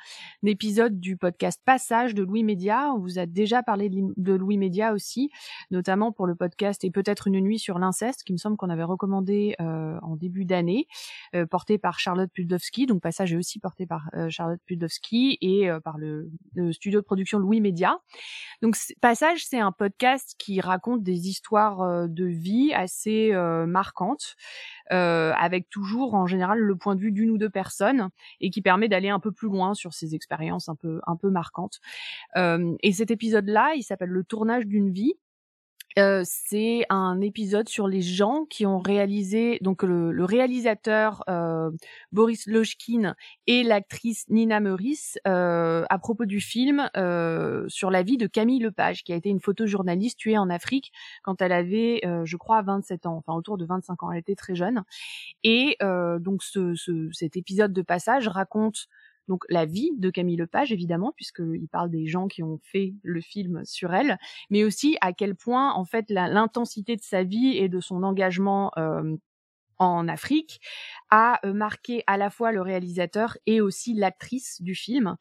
[0.45, 2.93] épisode du podcast Passage de Louis Média.
[2.95, 5.31] On vous a déjà parlé de, Louis Média aussi,
[5.71, 8.85] notamment pour le podcast et peut-être une nuit sur l'inceste, qui me semble qu'on avait
[8.85, 10.87] recommandé en début d'année,
[11.51, 12.87] porté par Charlotte Puldowski.
[12.87, 16.31] Donc Passage est aussi porté par Charlotte Puldowski et par le
[16.73, 17.99] studio de production Louis Média.
[18.63, 24.37] Donc Passage, c'est un podcast qui raconte des histoires euh, de vie assez euh, marquantes,
[24.93, 28.11] euh, avec toujours en général le point de vue d'une ou deux personnes,
[28.41, 31.31] et qui permet d'aller un peu plus loin sur ces expériences un peu un peu
[31.31, 31.81] marquantes.
[32.37, 35.15] et cet épisode-là, il s'appelle le tournage d'une vie.
[35.99, 41.71] Euh, c'est un épisode sur les gens qui ont réalisé donc le, réalisateur euh,
[42.13, 43.15] Boris Lojkin
[43.49, 46.89] et l'actrice Nina Meurice euh, à propos du film
[47.69, 50.93] sur la vie de Camille Lepage qui a été une photojournaliste tuée en Afrique
[51.23, 54.13] quand elle avait je crois 27 ans enfin autour de 25 ans.
[54.13, 54.85] Elle était très jeune.
[55.43, 56.75] Et donc ce,
[57.13, 58.87] cet épisode de passage raconte
[59.31, 63.21] donc la vie de Camille Lepage évidemment puisqu'il parle des gens qui ont fait le
[63.21, 64.19] film sur elle,
[64.51, 68.73] mais aussi à quel point en fait l'intensité de sa vie et de son engagement
[68.77, 69.17] euh,
[69.81, 70.61] en Afrique
[71.11, 75.17] a euh, marqué à la fois le réalisateur et aussi l'actrice du film.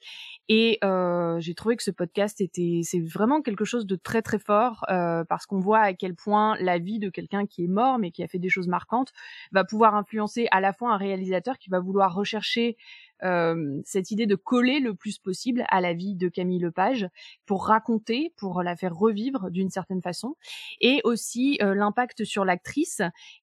[0.49, 4.37] Et euh, j'ai trouvé que ce podcast était, c'est vraiment quelque chose de très très
[4.37, 7.97] fort euh, parce qu'on voit à quel point la vie de quelqu'un qui est mort
[7.97, 9.13] mais qui a fait des choses marquantes
[9.53, 12.75] va pouvoir influencer à la fois un réalisateur qui va vouloir rechercher
[13.23, 17.07] euh, cette idée de coller le plus possible à la vie de Camille Lepage
[17.45, 20.35] pour raconter, pour la faire revivre d'une certaine façon,
[20.81, 23.01] et aussi euh, l'impact sur l'actrice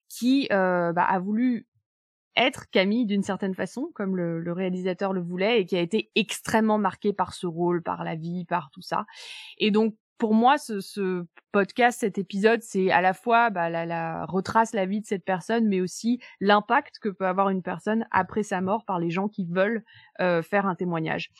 [0.09, 1.67] qui euh, bah, a voulu
[2.37, 6.11] être Camille d'une certaine façon, comme le, le, réalisateur le voulait, et qui a été
[6.15, 9.07] extrêmement marquée par ce rôle, par la vie, par tout ça.
[9.59, 13.87] Et donc pour moi, ce, ce, podcast, cet épisode, c'est à la fois bah, la,
[13.87, 18.07] la, retrace la vie de cette personne, mais aussi l'impact que peut avoir une personne
[18.11, 19.83] après sa mort par les gens qui veulent
[20.21, 21.31] euh, faire un témoignage.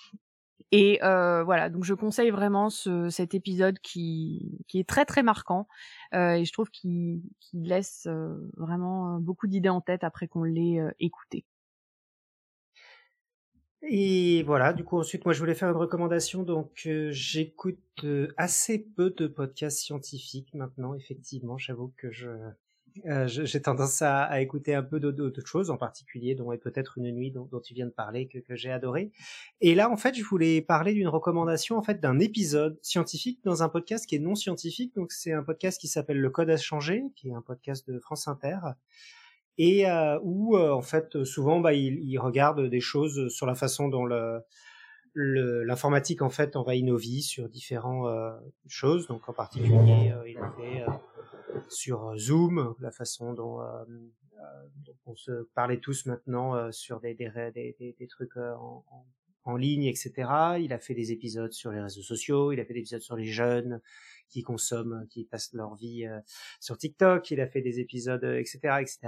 [0.73, 5.23] Et euh, voilà, donc je conseille vraiment ce, cet épisode qui, qui est très très
[5.23, 5.69] marquant
[6.15, 7.21] euh, et je trouve qu'il
[7.53, 11.45] laisse euh, vraiment beaucoup d'idées en tête après qu'on l'ait euh, écouté.
[13.89, 18.33] Et voilà, du coup ensuite moi je voulais faire une recommandation, donc euh, j'écoute euh,
[18.37, 22.31] assez peu de podcasts scientifiques maintenant, effectivement, j'avoue que je
[23.05, 27.13] euh, j'ai tendance à, écouter un peu d'autres choses, en particulier dont est peut-être une
[27.13, 29.13] nuit dont, dont, tu viens de parler que, que j'ai adoré.
[29.61, 33.63] Et là en fait je voulais parler d'une recommandation en fait d'un épisode scientifique dans
[33.63, 36.57] un podcast qui est non scientifique, donc c'est un podcast qui s'appelle Le Code à
[36.57, 38.59] changer, qui est un podcast de France Inter
[39.59, 43.55] et euh, où euh, en fait souvent bah, il, il, regarde des choses sur la
[43.55, 44.43] façon dont le
[45.19, 48.33] l'informatique en fait envahit nos vies sur différentes euh,
[48.69, 49.07] choses.
[49.07, 50.85] Donc en particulier euh, il fait
[51.69, 53.59] sur Zoom la façon dont,
[54.85, 59.07] dont, on se parlait tous maintenant sur des, des, des, des trucs en, en,
[59.45, 60.29] en, ligne etc
[60.61, 63.17] il a fait des épisodes sur les réseaux sociaux il a fait des épisodes sur
[63.17, 63.81] les jeunes
[64.29, 66.21] qui consomment, qui passent leur vie euh,
[66.61, 67.31] sur TikTok.
[67.31, 68.99] Il a fait des épisodes, etc., euh, etc.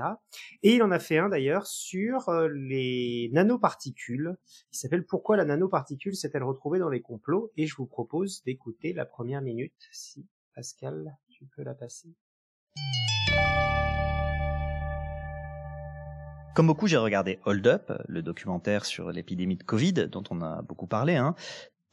[0.62, 4.36] Et il en a fait un d'ailleurs sur euh, les nanoparticules.
[4.72, 7.52] Il s'appelle Pourquoi la nanoparticule s'est-elle retrouvée dans les complots?
[7.56, 9.74] Et je vous propose d'écouter la première minute.
[9.92, 12.14] Si Pascal, tu peux la passer.
[16.58, 20.60] Comme beaucoup, j'ai regardé Hold Up, le documentaire sur l'épidémie de Covid, dont on a
[20.62, 21.36] beaucoup parlé, hein,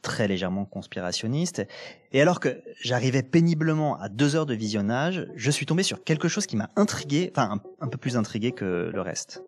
[0.06, 1.68] très légèrement conspirationniste.
[2.14, 6.28] Et alors que j'arrivais péniblement à deux heures de visionnage, je suis tombé sur quelque
[6.28, 9.44] chose qui m'a intrigué, enfin un, peu plus intrigué que le reste.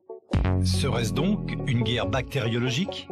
[0.65, 3.07] Serait-ce donc une guerre bactériologique?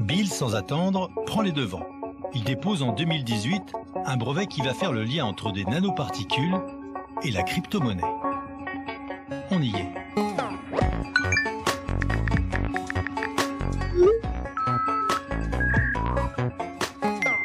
[0.00, 1.86] Bill, sans attendre, prend les devants.
[2.34, 3.72] Il dépose en 2018
[4.04, 6.58] un brevet qui va faire le lien entre des nanoparticules
[7.22, 8.02] et la crypto-monnaie.
[9.52, 10.00] On y est.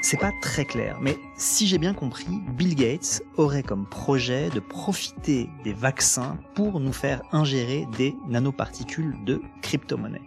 [0.07, 4.59] C'est pas très clair, mais si j'ai bien compris, Bill Gates aurait comme projet de
[4.59, 10.21] profiter des vaccins pour nous faire ingérer des nanoparticules de crypto-monnaie.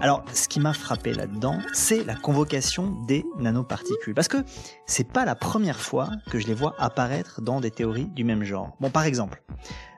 [0.00, 4.14] Alors, ce qui m'a frappé là-dedans, c'est la convocation des nanoparticules.
[4.14, 4.38] Parce que
[4.86, 8.44] c'est pas la première fois que je les vois apparaître dans des théories du même
[8.44, 8.78] genre.
[8.80, 9.42] Bon, par exemple,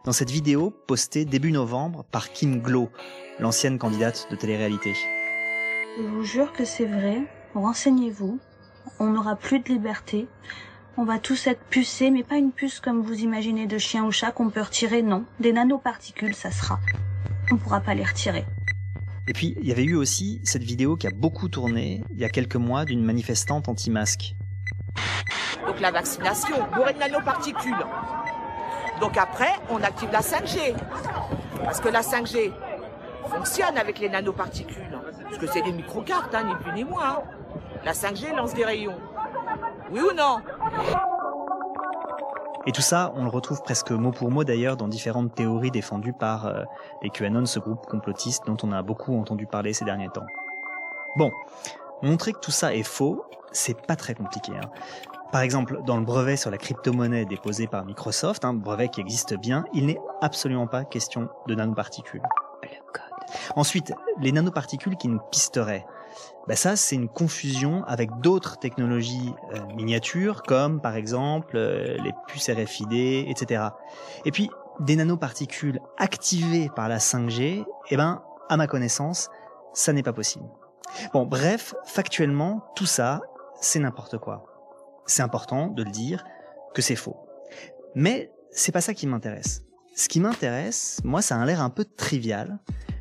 [0.06, 2.88] dans cette vidéo postée début novembre par Kim Glow,
[3.38, 4.94] l'ancienne candidate de télé-réalité.
[5.98, 7.22] Je vous jure que c'est vrai.
[7.54, 8.40] Renseignez-vous.
[8.98, 10.26] On n'aura plus de liberté.
[10.96, 14.10] On va tous être pucés, mais pas une puce comme vous imaginez de chien ou
[14.10, 15.24] chat qu'on peut retirer, non.
[15.38, 16.80] Des nanoparticules, ça sera.
[17.52, 18.44] On pourra pas les retirer.
[19.28, 22.24] Et puis, il y avait eu aussi cette vidéo qui a beaucoup tourné il y
[22.24, 24.34] a quelques mois d'une manifestante anti-masque.
[25.66, 27.86] Donc la vaccination, bourrée de nanoparticules.
[29.00, 30.74] Donc après, on active la 5G.
[31.62, 32.52] Parce que la 5G
[33.30, 34.98] fonctionne avec les nanoparticules.
[35.22, 37.22] Parce que c'est des microcartes, hein, ni plus ni moins.
[37.84, 38.96] La 5G lance des rayons.
[39.90, 40.40] Oui ou non?
[42.66, 46.12] Et tout ça, on le retrouve presque mot pour mot d'ailleurs dans différentes théories défendues
[46.12, 46.64] par euh,
[47.02, 50.26] les QAnon, ce groupe complotiste dont on a beaucoup entendu parler ces derniers temps.
[51.16, 51.32] Bon,
[52.02, 54.52] montrer que tout ça est faux, c'est pas très compliqué.
[54.54, 54.68] Hein.
[55.32, 59.34] Par exemple, dans le brevet sur la crypto-monnaie déposé par Microsoft, un brevet qui existe
[59.34, 62.22] bien, il n'est absolument pas question de nanoparticules.
[63.56, 65.86] Ensuite, les nanoparticules qui nous pisteraient.
[66.46, 72.14] Ben ça, c'est une confusion avec d'autres technologies euh, miniatures, comme par exemple euh, les
[72.26, 73.64] puces RFID, etc.
[74.24, 74.48] Et puis,
[74.80, 79.28] des nanoparticules activées par la 5G, eh ben, à ma connaissance,
[79.74, 80.46] ça n'est pas possible.
[81.12, 83.20] Bon, bref, factuellement, tout ça,
[83.60, 84.46] c'est n'importe quoi.
[85.06, 86.24] C'est important de le dire
[86.74, 87.16] que c'est faux.
[87.94, 89.64] Mais c'est pas ça qui m'intéresse.
[89.94, 92.58] Ce qui m'intéresse, moi, ça a l'air un peu trivial,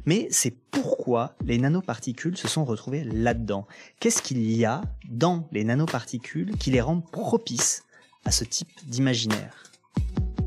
[0.07, 3.67] mais c'est pourquoi les nanoparticules se sont retrouvées là-dedans.
[3.99, 7.83] Qu'est-ce qu'il y a dans les nanoparticules qui les rendent propices
[8.25, 9.71] à ce type d'imaginaire?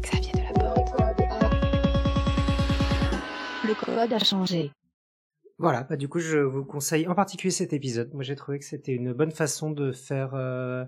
[0.01, 0.91] Xavier de la Porte.
[3.69, 4.73] Le code a changé.
[5.59, 8.15] Voilà, bah du coup je vous conseille en particulier cet épisode.
[8.15, 10.87] Moi j'ai trouvé que c'était une bonne façon de faire euh,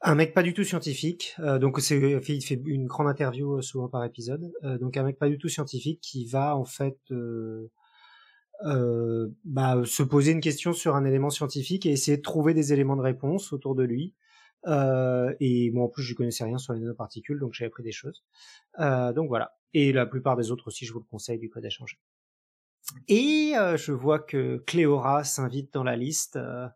[0.00, 1.36] un mec pas du tout scientifique.
[1.38, 4.52] Euh, donc c'est il fait une grande interview euh, souvent par épisode.
[4.64, 6.98] Euh, donc un mec pas du tout scientifique qui va en fait
[8.64, 12.72] euh, bah, se poser une question sur un élément scientifique et essayer de trouver des
[12.72, 14.14] éléments de réponse autour de lui.
[14.66, 17.92] Euh, et moi en plus je connaissais rien sur les nanoparticules donc j'ai appris des
[17.92, 18.24] choses.
[18.78, 19.56] Euh, donc voilà.
[19.74, 21.98] Et la plupart des autres aussi je vous le conseille du code à changer.
[23.08, 26.36] Et euh, je vois que Cléora s'invite dans la liste.
[26.36, 26.68] Euh,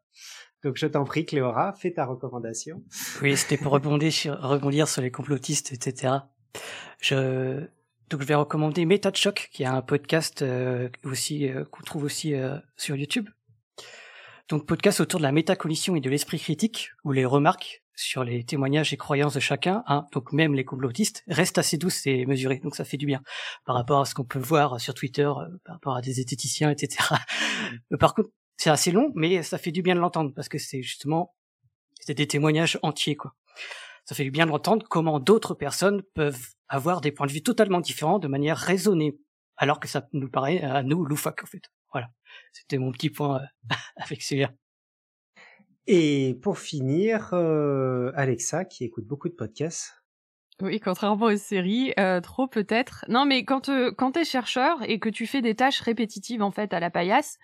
[0.65, 2.83] donc je t'en prie Cléora, fais ta recommandation.
[3.23, 6.15] Oui, c'était pour rebondir sur, rebondir sur les complotistes, etc.
[7.01, 7.67] Je
[8.09, 11.83] donc je vais recommander Méta de Choc, qui est un podcast euh, aussi euh, qu'on
[11.83, 13.29] trouve aussi euh, sur YouTube.
[14.49, 18.45] Donc podcast autour de la métacognition et de l'esprit critique, où les remarques sur les
[18.45, 22.61] témoignages et croyances de chacun, hein, donc même les complotistes, restent assez douces et mesurées.
[22.63, 23.23] Donc ça fait du bien
[23.65, 26.71] par rapport à ce qu'on peut voir sur Twitter, euh, par rapport à des esthéticiens,
[26.71, 27.15] etc.
[27.99, 30.83] Par contre, c'est assez long, mais ça fait du bien de l'entendre parce que c'est
[30.83, 31.35] justement
[32.01, 33.35] c'est des témoignages entiers, quoi.
[34.07, 37.43] Ça fait du bien de l'entendre comment d'autres personnes peuvent avoir des points de vue
[37.43, 39.19] totalement différents de manière raisonnée,
[39.57, 41.63] alors que ça nous paraît à nous loufoque en fait.
[41.93, 42.09] Voilà,
[42.53, 44.53] c'était mon petit point euh, avec celui-là.
[45.87, 49.93] Et pour finir, euh, Alexa qui écoute beaucoup de podcasts.
[50.63, 53.05] Oui, contrairement aux séries, euh, trop peut-être.
[53.09, 56.51] Non, mais quand euh, quand t'es chercheur et que tu fais des tâches répétitives en
[56.51, 57.39] fait à la paillasse,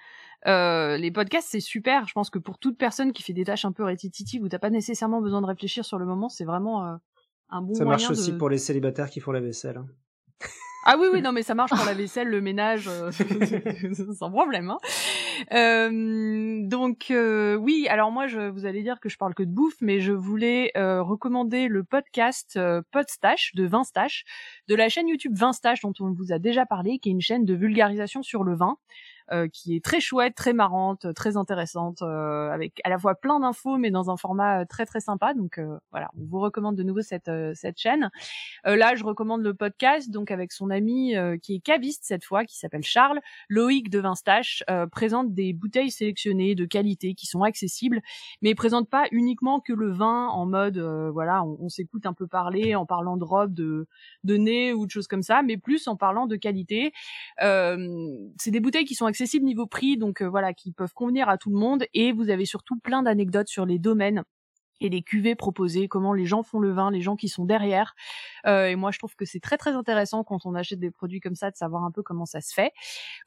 [0.46, 2.06] euh, les podcasts c'est super.
[2.08, 4.58] Je pense que pour toute personne qui fait des tâches un peu répétitives où t'as
[4.58, 6.94] pas nécessairement besoin de réfléchir sur le moment, c'est vraiment euh,
[7.50, 9.76] un bon Ça moyen marche aussi de- pour les célibataires qui font la vaisselle.
[9.78, 9.86] hein.
[10.84, 13.12] Ah oui, oui, non, mais ça marche pour la vaisselle, le ménage, euh,
[14.18, 14.68] sans problème.
[14.68, 14.78] Hein.
[15.52, 19.50] Euh, donc euh, oui, alors moi, je, vous allez dire que je parle que de
[19.50, 22.58] bouffe, mais je voulais recommander le podcast
[22.90, 24.24] Podstache de Vinstache,
[24.68, 27.44] de la chaîne YouTube Vinstache dont on vous a déjà parlé, qui est une chaîne
[27.44, 28.76] de vulgarisation sur le vin.
[29.32, 33.40] Euh, qui est très chouette, très marrante, très intéressante, euh, avec à la fois plein
[33.40, 35.32] d'infos, mais dans un format euh, très très sympa.
[35.32, 35.58] Donc
[35.90, 38.10] voilà, on vous recommande de nouveau cette cette chaîne.
[38.64, 42.58] Là, je recommande le podcast, donc avec son ami qui est caviste cette fois, qui
[42.58, 43.20] s'appelle Charles.
[43.48, 48.00] Loïc de Vinstache présente des bouteilles sélectionnées de qualité qui sont accessibles,
[48.42, 50.78] mais présente pas uniquement que le vin en mode
[51.12, 53.86] voilà, on, s'écoute un peu parler en parlant de robe, de
[54.24, 56.92] de nez ou de choses comme ça, mais plus en parlant de qualité.
[57.38, 61.38] C'est des bouteilles qui sont accessibles niveau prix, donc euh, voilà, qui peuvent convenir à
[61.38, 61.84] tout le monde.
[61.94, 64.24] Et vous avez surtout plein d'anecdotes sur les domaines
[64.80, 67.94] et les cuvées proposées, comment les gens font le vin, les gens qui sont derrière.
[68.46, 71.20] Euh, et moi, je trouve que c'est très très intéressant quand on achète des produits
[71.20, 72.72] comme ça de savoir un peu comment ça se fait.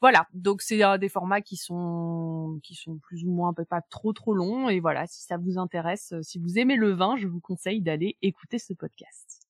[0.02, 4.34] Voilà, donc c'est des formats qui sont qui sont plus ou moins pas trop trop
[4.34, 4.68] longs.
[4.68, 7.80] Et voilà, si ça vous intéresse, euh, si vous aimez le vin, je vous conseille
[7.80, 9.45] d'aller écouter ce podcast.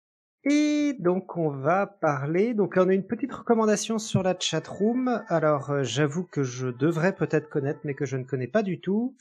[0.49, 2.55] Et donc on va parler.
[2.55, 5.25] Donc on a une petite recommandation sur la chatroom.
[5.27, 8.81] Alors euh, j'avoue que je devrais peut-être connaître, mais que je ne connais pas du
[8.81, 9.17] tout,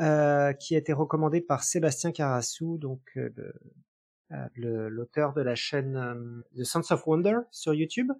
[0.00, 3.28] euh, qui a été recommandée par Sébastien Carassou, donc euh,
[4.56, 8.10] l'auteur de la chaîne euh, The Sons of Wonder sur YouTube,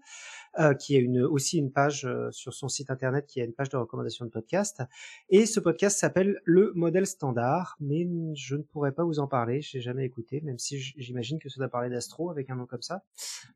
[0.58, 3.54] euh, qui est une, aussi une page euh, sur son site internet qui a une
[3.54, 4.82] page de recommandation de podcast.
[5.30, 9.62] Et ce podcast s'appelle Le Modèle Standard, mais je ne pourrais pas vous en parler,
[9.62, 12.82] j'ai jamais écouté, même si j'imagine que ça doit parler d'astro avec un nom comme
[12.82, 13.02] ça.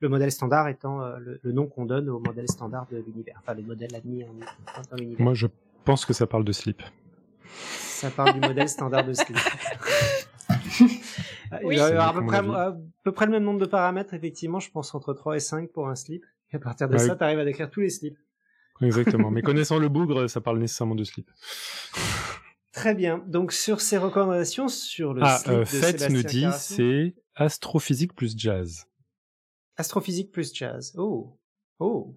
[0.01, 3.37] Le modèle standard étant euh, le, le nom qu'on donne au modèle standard de l'univers,
[3.43, 4.29] enfin le modèle admis en,
[4.91, 5.23] dans l'univers.
[5.23, 5.49] Moi, je
[5.85, 6.83] pense que ça parle de slip.
[7.59, 9.37] Ça parle du modèle standard de slip.
[11.65, 11.75] Oui.
[11.75, 14.15] Il va y avoir à peu, près, à peu près le même nombre de paramètres,
[14.15, 16.25] effectivement, je pense entre 3 et 5 pour un slip.
[16.53, 17.19] Et à partir de Bah ça, oui.
[17.19, 18.19] tu arrives à décrire tous les slips.
[18.83, 19.31] Exactement.
[19.31, 21.31] Mais connaissant le bougre, ça parle nécessairement de slip.
[22.73, 23.25] Très bien.
[23.27, 27.15] Donc sur ces recommandations sur le ah, slip euh, de Fête Sébastien nous dit c'est
[27.35, 28.87] astrophysique plus jazz.
[29.77, 30.95] Astrophysique plus jazz.
[30.97, 31.39] Oh.
[31.79, 32.15] Oh.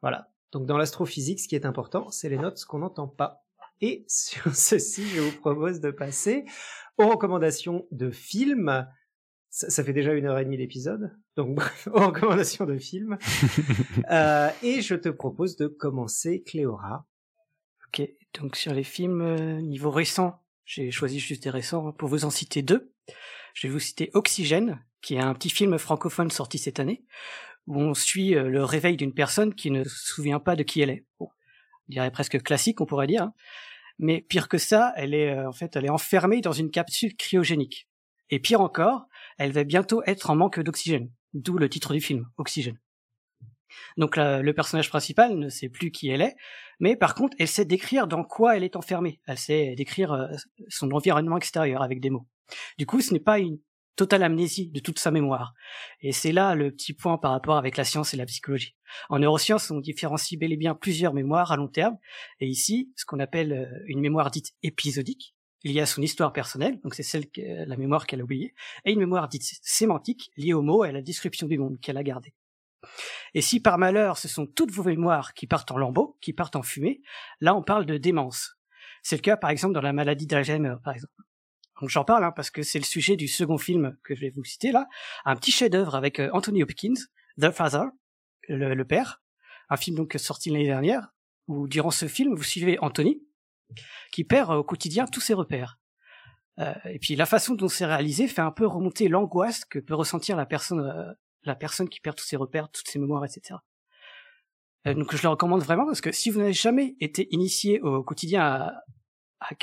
[0.00, 0.30] Voilà.
[0.52, 3.43] Donc dans l'astrophysique, ce qui est important, c'est les notes qu'on n'entend pas.
[3.80, 6.44] Et sur ceci, je vous propose de passer
[6.98, 8.86] aux recommandations de films.
[9.50, 11.12] Ça, ça fait déjà une heure et demie d'épisode.
[11.36, 13.18] Donc bref, aux recommandations de films.
[14.10, 17.06] Euh, et je te propose de commencer, Cléora.
[17.88, 18.06] Ok,
[18.38, 22.30] donc sur les films euh, niveau récent, j'ai choisi juste des récents pour vous en
[22.30, 22.92] citer deux.
[23.54, 27.04] Je vais vous citer Oxygène, qui est un petit film francophone sorti cette année,
[27.66, 30.80] où on suit euh, le réveil d'une personne qui ne se souvient pas de qui
[30.80, 31.06] elle est.
[31.18, 31.28] Bon,
[31.88, 33.30] dirait presque classique, on pourrait dire.
[33.98, 37.14] Mais pire que ça, elle est euh, en fait, elle est enfermée dans une capsule
[37.16, 37.88] cryogénique.
[38.30, 39.06] Et pire encore,
[39.38, 41.10] elle va bientôt être en manque d'oxygène.
[41.34, 42.78] D'où le titre du film, Oxygène.
[43.96, 46.34] Donc le personnage principal ne sait plus qui elle est,
[46.80, 49.20] mais par contre, elle sait décrire dans quoi elle est enfermée.
[49.26, 50.28] Elle sait décrire euh,
[50.68, 52.26] son environnement extérieur avec des mots.
[52.78, 53.58] Du coup, ce n'est pas une
[53.96, 55.54] totale amnésie de toute sa mémoire.
[56.00, 58.76] Et c'est là le petit point par rapport avec la science et la psychologie.
[59.08, 61.96] En neurosciences, on différencie bel et bien plusieurs mémoires à long terme,
[62.40, 65.34] et ici, ce qu'on appelle euh, une mémoire dite épisodique,
[65.64, 68.54] liée à son histoire personnelle, donc c'est celle que, la mémoire qu'elle a oubliée,
[68.84, 71.96] et une mémoire dite sémantique, liée au mot et à la description du monde qu'elle
[71.96, 72.34] a gardé.
[73.32, 76.56] Et si par malheur ce sont toutes vos mémoires qui partent en lambeaux, qui partent
[76.56, 77.00] en fumée,
[77.40, 78.56] là on parle de démence.
[79.02, 81.14] C'est le cas par exemple dans la maladie d'Alzheimer, par exemple.
[81.84, 84.30] Donc j'en parle hein, parce que c'est le sujet du second film que je vais
[84.30, 84.88] vous citer là,
[85.26, 86.94] un petit chef-d'œuvre avec euh, Anthony Hopkins,
[87.38, 87.82] The Father,
[88.48, 89.22] le, père,
[89.68, 91.12] un film donc sorti l'année dernière
[91.46, 93.20] où durant ce film vous suivez Anthony
[94.12, 95.78] qui perd euh, au quotidien tous ses repères.
[96.58, 99.94] Euh, et puis la façon dont c'est réalisé fait un peu remonter l'angoisse que peut
[99.94, 101.12] ressentir la personne, euh,
[101.42, 103.60] la personne qui perd tous ses repères, toutes ses mémoires, etc.
[104.86, 108.02] Euh, donc je le recommande vraiment parce que si vous n'avez jamais été initié au
[108.02, 108.72] quotidien à-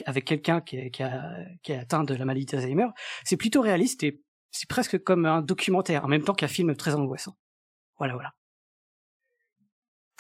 [0.06, 1.04] avec quelqu'un qui, qui,
[1.64, 2.88] qui est atteint de la maladie d'Alzheimer,
[3.24, 4.22] c'est plutôt réaliste et
[4.52, 7.38] c'est presque comme un documentaire en même temps qu'un film très angoissant.
[7.98, 8.34] Voilà, voilà.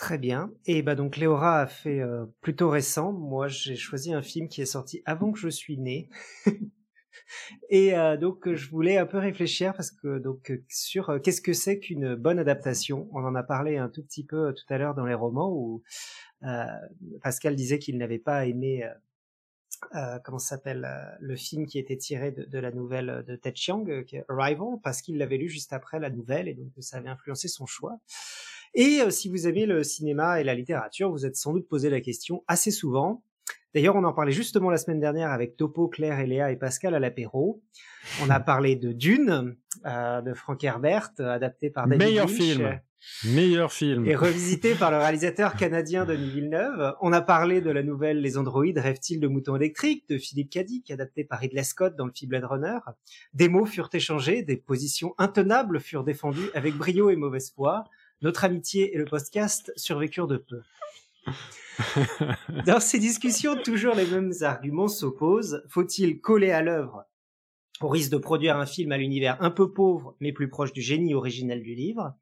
[0.01, 0.51] Très bien.
[0.65, 3.11] Et bah donc Léora a fait euh, plutôt récent.
[3.11, 6.09] Moi, j'ai choisi un film qui est sorti avant que je suis né.
[7.69, 11.53] Et euh, donc je voulais un peu réfléchir parce que donc sur euh, qu'est-ce que
[11.53, 13.09] c'est qu'une bonne adaptation?
[13.11, 15.83] On en a parlé un tout petit peu tout à l'heure dans les romans où
[17.21, 18.83] Pascal disait qu'il n'avait pas aimé
[19.95, 23.35] euh, euh, comment s'appelle euh, le film qui était tiré de, de la nouvelle de
[23.35, 26.97] Ted Chiang, euh, Arrival, parce qu'il l'avait lu juste après la nouvelle et donc ça
[26.97, 27.99] avait influencé son choix.
[28.73, 31.89] Et euh, si vous aimez le cinéma et la littérature, vous êtes sans doute posé
[31.89, 33.23] la question assez souvent.
[33.73, 36.93] D'ailleurs, on en parlait justement la semaine dernière avec Topo, Claire et Léa et Pascal
[36.93, 37.61] à l'apéro.
[38.21, 39.51] On a parlé de Dune, euh,
[39.85, 42.65] de Frank Herbert, euh, adapté par David Meilleur Lynch, film.
[42.65, 42.73] euh,
[43.25, 44.05] Meilleur film.
[44.05, 46.93] et revisité par le réalisateur canadien Denis Villeneuve.
[47.01, 50.91] On a parlé de la nouvelle Les androïdes rêvent-ils de moutons électriques de Philippe Cadic,
[50.91, 52.77] adapté par Ridley Scott dans le film Blade Runner.
[53.33, 57.85] Des mots furent échangés, des positions intenables furent défendues avec brio et mauvaise foi.
[58.21, 60.61] Notre amitié et le podcast survécurent de peu.
[62.65, 65.63] Dans ces discussions, toujours les mêmes arguments s'opposent.
[65.69, 67.05] Faut-il coller à l'œuvre
[67.83, 70.81] au risque de produire un film à l'univers un peu pauvre mais plus proche du
[70.81, 72.15] génie originel du livre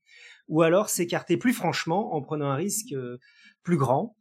[0.48, 3.19] ou alors s'écarter plus franchement en prenant un risque euh,
[3.64, 4.15] plus grand,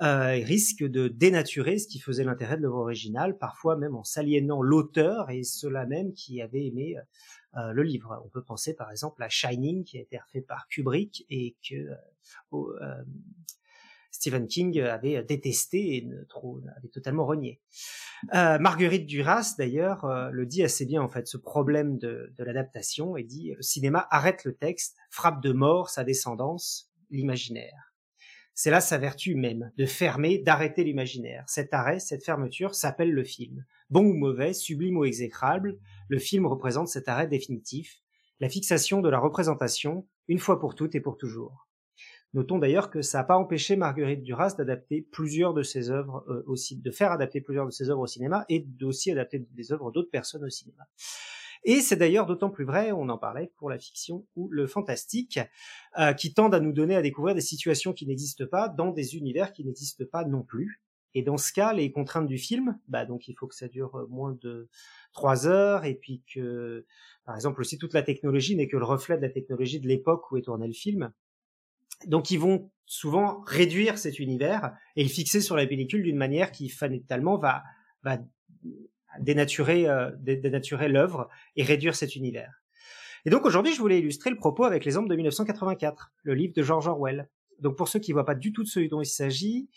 [0.00, 4.62] euh, risque de dénaturer ce qui faisait l'intérêt de l'œuvre originale, parfois même en s'aliénant
[4.62, 6.96] l'auteur et ceux-là même qui avaient aimé
[7.56, 8.22] euh, le livre.
[8.24, 11.88] On peut penser par exemple à Shining qui a été refait par Kubrick et que
[14.22, 17.60] Stephen King avait détesté et trop, avait totalement renié.
[18.34, 22.44] Euh, Marguerite Duras, d'ailleurs, euh, le dit assez bien, en fait, ce problème de, de
[22.44, 27.96] l'adaptation, et dit, le cinéma arrête le texte, frappe de mort sa descendance, l'imaginaire.
[28.54, 31.42] C'est là sa vertu même, de fermer, d'arrêter l'imaginaire.
[31.48, 33.64] Cet arrêt, cette fermeture s'appelle le film.
[33.90, 37.98] Bon ou mauvais, sublime ou exécrable, le film représente cet arrêt définitif.
[38.38, 41.66] la fixation de la représentation, une fois pour toutes et pour toujours.
[42.34, 46.42] Notons d'ailleurs que ça n'a pas empêché Marguerite Duras d'adapter plusieurs de ses œuvres euh,
[46.46, 49.90] aussi, de faire adapter plusieurs de ses œuvres au cinéma et d'aussi adapter des œuvres
[49.90, 50.86] d'autres personnes au cinéma.
[51.64, 55.38] Et c'est d'ailleurs d'autant plus vrai, on en parlait, pour la fiction ou le fantastique,
[55.98, 59.16] euh, qui tendent à nous donner à découvrir des situations qui n'existent pas dans des
[59.16, 60.82] univers qui n'existent pas non plus.
[61.14, 63.94] Et dans ce cas, les contraintes du film, bah donc il faut que ça dure
[63.96, 64.68] euh, moins de
[65.12, 66.86] trois heures, et puis que,
[67.24, 70.32] par exemple, aussi toute la technologie n'est que le reflet de la technologie de l'époque
[70.32, 71.12] où est tourné le film.
[72.06, 76.52] Donc ils vont souvent réduire cet univers et le fixer sur la pellicule d'une manière
[76.52, 77.62] qui fatalement va,
[78.02, 78.18] va
[79.18, 82.62] dénaturer, euh, dénaturer l'œuvre et réduire cet univers.
[83.24, 86.62] Et donc aujourd'hui, je voulais illustrer le propos avec hommes de 1984, le livre de
[86.62, 87.28] George Orwell.
[87.60, 89.68] Donc pour ceux qui ne voient pas du tout de ce dont il s'agit,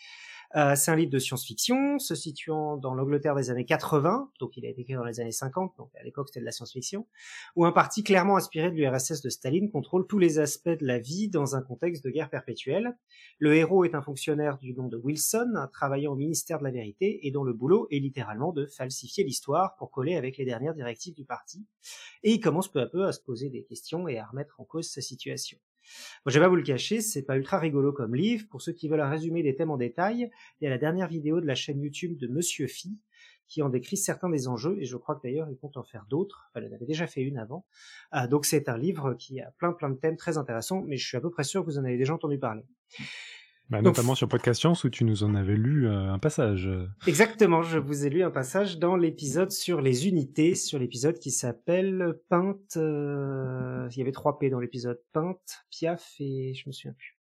[0.56, 4.66] euh, c'est un livre de science-fiction se situant dans l'Angleterre des années 80, donc il
[4.66, 7.08] a été écrit dans les années 50, donc à l'époque c'était de la science-fiction,
[7.56, 10.98] où un parti clairement inspiré de l'URSS de Staline contrôle tous les aspects de la
[10.98, 12.98] vie dans un contexte de guerre perpétuelle.
[13.38, 17.28] Le héros est un fonctionnaire du nom de Wilson, travaillant au ministère de la Vérité
[17.28, 21.16] et dont le boulot est littéralement de falsifier l'histoire pour coller avec les dernières directives
[21.16, 21.66] du parti.
[22.24, 24.64] Et il commence peu à peu à se poser des questions et à remettre en
[24.64, 25.58] cause sa situation.
[26.26, 28.46] Bon, je vais pas vous le cacher, c'est pas ultra rigolo comme livre.
[28.50, 30.30] Pour ceux qui veulent un résumé des thèmes en détail,
[30.60, 32.98] il y a la dernière vidéo de la chaîne YouTube de Monsieur Phi
[33.48, 36.06] qui en décrit certains des enjeux, et je crois que d'ailleurs il compte en faire
[36.10, 36.50] d'autres.
[36.50, 37.66] Enfin, il en avait déjà fait une avant.
[38.14, 41.08] Euh, donc c'est un livre qui a plein plein de thèmes très intéressants, mais je
[41.08, 42.64] suis à peu près sûr que vous en avez déjà entendu parler.
[43.70, 46.70] Bah, notamment sur Podcast Science où tu nous en avais lu euh, un passage.
[47.08, 51.32] Exactement, je vous ai lu un passage dans l'épisode sur les unités, sur l'épisode qui
[51.32, 52.78] s'appelle Peinte.
[52.78, 57.18] Euh, il y avait trois P dans l'épisode Peinte, Piaf et je me souviens plus.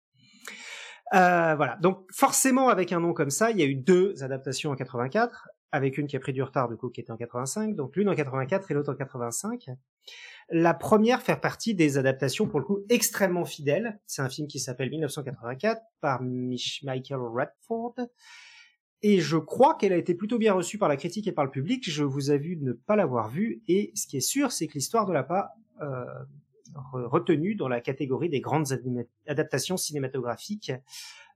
[1.15, 4.71] Euh, voilà, donc forcément avec un nom comme ça, il y a eu deux adaptations
[4.71, 7.75] en 84, avec une qui a pris du retard du coup qui était en 85,
[7.75, 9.71] donc l'une en 84 et l'autre en 85.
[10.51, 13.99] La première fait partie des adaptations pour le coup extrêmement fidèles.
[14.07, 17.97] C'est un film qui s'appelle 1984 par Michael Radford.
[19.03, 21.51] Et je crois qu'elle a été plutôt bien reçue par la critique et par le
[21.51, 21.83] public.
[21.91, 23.61] Je vous avoue de ne pas l'avoir vue.
[23.67, 25.51] Et ce qui est sûr, c'est que l'histoire ne l'a pas
[25.83, 26.05] euh,
[26.93, 28.69] retenue dans la catégorie des grandes
[29.27, 30.73] adaptations cinématographiques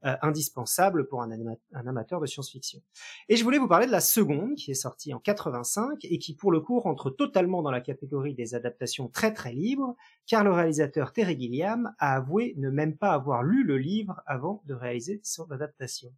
[0.05, 1.31] euh, indispensable pour un,
[1.75, 2.81] amateur de science-fiction.
[3.29, 6.37] Et je voulais vous parler de la seconde, qui est sortie en 85 et qui
[6.37, 9.97] pour le coup rentre totalement dans la catégorie des adaptations très très libres,
[10.27, 14.62] car le réalisateur Terry Gilliam a avoué ne même pas avoir lu le livre avant
[14.66, 16.12] de réaliser son adaptation.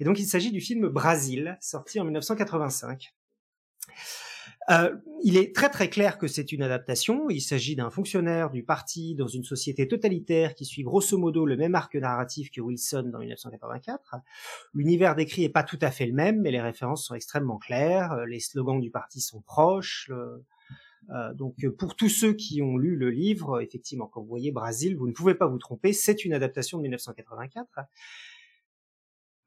[0.00, 3.14] Et donc il s'agit du film Brasil, sorti en 1985.
[4.70, 7.28] Euh, il est très très clair que c'est une adaptation.
[7.28, 11.56] Il s'agit d'un fonctionnaire du parti dans une société totalitaire qui suit grosso modo le
[11.56, 14.16] même arc narratif que Wilson dans 1984.
[14.72, 18.12] L'univers décrit est pas tout à fait le même, mais les références sont extrêmement claires.
[18.12, 20.10] Euh, les slogans du parti sont proches.
[21.10, 24.96] Euh, donc pour tous ceux qui ont lu le livre, effectivement, quand vous voyez Brésil,
[24.96, 27.80] vous ne pouvez pas vous tromper, c'est une adaptation de 1984.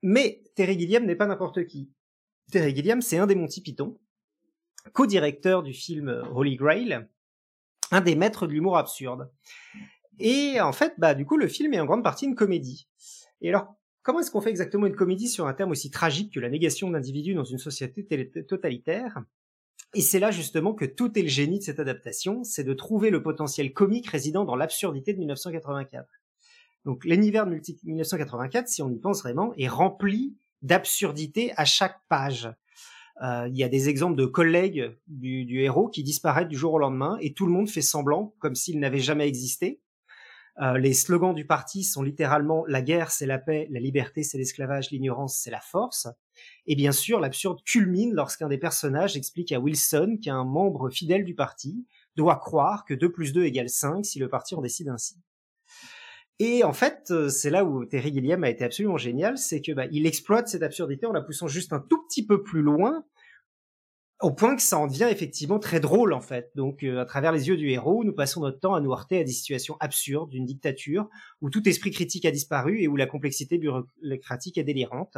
[0.03, 1.89] Mais Terry Gilliam n'est pas n'importe qui.
[2.52, 3.98] Terry Gilliam, c'est un des Monty Python,
[4.93, 7.07] co-directeur du film Holy Grail,
[7.91, 9.30] un des maîtres de l'humour absurde.
[10.19, 12.88] Et en fait, bah, du coup, le film est en grande partie une comédie.
[13.41, 16.39] Et alors, comment est-ce qu'on fait exactement une comédie sur un terme aussi tragique que
[16.39, 18.05] la négation d'individus dans une société
[18.47, 19.19] totalitaire?
[19.93, 23.09] Et c'est là justement que tout est le génie de cette adaptation, c'est de trouver
[23.09, 26.07] le potentiel comique résidant dans l'absurdité de 1984.
[26.84, 32.49] Donc l'univers de 1984, si on y pense vraiment, est rempli d'absurdité à chaque page.
[33.23, 36.80] Euh, il y a des exemples de collègues du, héros qui disparaissent du jour au
[36.80, 39.81] lendemain et tout le monde fait semblant comme s'ils n'avaient jamais existé.
[40.60, 44.39] Euh, les slogans du parti sont littéralement la guerre c'est la paix, la liberté c'est
[44.39, 46.07] l'esclavage, l'ignorance c'est la force.
[46.68, 51.35] Et bien sûr, l'absurde culmine lorsqu'un des personnages explique à Wilson qu'un membre fidèle du
[51.35, 51.85] parti
[52.15, 55.15] doit croire que 2 plus 2 égale 5 si le parti en décide ainsi.
[56.39, 59.72] Et en fait, euh, c'est là où Terry Gilliam a été absolument génial, c'est que
[59.72, 63.03] bah, il exploite cette absurdité en la poussant juste un tout petit peu plus loin,
[64.22, 66.51] au point que ça en devient effectivement très drôle en fait.
[66.55, 69.19] Donc, euh, à travers les yeux du héros, nous passons notre temps à nous heurter
[69.19, 71.09] à des situations absurdes d'une dictature
[71.41, 75.18] où tout esprit critique a disparu et où la complexité bureaucratique est délirante.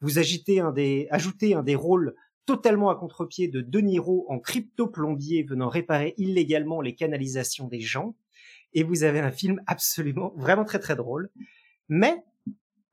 [0.00, 2.14] Vous agitez un des, ajoutez un des rôles
[2.46, 8.16] totalement à contre-pied de De Niro en crypto-plombier venant réparer illégalement les canalisations des gens
[8.78, 11.30] et vous avez un film absolument, vraiment très très drôle.
[11.88, 12.22] Mais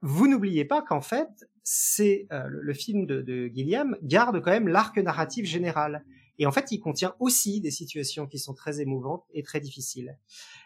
[0.02, 1.30] vous n'oubliez pas qu'en fait,
[1.62, 6.04] c'est euh, le, film de, de Gilliam garde quand même l'arc narratif général.
[6.40, 10.18] Et en fait, il contient aussi des situations qui sont très émouvantes et très difficiles.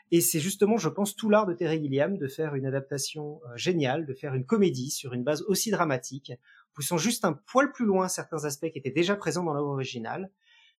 [0.10, 3.58] Et c'est justement, je pense, tout l'art de Terry Gilliam de faire une adaptation euh,
[3.58, 6.32] géniale, de faire une comédie sur une base aussi dramatique,
[6.74, 10.32] poussant juste un poil plus loin certains aspects qui étaient déjà présents dans l'œuvre originale,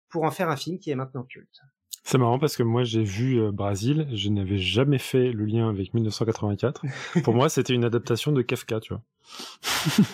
[0.08, 1.60] pour en faire un film qui est maintenant culte.
[2.02, 5.68] C'est marrant parce que moi j'ai vu euh, Brasil, je n'avais jamais fait le lien
[5.68, 6.82] avec 1984.
[7.24, 9.02] Pour moi, c'était une adaptation de Kafka, tu vois.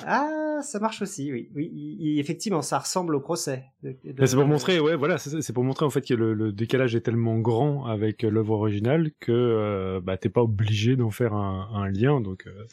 [0.06, 1.50] ah, ça marche aussi, oui.
[1.54, 3.64] Oui, effectivement, ça ressemble au procès.
[4.04, 7.38] C'est pour montrer, ouais, voilà, c'est pour montrer en fait que le, décalage est tellement
[7.38, 12.20] grand avec l'œuvre originale que euh, bah, t'es pas obligé d'en faire un, lien.
[12.20, 12.64] Donc, euh,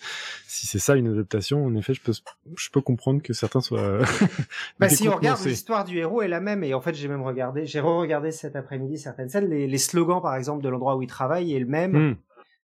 [0.48, 2.14] si c'est ça une adaptation, en effet, je peux,
[2.58, 4.00] je peux comprendre que certains soient.
[4.80, 7.24] bah, si on regarde l'histoire du héros est la même, et en fait, j'ai même
[7.24, 11.08] regardé, j'ai re-regardé cet après-midi certaines scènes, les, slogans par exemple de l'endroit où il
[11.08, 11.92] travaille est le même.
[11.92, 12.16] Hmm.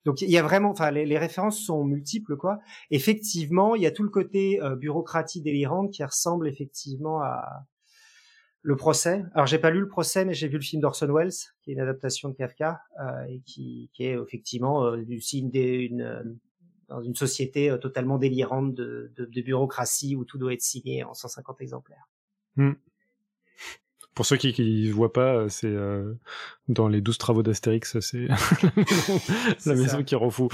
[0.06, 2.60] Donc il y a vraiment, enfin les, références sont multiples quoi.
[2.90, 7.66] Effectivement, il y a tout le côté euh, bureaucratie délirante qui ressemble effectivement à
[8.62, 9.24] le procès.
[9.34, 11.32] Alors j'ai pas lu le procès, mais j'ai vu le film d'Orson Welles,
[11.62, 16.24] qui est une adaptation de Kafka euh, et qui, qui, est effectivement euh, d'une euh,
[16.88, 21.14] dans une société totalement délirante de, de, de, bureaucratie où tout doit être signé en
[21.14, 22.10] 150 exemplaires.
[22.56, 22.72] Hmm.
[24.20, 26.14] Pour ceux qui ne voient pas, c'est euh,
[26.68, 28.28] dans les douze travaux d'Astérix, c'est
[29.66, 30.50] la maison, qui rend fou.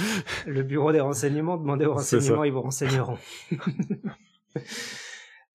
[0.46, 3.18] Le bureau des renseignements, demandez aux renseignements, ils vous renseigneront.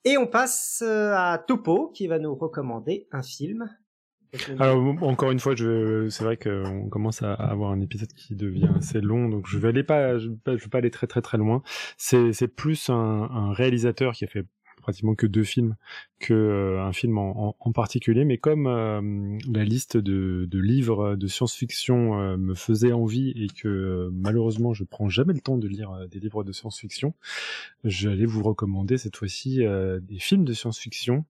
[0.04, 3.70] Et on passe euh, à Topo, qui va nous recommander un film.
[4.58, 9.00] Alors encore une fois, c'est vrai qu'on commence à avoir un épisode qui devient assez
[9.00, 11.62] long, donc je vais aller pas, je vais pas aller très très très loin.
[11.96, 14.46] C'est plus un, un réalisateur qui a fait
[14.80, 15.76] pratiquement que deux films
[16.18, 18.24] que euh, un film en, particulier.
[18.24, 24.10] Mais comme euh, la liste de, livres de science-fiction euh, me faisait envie et que
[24.12, 27.14] malheureusement je prends jamais le temps de lire des livres de science-fiction,
[27.84, 29.64] j'allais vous recommander cette fois-ci
[30.02, 31.24] des films de science-fiction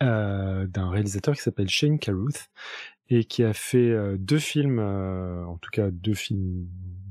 [0.00, 2.50] d'un réalisateur qui s'appelle Shane Carruth
[3.10, 6.66] et qui a fait deux films, en tout cas deux films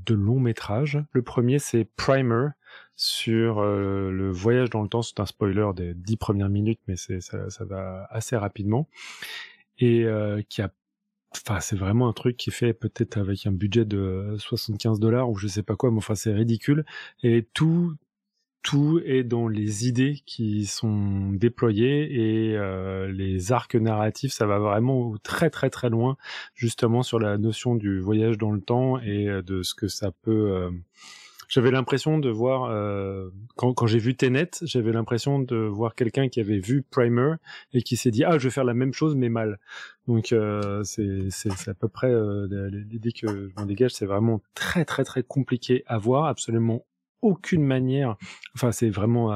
[0.06, 0.98] de long métrage.
[1.12, 2.48] Le premier c'est Primer
[3.00, 5.00] sur euh, le voyage dans le temps.
[5.00, 8.88] C'est un spoiler des dix premières minutes, mais c'est ça, ça, va assez rapidement
[9.78, 10.70] et euh, qui a
[11.32, 15.36] Enfin, c'est vraiment un truc qui fait peut-être avec un budget de 75 dollars ou
[15.36, 16.84] je sais pas quoi, mais enfin c'est ridicule.
[17.22, 17.94] Et tout,
[18.62, 24.58] tout est dans les idées qui sont déployées et euh, les arcs narratifs, ça va
[24.58, 26.16] vraiment très très très loin
[26.56, 30.68] justement sur la notion du voyage dans le temps et de ce que ça peut
[31.50, 36.28] j'avais l'impression de voir euh, quand, quand j'ai vu Tenet, j'avais l'impression de voir quelqu'un
[36.28, 37.34] qui avait vu Primer
[37.72, 39.58] et qui s'est dit ah je vais faire la même chose mais mal.
[40.06, 43.90] Donc euh, c'est à peu près euh, l'idée que je m'en dégage.
[43.90, 46.86] C'est vraiment très très très compliqué à voir, absolument
[47.20, 48.16] aucune manière.
[48.54, 49.32] Enfin c'est vraiment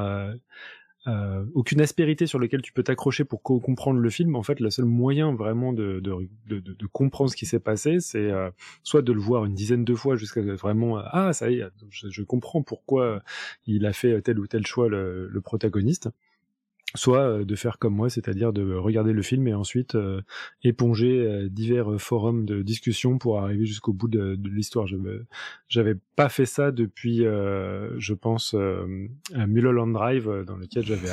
[1.07, 4.35] euh, aucune aspérité sur laquelle tu peux t'accrocher pour comprendre le film.
[4.35, 7.99] En fait, le seul moyen vraiment de, de, de, de comprendre ce qui s'est passé,
[7.99, 8.49] c'est euh,
[8.83, 11.65] soit de le voir une dizaine de fois jusqu'à vraiment euh, ah ça y est,
[11.89, 13.21] je, je, comprends pourquoi
[13.67, 16.09] il a fait tel ou tel choix le, le protagoniste
[16.95, 20.21] soit euh, de faire comme moi, c'est-à-dire de regarder le film et ensuite euh,
[20.63, 24.87] éponger euh, divers forums de discussion pour arriver jusqu'au bout de, de l'histoire.
[24.87, 24.97] Je
[25.67, 28.55] j'avais pas fait ça depuis, je pense,
[29.35, 31.09] Mulholland Drive, dans lequel j'avais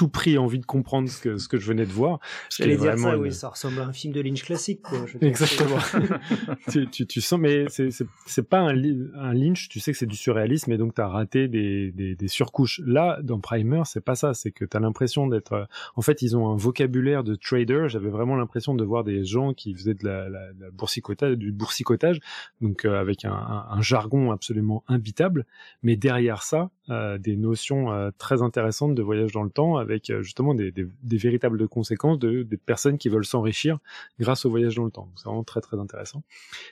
[0.00, 2.20] tout prix envie de comprendre ce que, ce que je venais de voir.
[2.48, 5.04] J'allais dire ça, oui, ça ressemble à un film de Lynch classique, quoi.
[5.20, 5.76] Exactement.
[6.70, 10.16] tu, tu, tu, sens, mais c'est pas un, un, Lynch, tu sais que c'est du
[10.16, 12.80] surréalisme et donc tu as raté des, des, des, surcouches.
[12.86, 15.52] Là, dans Primer, c'est pas ça, c'est que tu as l'impression d'être...
[15.52, 15.64] Euh,
[15.96, 19.52] en fait, ils ont un vocabulaire de trader, j'avais vraiment l'impression de voir des gens
[19.52, 22.20] qui faisaient de la, la, la boursicotage, du boursicotage,
[22.62, 25.44] donc euh, avec un, un, un, jargon absolument imbitable,
[25.82, 30.10] mais derrière ça, euh, des notions euh, très intéressantes de voyage dans le temps avec
[30.10, 30.72] euh, justement des,
[31.04, 33.78] véritables conséquences de des personnes qui veulent s'enrichir
[34.18, 35.08] grâce au voyage dans le temps.
[35.14, 36.24] C'est vraiment très très intéressant.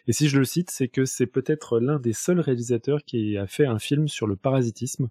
[0.09, 3.47] Et si je le cite, c'est que c'est peut-être l'un des seuls réalisateurs qui a
[3.47, 5.09] fait un film sur le parasitisme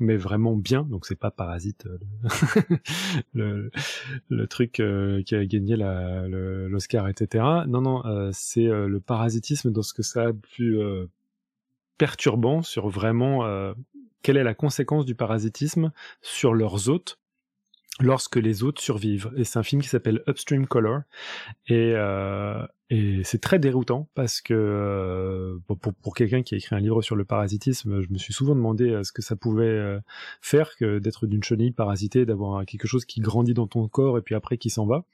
[0.00, 0.82] mais vraiment bien.
[0.82, 1.88] Donc c'est pas Parasite,
[3.32, 3.70] le,
[4.48, 7.42] truc qui a gagné l'Oscar, etc.
[7.66, 10.78] Non, non, c'est le parasitisme dans ce que ça a pu
[11.96, 13.74] perturbant sur vraiment
[14.26, 17.20] quelle est la conséquence du parasitisme sur leurs hôtes
[18.00, 19.30] lorsque les hôtes survivent.
[19.36, 21.02] Et c'est un film qui s'appelle Upstream Color.
[21.68, 26.76] Et, euh, et c'est très déroutant parce que euh, pour, pour quelqu'un qui a écrit
[26.76, 29.64] un livre sur le parasitisme, je me suis souvent demandé euh, ce que ça pouvait
[29.64, 29.98] euh,
[30.40, 34.36] faire d'être d'une chenille parasitée, d'avoir quelque chose qui grandit dans ton corps et puis
[34.36, 35.04] après qui s'en va.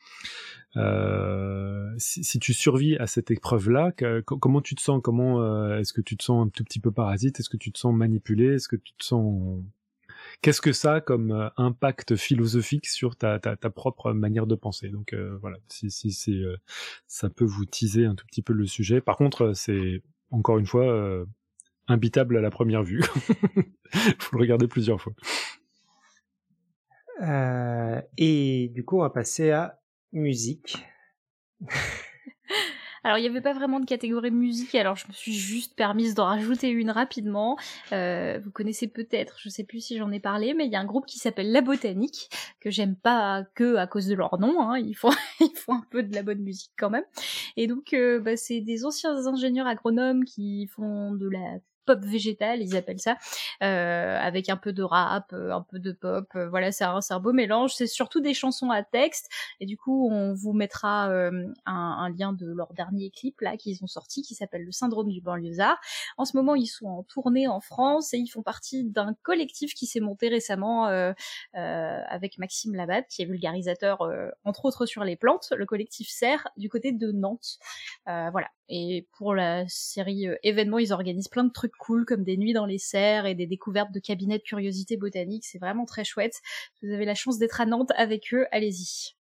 [1.99, 3.93] Si, si, tu survis à cette épreuve-là,
[4.24, 5.01] comment tu te sens?
[5.03, 7.40] Comment est-ce que tu te sens un tout petit peu parasite?
[7.40, 8.55] Est-ce que tu te sens manipulé?
[8.55, 9.62] Est-ce que tu te sens
[10.40, 14.54] qu'est-ce que ça a comme euh, impact philosophique sur ta, ta, ta, propre manière de
[14.54, 14.88] penser?
[14.88, 16.56] Donc euh, voilà, si, si, si euh,
[17.06, 19.00] ça peut vous teaser un tout petit peu le sujet.
[19.00, 21.24] Par contre, c'est encore une fois
[21.88, 23.02] imbitable à la première vue.
[24.18, 25.12] Faut le regarder plusieurs fois.
[28.16, 29.80] et du coup, on va passer à
[30.12, 30.78] musique.
[33.05, 36.15] Alors il n'y avait pas vraiment de catégorie musique, alors je me suis juste permise
[36.15, 37.57] d'en rajouter une rapidement.
[37.93, 40.81] Euh, vous connaissez peut-être, je sais plus si j'en ai parlé, mais il y a
[40.81, 42.31] un groupe qui s'appelle La Botanique
[42.61, 44.62] que j'aime pas que à cause de leur nom.
[44.62, 44.79] Hein.
[44.79, 45.11] Ils font
[45.69, 47.05] un peu de la bonne musique quand même.
[47.57, 52.62] Et donc euh, bah, c'est des anciens ingénieurs agronomes qui font de la pop végétal,
[52.62, 53.16] ils appellent ça,
[53.62, 56.26] euh, avec un peu de rap, euh, un peu de pop.
[56.36, 57.74] euh, voilà, c'est un, beau mélange.
[57.74, 59.28] C'est surtout des chansons à texte.
[59.60, 63.82] Et du coup, on vous mettra euh, un, lien de leur dernier clip là qu'ils
[63.82, 65.78] ont sorti, qui s'appelle Le syndrome du banlieusard.
[66.18, 69.74] En ce moment, ils sont en tournée en France et ils font partie d'un collectif
[69.74, 71.12] qui s'est monté récemment euh,
[71.56, 74.02] euh, avec Maxime Labatte, qui est vulgarisateur
[74.44, 75.52] entre autres sur les plantes.
[75.56, 77.59] Le collectif Serre du côté de Nantes.
[78.06, 78.48] Voilà.
[78.68, 82.66] Et pour la série événements, ils organisent plein de trucs cool comme des nuits dans
[82.66, 85.44] les serres et des découvertes de cabinets de curiosité botanique.
[85.44, 86.40] C'est vraiment très chouette.
[86.82, 89.15] Vous avez la chance d'être à Nantes avec eux, allez-y.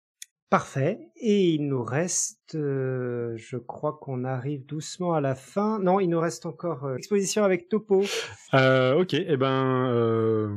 [0.51, 1.09] Parfait.
[1.20, 5.81] Et il nous reste, euh, je crois qu'on arrive doucement à la fin.
[5.81, 8.05] Non, il nous reste encore euh, exposition avec Topo.
[8.55, 10.49] Euh, ok, eh ben, euh,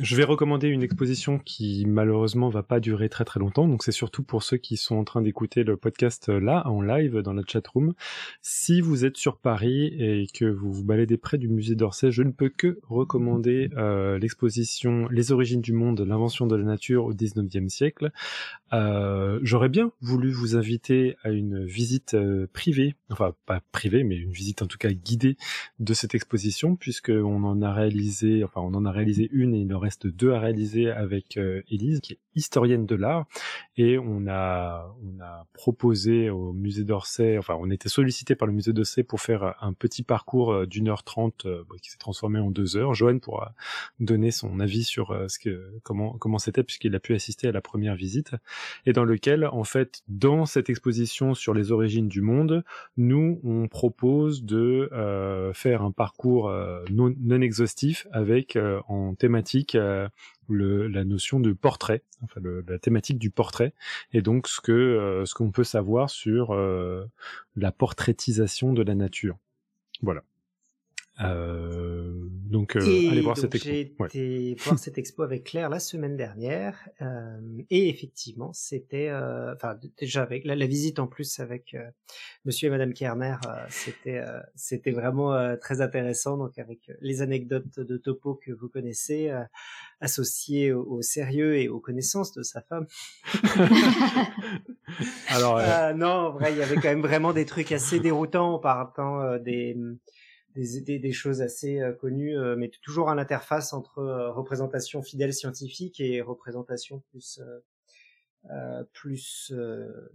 [0.00, 3.68] je vais recommander une exposition qui malheureusement va pas durer très très longtemps.
[3.68, 7.18] Donc c'est surtout pour ceux qui sont en train d'écouter le podcast là en live
[7.18, 7.94] dans la chat room.
[8.42, 12.24] Si vous êtes sur Paris et que vous vous baladez près du musée d'Orsay, je
[12.24, 13.70] ne peux que recommander
[14.20, 18.10] l'exposition Les origines du monde, l'invention de la nature au 19e siècle.
[19.42, 24.32] J'aurais bien voulu vous inviter à une visite euh, privée, enfin pas privée, mais une
[24.32, 25.36] visite en tout cas guidée
[25.78, 29.60] de cette exposition, puisque on en a réalisé, enfin on en a réalisé une et
[29.60, 33.26] il en reste deux à réaliser avec euh, Élise, qui est historienne de l'art,
[33.76, 38.54] et on a on a proposé au musée d'Orsay, enfin on était sollicité par le
[38.54, 41.98] musée d'Orsay pour faire un petit parcours euh, d'une heure trente euh, bon, qui s'est
[41.98, 42.94] transformé en deux heures.
[42.94, 43.54] Joanne pourra
[43.98, 47.52] donner son avis sur euh, ce que comment comment c'était puisqu'il a pu assister à
[47.52, 48.32] la première visite.
[48.86, 49.04] Et dans
[49.52, 52.64] en fait dans cette exposition sur les origines du monde,
[52.96, 59.14] nous on propose de euh, faire un parcours euh, non, non exhaustif avec euh, en
[59.14, 60.08] thématique euh,
[60.48, 63.72] le, la notion de portrait, enfin le- la thématique du portrait,
[64.12, 66.54] et donc ce que euh, ce qu'on peut savoir sur
[67.56, 69.36] la portraitisation de la nature.
[70.02, 70.22] Voilà.
[71.22, 72.12] Euh,
[72.50, 72.80] donc euh,
[73.10, 73.70] allez voir cette expo.
[73.70, 74.06] J'ai Ouais.
[74.08, 77.38] été voir cette expo avec Claire la semaine dernière, euh,
[77.70, 81.88] et effectivement, c'était, euh, enfin déjà avec la, la visite en plus avec euh,
[82.44, 86.36] Monsieur et Madame Kerner, euh, c'était, euh, c'était vraiment euh, très intéressant.
[86.38, 89.42] Donc avec les anecdotes de Topo que vous connaissez, euh,
[90.00, 92.86] associées au, au sérieux et aux connaissances de sa femme.
[95.28, 95.60] Alors,
[95.94, 99.38] non, en vrai, il y avait quand même vraiment des trucs assez déroutants en partant
[99.38, 99.76] des,
[100.54, 105.02] des, des, des choses assez euh, connues, euh, mais toujours à l'interface entre euh, représentation
[105.02, 107.60] fidèle scientifique et représentation plus euh,
[108.50, 110.08] euh, plus euh,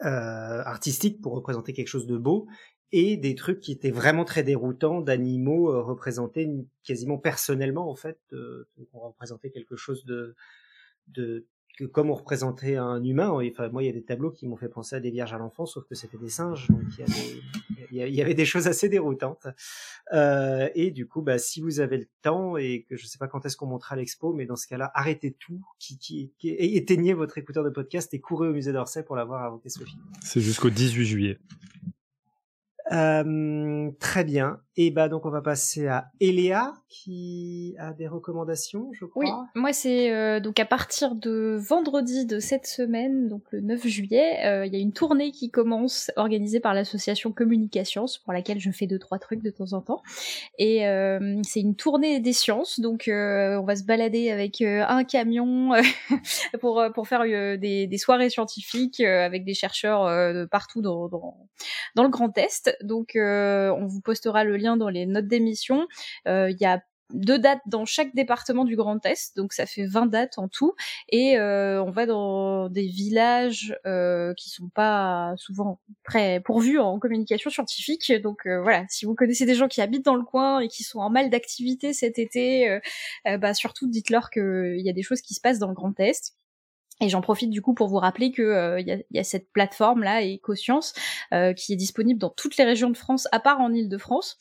[0.00, 2.46] artistique pour représenter quelque chose de beau
[2.92, 6.50] et des trucs qui étaient vraiment très déroutants d'animaux représentés
[6.84, 10.34] quasiment personnellement en fait euh, donc on représentait quelque chose de
[11.08, 11.46] de
[11.78, 14.56] que comme on représentait un humain, enfin moi il y a des tableaux qui m'ont
[14.56, 16.82] fait penser à des vierges à l'enfant, sauf que c'était des singes, donc
[17.90, 19.46] il y, avait des choses assez déroutantes.
[20.12, 23.28] Euh, et du coup, bah, si vous avez le temps et que je sais pas
[23.28, 25.62] quand est-ce qu'on montrera l'expo, mais dans ce cas-là, arrêtez tout,
[26.42, 29.96] éteignez votre écouteur de podcast et courez au musée d'Orsay pour l'avoir avant Sophie.
[30.22, 31.38] c'est jusqu'au 18 juillet.
[32.92, 34.60] Euh, très bien.
[34.76, 39.22] Et bah donc on va passer à Eléa qui a des recommandations, je crois.
[39.22, 43.86] Oui, moi c'est euh, donc à partir de vendredi de cette semaine, donc le 9
[43.86, 48.60] juillet, euh, il y a une tournée qui commence organisée par l'association Communications pour laquelle
[48.60, 50.02] je fais deux trois trucs de temps en temps.
[50.58, 55.04] Et euh, c'est une tournée des sciences, donc euh, on va se balader avec un
[55.04, 55.72] camion
[56.60, 61.46] pour pour faire des, des soirées scientifiques avec des chercheurs de partout dans, dans
[61.94, 62.74] dans le Grand Est.
[62.84, 65.86] Donc euh, on vous postera le lien dans les notes d'émission.
[66.26, 69.84] Euh, Il y a deux dates dans chaque département du Grand Est, donc ça fait
[69.84, 70.72] 20 dates en tout,
[71.10, 76.98] et euh, on va dans des villages euh, qui sont pas souvent très pourvus en
[76.98, 80.68] communication scientifique, donc voilà, si vous connaissez des gens qui habitent dans le coin et
[80.68, 82.80] qui sont en mal d'activité cet été,
[83.26, 86.34] bah surtout dites-leur qu'il y a des choses qui se passent dans le Grand Est.
[87.02, 90.22] Et j'en profite du coup pour vous rappeler que euh, y, a, cette plateforme là,
[90.24, 90.94] EcoScience,
[91.34, 94.38] euh, qui est disponible dans toutes les régions de France, à part en Île-de-France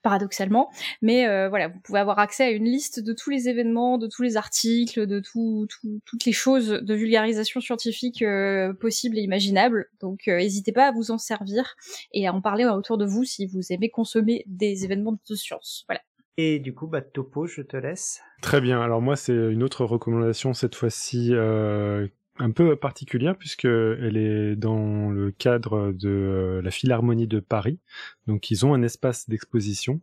[0.00, 0.70] paradoxalement.
[1.02, 4.06] Mais euh, voilà, vous pouvez avoir accès à une liste de tous les événements, de
[4.06, 9.22] tous les articles, de tout, tout- toutes les choses de vulgarisation scientifique euh, possibles et
[9.22, 9.86] imaginables.
[10.00, 11.74] Donc euh, n'hésitez pas à vous en servir
[12.12, 15.84] et à en parler autour de vous si vous aimez consommer des événements de science.
[15.88, 16.00] Voilà.
[16.40, 18.22] Et du coup, bah Topo, je te laisse.
[18.40, 18.80] Très bien.
[18.80, 21.30] Alors moi, c'est une autre recommandation cette fois-ci.
[21.32, 22.06] euh,
[22.38, 27.80] un peu particulière puisque elle est dans le cadre de euh, la Philharmonie de Paris.
[28.26, 30.00] Donc ils ont un espace d'exposition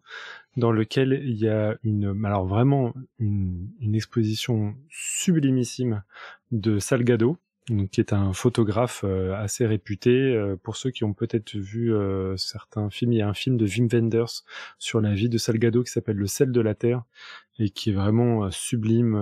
[0.57, 6.03] dans lequel il y a une, alors vraiment une, une exposition sublimissime
[6.51, 7.37] de Salgado,
[7.91, 10.35] qui est un photographe euh, assez réputé.
[10.35, 13.57] Euh, pour ceux qui ont peut-être vu euh, certains films, il y a un film
[13.57, 14.43] de Wim Wenders
[14.77, 17.03] sur la vie de Salgado qui s'appelle Le sel de la terre
[17.57, 19.13] et qui est vraiment sublime.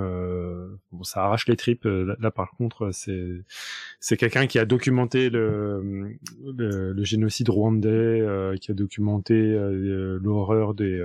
[0.91, 1.86] bon, ça arrache les tripes.
[1.86, 3.44] Là, par contre, c'est
[3.99, 6.18] c'est quelqu'un qui a documenté le,
[6.57, 9.56] le, génocide rwandais, qui a documenté
[10.20, 10.99] l'horreur des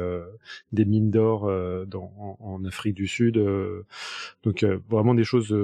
[0.73, 3.39] des mines d'or en, en, Afrique du Sud.
[4.43, 5.55] donc vraiment des choses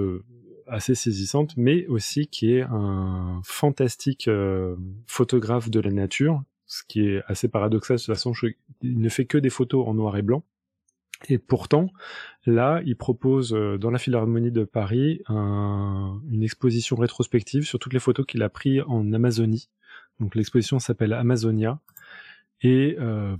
[0.74, 4.76] assez saisissante, mais aussi qui est un fantastique euh,
[5.06, 8.32] photographe de la nature, ce qui est assez paradoxal de toute façon.
[8.82, 10.44] il ne fait que des photos en noir et blanc.
[11.28, 11.90] Et pourtant,
[12.44, 18.00] là, il propose euh, dans la Philharmonie de Paris une exposition rétrospective sur toutes les
[18.00, 19.70] photos qu'il a prises en Amazonie.
[20.20, 21.80] Donc l'exposition s'appelle Amazonia.
[22.62, 23.36] Et euh,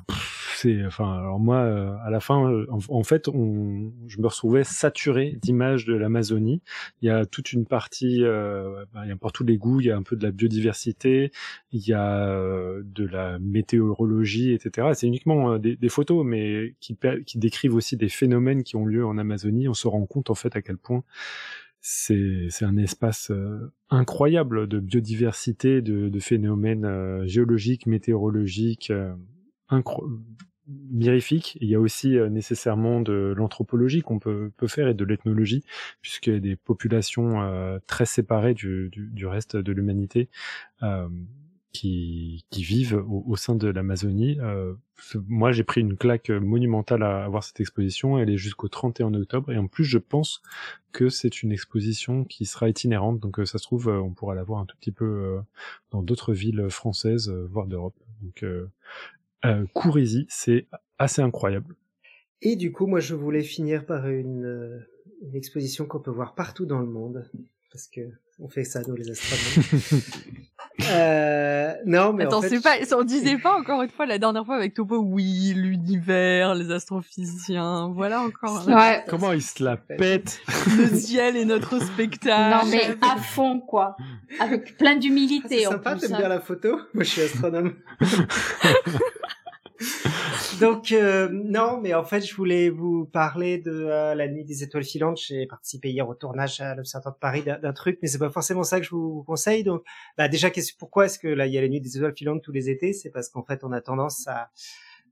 [0.86, 5.84] enfin, alors moi, euh, à la fin, euh, en, fait, je me retrouvais saturé d'images
[5.84, 6.62] de l'Amazonie.
[7.02, 9.86] Il y a toute une partie, euh, bah, il y a partout les goûts, il
[9.86, 11.32] y a un peu de la biodiversité,
[11.72, 12.36] il y a
[12.82, 14.88] de la météorologie, etc.
[14.94, 16.96] C'est uniquement des, photos, mais qui,
[17.36, 19.68] décrivent aussi des phénomènes qui ont lieu en Amazonie.
[19.68, 21.04] On se rend compte en fait à quel point
[21.80, 23.30] c'est un espace
[23.90, 28.90] incroyable de biodiversité, de, de phénomènes géologiques, météorologiques,
[30.68, 31.58] mirifique.
[31.60, 35.62] Il y a aussi euh, nécessairement de l'anthropologie qu'on peut, peut faire et de l'ethnologie,
[36.00, 40.28] puisqu'il y a des populations euh, très séparées du, du, du reste de l'humanité
[40.82, 41.08] euh,
[41.72, 44.38] qui, qui, vivent au, sein de l'Amazonie.
[44.40, 44.74] Euh,
[45.26, 48.16] moi, j'ai pris une claque monumentale à, voir cette exposition.
[48.16, 49.50] Elle est jusqu'au 31 octobre.
[49.50, 50.40] Et en plus, je pense
[50.92, 53.18] que c'est une exposition qui sera itinérante.
[53.18, 55.40] Donc, ça se trouve, on pourra la voir un tout petit peu
[55.90, 57.96] dans d'autres villes françaises, voire d'Europe.
[59.44, 59.64] Euh,
[60.28, 60.66] c'est
[60.98, 61.74] assez incroyable.
[62.42, 64.78] Et du coup, moi, je voulais finir par une, euh,
[65.22, 67.28] une exposition qu'on peut voir partout dans le monde,
[67.70, 68.02] parce que
[68.40, 70.02] on fait ça nous les astronomes.
[70.90, 74.18] euh, non, mais attends, en fait, c'est pas, on disait pas encore une fois la
[74.18, 78.66] dernière fois avec Topo, oui, l'univers, les astrophysiciens, voilà encore.
[78.66, 79.04] Ouais.
[79.06, 80.40] Comment il se la pète
[80.76, 82.66] Le ciel est notre spectacle.
[82.66, 83.96] Non mais à fond quoi,
[84.40, 85.66] avec plein d'humilité.
[85.66, 86.80] Ah, c'est sympa, t'aimes bien la photo?
[86.92, 87.74] Moi, je suis astronome.
[90.60, 94.62] Donc euh, non, mais en fait, je voulais vous parler de euh, la nuit des
[94.62, 95.18] étoiles filantes.
[95.18, 98.62] J'ai participé hier au tournage à l'Observatoire de Paris d'un truc, mais c'est pas forcément
[98.62, 99.64] ça que je vous conseille.
[99.64, 99.82] Donc,
[100.16, 100.48] bah, déjà,
[100.78, 102.92] pourquoi est-ce que là il y a la nuit des étoiles filantes tous les étés?
[102.92, 104.50] C'est parce qu'en fait, on a tendance à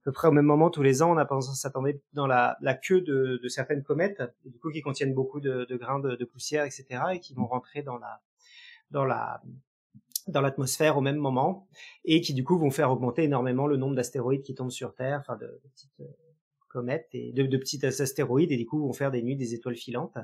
[0.03, 2.27] à peu près au même moment tous les ans, on a tendance à s'attendre dans
[2.27, 6.16] la, la queue de, certaines comètes, du coup qui contiennent beaucoup de, de grains de,
[6.16, 8.20] de, poussière, etc., et qui vont rentrer dans la
[8.90, 9.40] dans la
[10.28, 11.66] dans l'atmosphère au même moment
[12.05, 15.19] et qui du coup vont faire augmenter énormément le nombre d'astéroïdes qui tombent sur Terre,
[15.20, 16.05] enfin de, petites euh,
[16.69, 20.16] comètes et de, petits astéroïdes et du coup vont faire des nuits des étoiles filantes.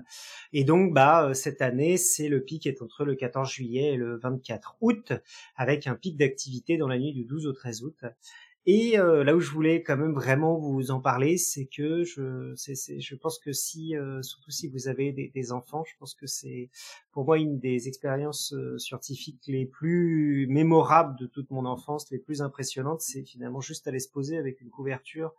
[0.52, 3.96] Et donc bah euh, cette année c'est le pic est entre le 14 juillet et
[3.96, 5.12] le 24 août
[5.56, 8.04] avec un pic d'activité dans la nuit du 12 au 13 août
[8.70, 12.52] et euh, là où je voulais quand même vraiment vous en parler, c'est que je,
[12.54, 16.26] je pense que si, euh, surtout si vous avez des, des, enfants, je pense que
[16.26, 16.68] c'est
[17.10, 22.18] pour moi une des expériences euh, scientifiques les plus mémorables de toute mon enfance, les
[22.18, 25.32] plus impressionnantes, c'est finalement juste aller se poser avec une couverture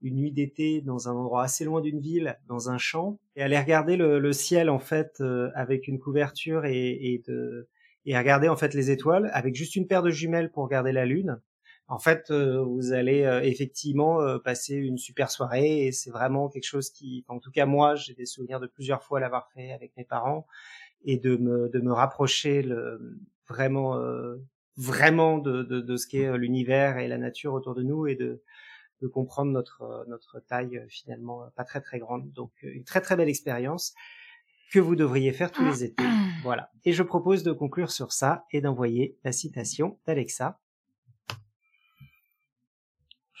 [0.00, 3.58] une nuit d'été dans un endroit assez loin d'une ville, dans un champ, et aller
[3.58, 5.20] regarder le, le ciel en fait
[5.56, 7.66] avec une couverture et, et de
[8.04, 11.04] et regarder en fait les étoiles avec juste une paire de jumelles pour regarder la
[11.04, 11.40] lune
[11.88, 16.48] en fait, euh, vous allez euh, effectivement euh, passer une super soirée et c'est vraiment
[16.48, 19.72] quelque chose qui, en tout cas moi, j'ai des souvenirs de plusieurs fois l'avoir fait
[19.72, 20.46] avec mes parents
[21.04, 24.00] et de me de me rapprocher le, vraiment
[24.76, 28.42] vraiment de, de, de ce qu'est l'univers et la nature autour de nous et de
[29.02, 32.32] de comprendre notre notre taille finalement pas très très grande.
[32.32, 33.94] Donc une très très belle expérience
[34.72, 36.02] que vous devriez faire tous les étés.
[36.42, 36.70] Voilà.
[36.84, 40.60] Et je propose de conclure sur ça et d'envoyer la citation d'Alexa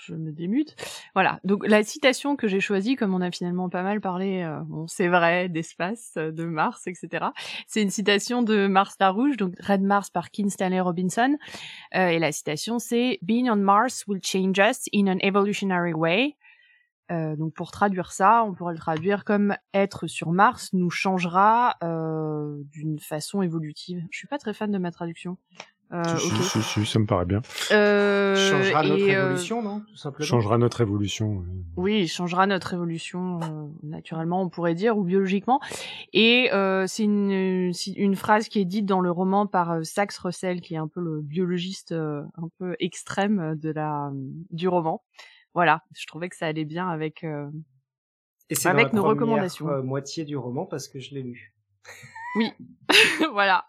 [0.06, 0.76] je me démute.
[1.14, 1.40] Voilà.
[1.44, 5.08] Donc la citation que j'ai choisie, comme on a finalement pas mal parlé, euh, c'est
[5.08, 7.26] vrai, d'espace, euh, de Mars, etc.
[7.66, 11.36] C'est une citation de Mars la Rouge, donc Red Mars par Kim Stanley Robinson.
[11.94, 16.36] Euh, et la citation, c'est Being on Mars will change us in an evolutionary way.
[17.08, 22.98] Donc pour traduire ça, on pourrait le traduire comme être sur Mars nous changera d'une
[22.98, 24.04] façon évolutive.
[24.10, 25.38] Je suis pas très fan de ma traduction.
[25.92, 26.42] Euh, si, ok.
[26.42, 27.40] si, si, ça me paraît bien.
[27.70, 30.26] Euh, Changera notre euh, évolution, non Tout simplement.
[30.26, 31.42] Changera notre évolution.
[31.42, 31.62] euh.
[31.76, 35.60] Oui, changera notre évolution euh, naturellement, on pourrait dire, ou biologiquement.
[36.12, 40.18] Et euh, c'est une, une phrase qui est dite dans le roman par euh, Sax
[40.18, 44.10] Russell, qui est un peu le biologiste euh, un peu extrême de la
[44.50, 45.04] du roman.
[45.54, 47.48] Voilà, je trouvais que ça allait bien avec euh,
[48.50, 49.68] Et c'est avec dans la nos première, recommandations.
[49.68, 51.54] euh, moitié du roman parce que je l'ai lu.
[52.34, 52.50] Oui,
[53.32, 53.66] voilà.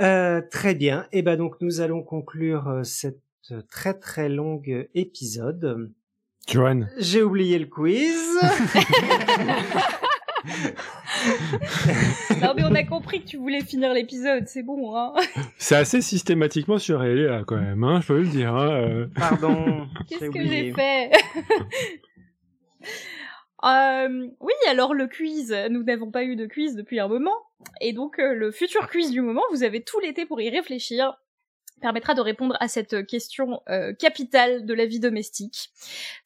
[0.00, 1.06] Euh, très bien.
[1.12, 3.22] Et ben donc nous allons conclure euh, cette
[3.70, 5.92] très très longue épisode.
[6.48, 8.38] Johan, J'ai oublié le quiz.
[12.40, 15.12] Non mais on a compris que tu voulais finir l'épisode, c'est bon hein.
[15.58, 18.54] c'est assez systématiquement sur là quand même, hein, je peux le dire.
[18.54, 19.06] Hein, euh.
[19.14, 19.86] Pardon.
[20.08, 21.10] Qu'est-ce que j'ai fait?
[23.64, 27.34] Euh, oui, alors le quiz, nous n'avons pas eu de quiz depuis un moment,
[27.80, 31.16] et donc euh, le futur quiz du moment, vous avez tout l'été pour y réfléchir,
[31.80, 35.70] permettra de répondre à cette question euh, capitale de la vie domestique.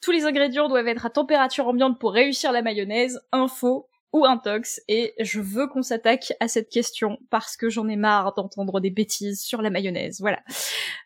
[0.00, 4.80] Tous les ingrédients doivent être à température ambiante pour réussir la mayonnaise, info ou intox,
[4.88, 8.90] et je veux qu'on s'attaque à cette question parce que j'en ai marre d'entendre des
[8.90, 10.18] bêtises sur la mayonnaise.
[10.20, 10.40] Voilà.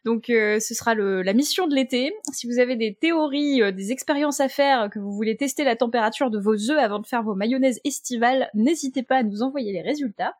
[0.05, 2.13] Donc euh, ce sera le, la mission de l'été.
[2.33, 5.77] Si vous avez des théories, euh, des expériences à faire, que vous voulez tester la
[5.77, 9.73] température de vos œufs avant de faire vos mayonnaises estivales, n'hésitez pas à nous envoyer
[9.73, 10.35] les résultats.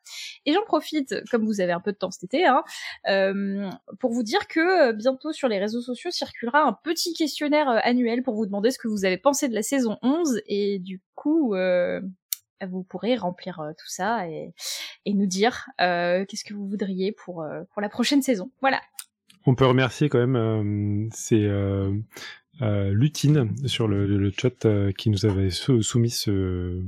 [0.45, 2.63] Et j'en profite, comme vous avez un peu de temps cet été, hein,
[3.09, 3.71] euh,
[4.01, 7.79] pour vous dire que euh, bientôt sur les réseaux sociaux circulera un petit questionnaire euh,
[7.83, 11.01] annuel pour vous demander ce que vous avez pensé de la saison 11 et du
[11.15, 12.01] coup euh,
[12.65, 14.53] vous pourrez remplir euh, tout ça et,
[15.05, 18.51] et nous dire euh, qu'est-ce que vous voudriez pour, euh, pour la prochaine saison.
[18.61, 18.81] Voilà.
[19.47, 21.93] On peut remercier quand même, euh, c'est euh,
[22.63, 24.67] euh, Lutine sur le, le chat
[24.97, 26.83] qui nous avait sou- soumis ce,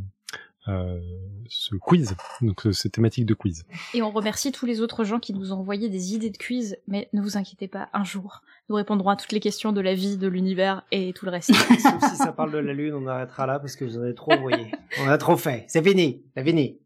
[0.68, 1.00] euh,
[1.48, 3.64] ce quiz, donc euh, cette thématique de quiz.
[3.94, 6.76] Et on remercie tous les autres gens qui nous ont envoyé des idées de quiz,
[6.86, 9.94] mais ne vous inquiétez pas, un jour, nous répondrons à toutes les questions de la
[9.94, 11.54] vie, de l'univers et tout le reste.
[11.54, 14.14] Sauf si ça parle de la lune, on arrêtera là parce que vous en avez
[14.14, 14.70] trop envoyé.
[15.00, 15.64] On a trop fait.
[15.68, 16.24] C'est fini.
[16.36, 16.78] C'est fini.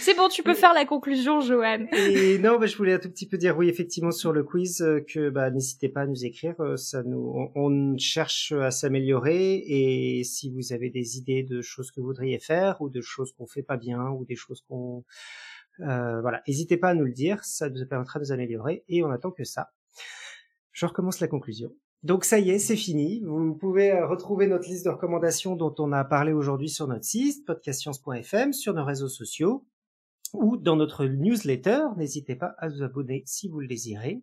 [0.00, 1.86] C'est bon, tu peux faire la conclusion, Johan.
[1.92, 4.80] Et non, bah, je voulais un tout petit peu dire oui, effectivement, sur le quiz,
[4.80, 6.54] euh, que bah, n'hésitez pas à nous écrire.
[6.60, 11.60] euh, Ça nous, on, on cherche à s'améliorer et si vous avez des idées de
[11.62, 14.62] choses que vous voudriez faire ou de choses qu'on fait pas bien ou des choses
[14.68, 15.04] qu'on,
[15.80, 17.44] euh, voilà, n'hésitez pas à nous le dire.
[17.44, 19.70] Ça nous permettra de nous améliorer et on attend que ça.
[20.72, 21.72] Je recommence la conclusion.
[22.06, 23.20] Donc ça y est, c'est fini.
[23.24, 27.04] Vous pouvez euh, retrouver notre liste de recommandations dont on a parlé aujourd'hui sur notre
[27.04, 29.66] site, podcastscience.fm, sur nos réseaux sociaux
[30.32, 31.80] ou dans notre newsletter.
[31.96, 34.22] N'hésitez pas à vous abonner si vous le désirez.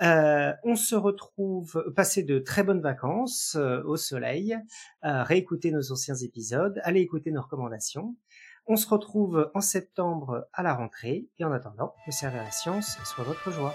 [0.00, 4.56] Euh, on se retrouve, passez de très bonnes vacances euh, au soleil,
[5.04, 8.16] euh, réécoutez nos anciens épisodes, allez écouter nos recommandations.
[8.66, 12.96] On se retrouve en septembre à la rentrée et en attendant, que servir la science
[13.04, 13.74] soit votre joie.